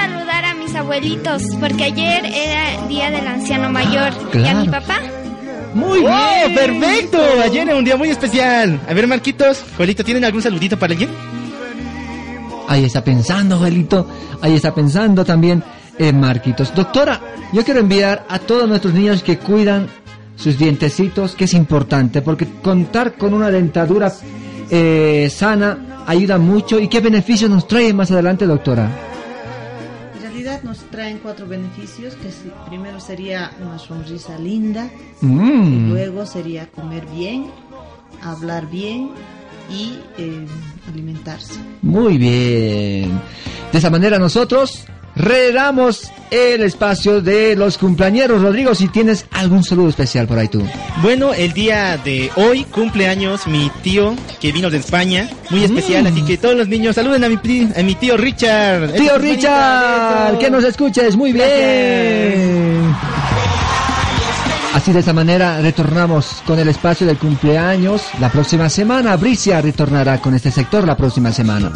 [0.74, 5.00] Abuelitos porque ayer era día del anciano mayor y a mi papá.
[5.74, 6.54] Muy bien.
[6.54, 7.18] perfecto.
[7.42, 8.80] Ayer era un día muy especial.
[8.88, 11.10] A ver, Marquitos, Joelito, ¿tienen algún saludito para alguien?
[12.68, 14.06] Ahí está pensando, Joelito.
[14.40, 15.62] Ahí está pensando también
[15.98, 16.74] eh, Marquitos.
[16.74, 17.20] Doctora,
[17.52, 19.88] yo quiero enviar a todos nuestros niños que cuidan
[20.36, 24.12] sus dientecitos, que es importante, porque contar con una dentadura
[24.70, 26.80] eh, sana ayuda mucho.
[26.80, 29.11] ¿Y qué beneficios nos trae más adelante, doctora?
[30.62, 32.28] Nos traen cuatro beneficios, que
[32.68, 34.88] primero sería una sonrisa linda,
[35.20, 35.66] Mm.
[35.66, 37.46] y luego sería comer bien,
[38.22, 39.10] hablar bien
[39.70, 40.46] y eh,
[40.88, 41.58] alimentarse.
[41.82, 43.20] Muy bien.
[43.72, 44.84] De esa manera nosotros
[45.22, 48.42] redamos el espacio de los cumpleañeros.
[48.42, 50.62] Rodrigo, si tienes algún saludo especial por ahí tú.
[51.00, 56.22] Bueno, el día de hoy cumpleaños mi tío que vino de España, muy especial, así
[56.22, 58.92] que todos los niños saluden a mi, pri- a mi tío Richard.
[58.94, 62.82] Tío Richard, que nos escuches muy bien.
[64.74, 69.16] Así de esta manera retornamos con el espacio del cumpleaños la próxima semana.
[69.16, 71.70] Bricia retornará con este sector la próxima semana.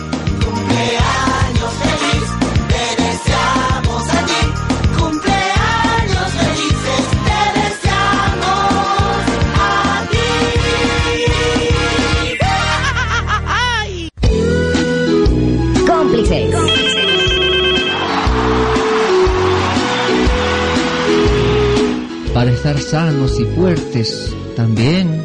[22.85, 25.23] Sanos y fuertes también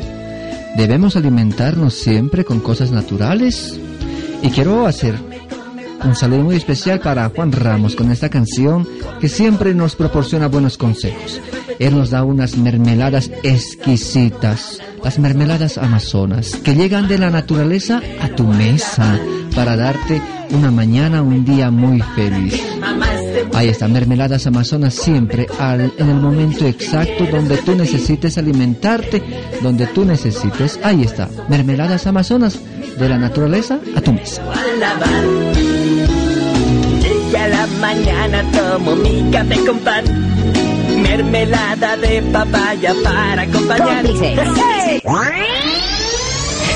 [0.75, 3.79] debemos alimentarnos siempre con cosas naturales.
[4.41, 5.15] Y quiero hacer
[6.03, 8.87] un saludo muy especial para Juan Ramos con esta canción
[9.19, 11.39] que siempre nos proporciona buenos consejos.
[11.79, 18.29] Él nos da unas mermeladas exquisitas, las mermeladas amazonas, que llegan de la naturaleza a
[18.29, 19.19] tu mesa
[19.55, 20.21] para darte
[20.51, 22.61] una mañana, un día muy feliz.
[23.53, 29.21] Ahí está, mermeladas amazonas siempre al, en el momento exacto donde tú necesites alimentarte,
[29.61, 30.79] donde tú necesites.
[30.83, 32.59] Ahí está, mermeladas amazonas
[32.97, 34.41] de la naturaleza a tu mesa.
[34.43, 35.23] a lavar.
[37.31, 40.03] Y a la mañana tomo mi café con pan.
[41.01, 44.05] Mermelada de papaya para acompañar.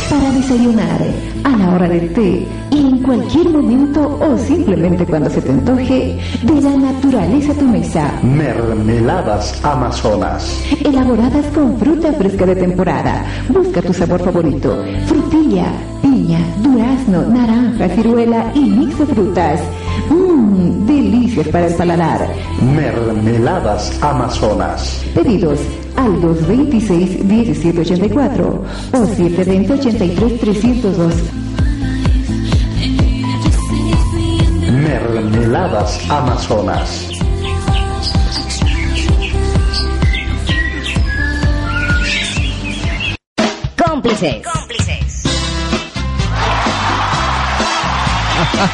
[0.09, 1.01] Para desayunar,
[1.43, 6.17] a la hora del té y en cualquier momento o simplemente cuando se te antoje,
[6.43, 8.11] de la naturaleza a tu mesa.
[8.21, 10.61] Mermeladas Amazonas.
[10.83, 13.25] Elaboradas con fruta fresca de temporada.
[13.49, 14.83] Busca tu sabor favorito.
[15.05, 15.65] Frutilla,
[16.01, 19.61] piña, durazno, naranja, ciruela y mix de frutas.
[20.09, 22.27] Mmm, delicias para el paladar.
[22.75, 25.01] Mermeladas Amazonas.
[25.13, 25.59] Pedidos
[25.95, 28.61] al 226-1784
[28.91, 31.13] o 720-83-302.
[35.55, 37.07] Amazonas.
[43.81, 44.43] Cómplices.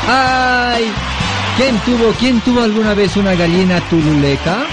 [0.07, 0.91] ¡Ay!
[1.57, 4.63] ¿Quién tuvo, quién tuvo alguna vez una gallina tululeca?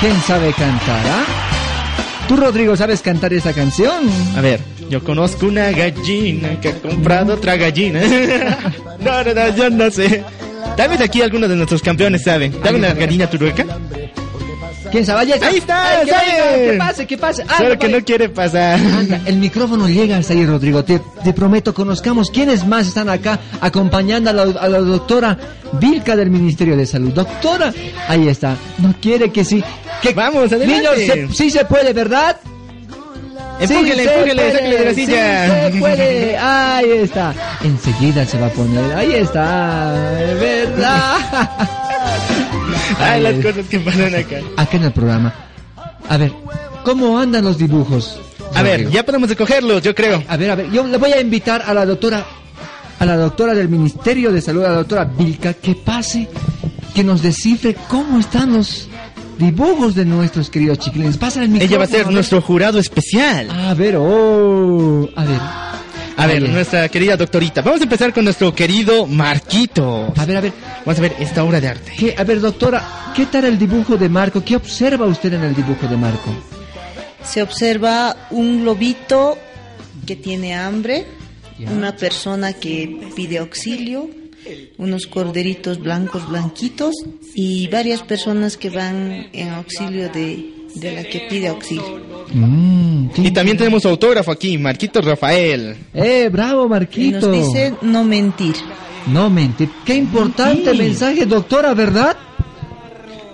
[0.00, 1.24] ¿Quién sabe cantar, ah?
[2.28, 4.08] ¿Tú, Rodrigo, sabes cantar esa canción?
[4.34, 8.00] A ver, yo conozco una gallina que ha comprado otra gallina.
[9.00, 10.24] no, no, no, yo no sé.
[10.76, 12.52] Tal vez aquí algunos de nuestros campeones saben.
[12.62, 13.64] ¿Saben la gallina turueca?
[14.92, 15.20] ¿Quién sabe?
[15.22, 15.48] Ahí está.
[15.48, 17.42] Ahí está, Ay, que venga, que pase, que pase.
[17.42, 17.98] Anda, Solo que vaya.
[17.98, 18.78] no quiere pasar.
[18.78, 20.84] Anda, el micrófono llega hasta ahí, Rodrigo.
[20.84, 25.36] Te, te prometo, conozcamos quiénes más están acá acompañando a la, a la doctora
[25.72, 27.12] Vilca del Ministerio de Salud.
[27.12, 27.72] Doctora,
[28.08, 28.56] ahí está.
[28.78, 29.62] No quiere que sí.
[30.02, 30.66] Que, Vamos, adelante.
[30.76, 32.36] Niños, se- sí se puede, ¿verdad?
[33.58, 35.70] Empújele, Sí empújele, sáquele de la sí silla.
[35.70, 36.36] se puede.
[36.38, 37.34] Ahí está.
[37.62, 38.94] Enseguida se va a poner.
[38.94, 39.92] Ahí está.
[40.40, 41.16] ¿Verdad?
[43.00, 44.36] Ay, las cosas que pasan acá.
[44.56, 45.34] Acá en el programa.
[46.08, 46.32] A ver,
[46.84, 48.20] ¿cómo andan los dibujos?
[48.54, 50.22] A ver, ya podemos escogerlos, yo creo.
[50.28, 52.24] A ver, a ver, yo le voy a invitar a la doctora,
[52.98, 56.28] a la doctora del Ministerio de Salud, a la doctora Vilca, que pase,
[56.94, 58.88] que nos descifre cómo están los
[59.38, 61.16] dibujos de nuestros queridos chiquilines.
[61.16, 61.68] Pasa el micrófono.
[61.68, 63.50] Ella va a ser nuestro jurado especial.
[63.50, 65.40] A ver, oh, a ver.
[66.18, 67.60] A ver, nuestra querida doctorita.
[67.60, 70.12] Vamos a empezar con nuestro querido Marquito.
[70.16, 70.52] A ver, a ver.
[70.84, 71.92] Vamos a ver esta obra de arte.
[71.98, 74.42] ¿Qué, a ver, doctora, ¿qué tal el dibujo de Marco?
[74.42, 76.34] ¿Qué observa usted en el dibujo de Marco?
[77.22, 79.36] Se observa un lobito
[80.06, 81.04] que tiene hambre,
[81.58, 84.08] una persona que pide auxilio,
[84.78, 86.94] unos corderitos blancos blanquitos
[87.34, 92.00] y varias personas que van en auxilio de, de la que pide auxilio.
[92.32, 95.76] Mm, Y también tenemos autógrafo aquí, Marquito Rafael.
[95.94, 97.20] Eh, bravo, Y Marquito.
[97.30, 98.54] nos dice no mentir.
[99.06, 99.68] No mente.
[99.84, 100.76] Qué importante Sí.
[100.78, 102.16] mensaje, doctora, ¿verdad?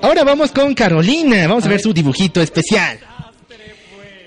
[0.02, 1.46] Ahora vamos con Carolina.
[1.48, 2.98] Vamos a ver su dibujito especial.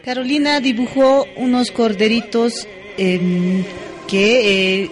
[0.03, 2.67] Carolina dibujó unos corderitos
[2.97, 3.63] em,
[4.07, 4.89] que eh,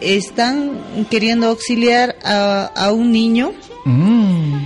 [0.00, 0.72] están
[1.10, 3.52] queriendo auxiliar a, a un niño
[3.84, 4.64] Mm.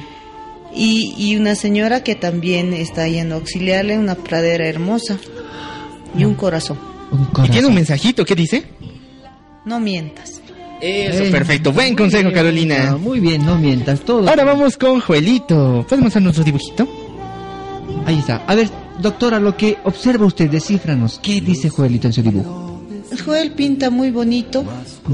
[0.75, 5.19] y, y una señora que también está yendo a auxiliarle, una pradera hermosa
[6.17, 6.79] y un corazón.
[7.45, 8.65] Y tiene un mensajito, ¿qué dice?
[9.67, 10.41] No mientas.
[10.81, 11.73] Eso, Eh, perfecto.
[11.73, 12.97] Buen consejo, Carolina.
[12.97, 14.27] muy bien, no mientas todo.
[14.29, 15.85] Ahora vamos con Joelito.
[15.87, 16.89] ¿Puedes mostrar nuestro dibujito?
[18.07, 18.43] Ahí está.
[18.47, 18.71] A ver,
[19.01, 21.21] doctora, lo que observa usted, descífranos.
[21.23, 22.70] ¿Qué dice Joelito en su dibujo?
[23.25, 24.65] Joel pinta muy bonito,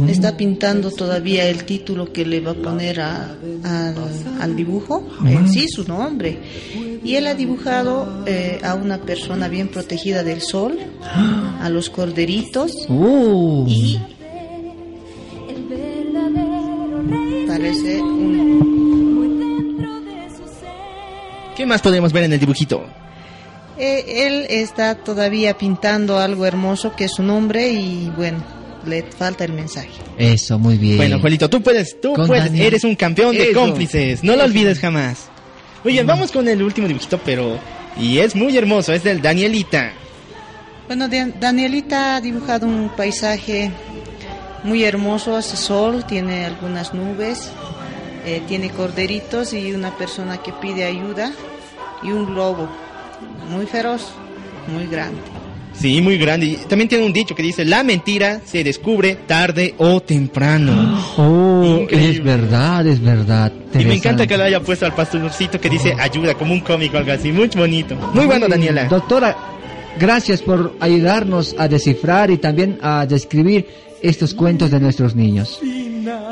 [0.08, 3.94] está pintando todavía el título que le va a poner a- al,
[4.40, 6.38] al dibujo, en sí su nombre.
[7.02, 10.78] Y él ha dibujado eh, a una persona bien protegida del sol,
[11.60, 13.64] a los corderitos Oh.
[13.68, 13.98] y
[17.46, 18.66] parece un...
[21.56, 22.84] ¿Qué más podemos ver en el dibujito?
[23.78, 28.42] Eh, él está todavía pintando algo hermoso que es su nombre y bueno,
[28.86, 29.90] le falta el mensaje.
[30.16, 30.96] Eso, muy bien.
[30.96, 32.66] Bueno, Joelito, tú puedes, tú Con puedes, Daniel.
[32.68, 35.28] eres un campeón de cómplices, no lo olvides jamás.
[35.84, 37.58] Muy bien, vamos con el último dibujito, pero...
[37.98, 39.92] Y es muy hermoso, es del Danielita.
[40.86, 43.70] Bueno, Dan- Danielita ha dibujado un paisaje
[44.64, 47.50] muy hermoso, hace sol, tiene algunas nubes,
[48.26, 51.32] eh, tiene corderitos y una persona que pide ayuda
[52.02, 52.68] y un lobo
[53.50, 54.08] muy feroz,
[54.68, 55.18] muy grande.
[55.78, 56.46] Sí, muy grande.
[56.46, 60.98] Y también tiene un dicho que dice, la mentira se descubre tarde o temprano.
[61.18, 62.10] Oh, Increíble.
[62.10, 63.52] es verdad, es verdad.
[63.74, 66.94] Y me encanta que lo haya puesto al pastorcito que dice ayuda, como un cómic
[66.94, 67.30] o algo así.
[67.30, 67.94] Muy bonito.
[68.14, 68.86] Muy bueno, Daniela.
[68.86, 69.36] Doctora,
[69.98, 73.66] gracias por ayudarnos a descifrar y también a describir
[74.02, 75.60] estos cuentos de nuestros niños.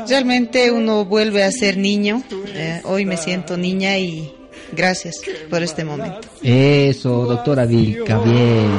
[0.07, 4.31] Realmente uno vuelve a ser niño, eh, hoy me siento niña y
[4.75, 6.27] gracias por este momento.
[6.41, 8.71] Eso, doctora Vilca, bien.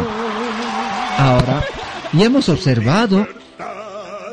[1.18, 1.64] Ahora,
[2.12, 3.26] ya hemos observado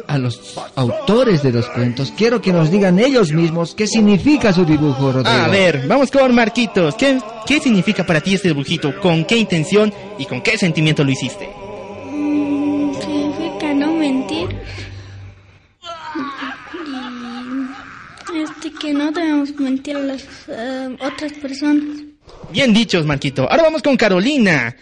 [0.07, 2.14] a los autores de los cuentos.
[2.15, 5.30] Quiero que nos digan ellos mismos qué significa su dibujo, Rodrigo.
[5.30, 6.95] A ver, vamos con Marquitos.
[6.95, 8.99] ¿Qué, ¿Qué significa para ti este dibujito?
[8.99, 11.62] ¿Con qué intención y con qué sentimiento lo hiciste?
[18.84, 22.01] Que no debemos mentir a las eh, otras personas.
[22.51, 23.49] Bien dichos, Marquito.
[23.49, 24.76] Ahora vamos con Carolina.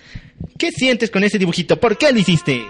[0.58, 1.80] ¿Qué sientes con ese dibujito?
[1.80, 2.66] ¿Por qué lo hiciste?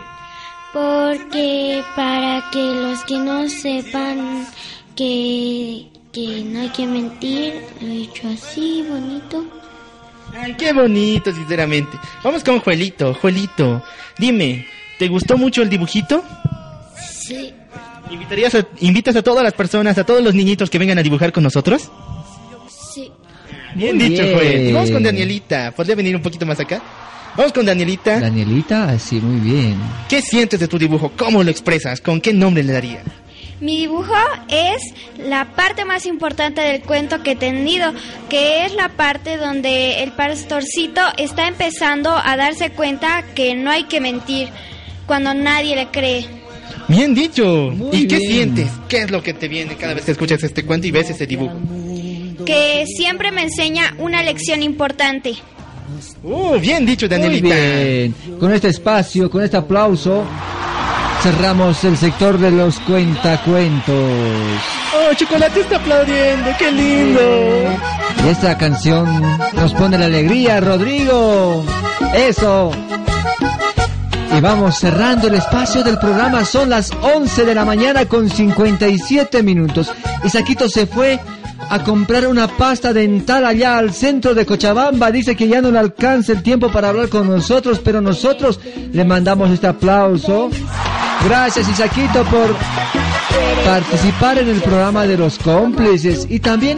[0.73, 4.45] Porque para que los que no sepan
[4.95, 9.45] que, que no hay que mentir, lo he hecho así, bonito.
[10.33, 11.97] Ay, qué bonito, sinceramente.
[12.23, 13.13] Vamos con Juelito.
[13.13, 13.81] Juelito,
[14.17, 14.67] dime,
[14.99, 16.23] ¿te gustó mucho el dibujito?
[17.09, 17.53] Sí.
[18.11, 21.31] ¿Invitarías a- ¿Invitas a todas las personas, a todos los niñitos que vengan a dibujar
[21.31, 21.89] con nosotros?
[22.93, 23.11] Sí.
[23.75, 24.73] Bien Muy dicho, bien.
[24.73, 25.71] Vamos con Danielita.
[25.71, 26.81] ¿Podría venir un poquito más acá?
[27.38, 28.19] Vamos con Danielita.
[28.19, 29.77] Danielita, sí, muy bien.
[30.09, 31.11] ¿Qué sientes de tu dibujo?
[31.17, 32.01] ¿Cómo lo expresas?
[32.01, 33.03] ¿Con qué nombre le darías?
[33.61, 34.13] Mi dibujo
[34.49, 34.81] es
[35.17, 37.93] la parte más importante del cuento que he tenido,
[38.27, 43.83] que es la parte donde el pastorcito está empezando a darse cuenta que no hay
[43.83, 44.49] que mentir
[45.05, 46.25] cuando nadie le cree.
[46.91, 47.72] Bien dicho.
[47.73, 48.31] Muy ¿Y qué bien.
[48.31, 48.68] sientes?
[48.89, 51.26] ¿Qué es lo que te viene cada vez que escuchas este cuento y ves este
[51.26, 51.55] dibujo?
[52.45, 55.35] que siempre me enseña una lección importante.
[56.23, 57.55] Uh, bien dicho, Muy Danielita.
[57.55, 58.15] bien.
[58.39, 60.23] Con este espacio, con este aplauso,
[61.22, 63.95] cerramos el sector de los cuentacuentos.
[64.93, 67.22] Oh, Chocolate está aplaudiendo, qué lindo.
[68.26, 69.07] Y esta canción
[69.53, 71.63] nos pone la alegría, Rodrigo.
[72.15, 72.72] Eso.
[74.35, 76.45] Y vamos cerrando el espacio del programa.
[76.45, 79.91] Son las 11 de la mañana con 57 minutos.
[80.23, 81.19] Y Saquito se fue
[81.69, 85.11] a comprar una pasta dental allá al centro de Cochabamba.
[85.11, 88.59] Dice que ya no le alcanza el tiempo para hablar con nosotros, pero nosotros
[88.93, 90.49] le mandamos este aplauso.
[91.26, 92.56] Gracias Isaquito por
[93.65, 96.77] participar en el programa de los cómplices y también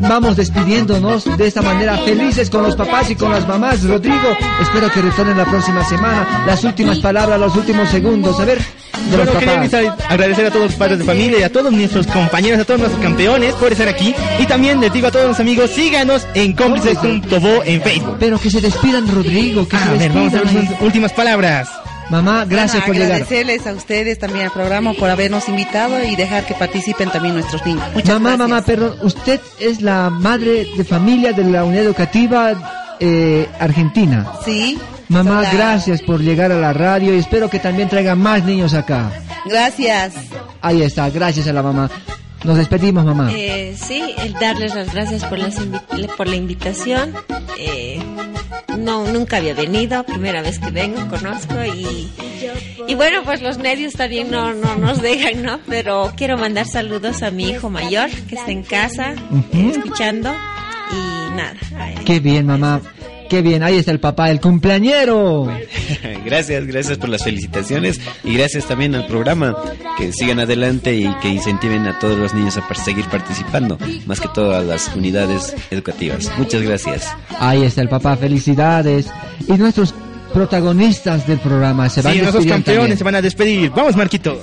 [0.00, 3.84] vamos despidiéndonos de esta manera felices con los papás y con las mamás.
[3.84, 6.44] Rodrigo, espero que retornen la próxima semana.
[6.46, 8.38] Las últimas palabras, los últimos segundos.
[8.40, 8.58] A ver,
[9.10, 12.64] Bueno, quería agradecer a todos los padres de familia y a todos nuestros compañeros, a
[12.64, 14.14] todos nuestros campeones por estar aquí.
[14.38, 18.16] Y también les digo a todos los amigos, síganos en cómplices.bo en Facebook.
[18.18, 21.68] Pero que se despidan, Rodrigo, que se A ver, vamos a ver sus últimas palabras.
[22.10, 23.12] Mamá, gracias Bueno, por llegar.
[23.12, 27.64] agradecerles a ustedes también al programa por habernos invitado y dejar que participen también nuestros
[27.64, 27.82] niños.
[27.94, 28.48] Muchas mamá, gracias.
[28.48, 34.26] mamá, perdón, usted es la madre de familia de la unidad educativa eh, argentina.
[34.44, 34.78] Sí.
[35.08, 35.50] Mamá, Hola.
[35.52, 39.10] gracias por llegar a la radio y espero que también traiga más niños acá.
[39.46, 40.14] Gracias.
[40.62, 41.90] Ahí está, gracias a la mamá.
[42.44, 43.30] Nos despedimos, mamá.
[43.32, 47.14] Eh, sí, el darles las gracias por, las invi- por la invitación.
[47.58, 48.02] Eh,
[48.78, 52.10] no, nunca había venido, primera vez que vengo, conozco y,
[52.86, 55.60] y bueno, pues los medios también no, no nos dejan, ¿no?
[55.68, 59.14] Pero quiero mandar saludos a mi hijo mayor que está en casa
[59.52, 60.30] escuchando
[60.92, 61.54] y nada.
[62.04, 62.80] Qué bien, mamá.
[63.28, 65.46] Qué bien, ahí está el papá, el cumpleañero.
[66.24, 69.56] Gracias, gracias por las felicitaciones y gracias también al programa.
[69.98, 74.28] Que sigan adelante y que incentiven a todos los niños a seguir participando, más que
[74.28, 76.30] todo a las unidades educativas.
[76.38, 77.08] Muchas gracias.
[77.38, 79.06] Ahí está el papá, felicidades.
[79.46, 79.94] Y nuestros
[80.32, 82.98] protagonistas del programa se van Sí, nuestros despidiendo campeones también.
[82.98, 83.70] se van a despedir.
[83.70, 84.40] Vamos, Marquito.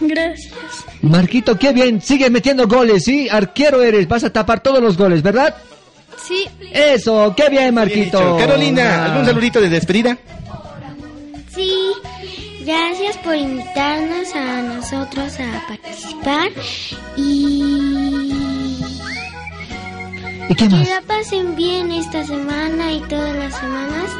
[0.00, 0.49] Gracias.
[1.02, 3.28] Marquito, qué bien, sigue metiendo goles, ¿sí?
[3.28, 5.54] Arquero eres, vas a tapar todos los goles, ¿verdad?
[6.26, 6.44] Sí.
[6.72, 8.36] Eso, qué bien, Marquito.
[8.38, 10.18] Carolina, ¿algún saludito de despedida?
[11.54, 11.72] Sí,
[12.64, 16.50] gracias por invitarnos a nosotros a participar
[17.16, 18.32] y
[20.50, 20.84] ¿Y qué más?
[20.86, 24.10] que la pasen bien esta semana y todas las semanas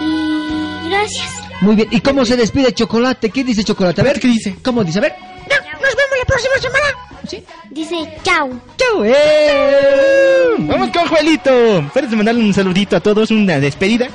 [0.00, 1.28] y gracias.
[1.62, 3.30] Muy bien, ¿y cómo se despide Chocolate?
[3.30, 4.00] ¿Qué dice Chocolate?
[4.00, 4.56] A ver, ¿qué dice?
[4.62, 4.98] ¿Cómo dice?
[4.98, 5.14] A ver.
[5.50, 6.86] Nos vemos la próxima semana.
[7.28, 7.44] ¿Sí?
[7.70, 8.50] Dice chao.
[8.76, 9.04] ¡Chao!
[9.04, 10.56] ¡Eh!
[10.58, 11.84] Vamos con Juelito.
[11.92, 14.08] ¿Puedes mandarle un saludito a todos, una despedida?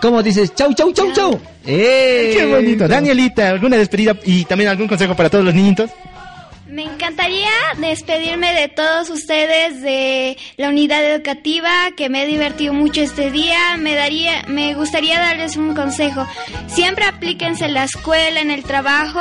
[0.00, 0.54] ¿Cómo dices?
[0.54, 1.40] ¡Chau, chau, chau, chau!
[1.66, 2.34] ¡Eh!
[2.36, 2.88] Qué bonito.
[2.88, 5.90] Danielita, ¿alguna despedida y también algún consejo para todos los niñitos?
[6.70, 13.00] Me encantaría despedirme de todos ustedes de la unidad educativa, que me he divertido mucho
[13.00, 13.76] este día.
[13.76, 16.24] Me daría, me gustaría darles un consejo.
[16.68, 19.20] Siempre aplíquense en la escuela, en el trabajo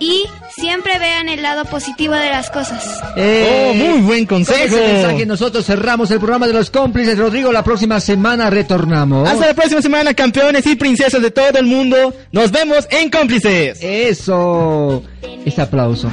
[0.00, 0.24] y
[0.56, 3.00] siempre vean el lado positivo de las cosas.
[3.16, 4.76] Eh, Oh, muy buen Con consejo.
[4.76, 7.16] ese mensaje nosotros cerramos el programa de los cómplices.
[7.18, 9.28] Rodrigo, la próxima semana retornamos.
[9.28, 12.12] Hasta la próxima semana, campeones y princesas de todo el mundo.
[12.32, 13.78] Nos vemos en Cómplices.
[13.82, 15.02] Eso.
[15.44, 16.10] Este aplauso.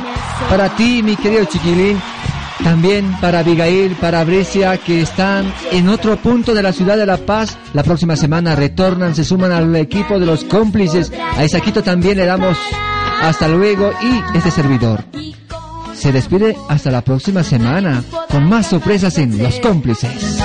[0.49, 1.99] Para ti, mi querido chiquilín.
[2.63, 7.17] También para Abigail, para Brescia, que están en otro punto de la ciudad de La
[7.17, 7.57] Paz.
[7.73, 11.11] La próxima semana retornan, se suman al equipo de los cómplices.
[11.37, 12.57] A Isaquito también le damos
[13.21, 15.03] hasta luego y este servidor.
[15.93, 20.39] Se despide hasta la próxima semana con más sorpresas en Los Cómplices.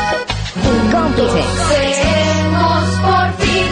[0.91, 1.45] Cómplices.
[1.69, 3.69] Seremos por fin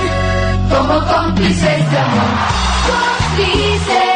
[0.68, 2.30] como cómplices de amor.
[2.86, 4.09] Cómplices.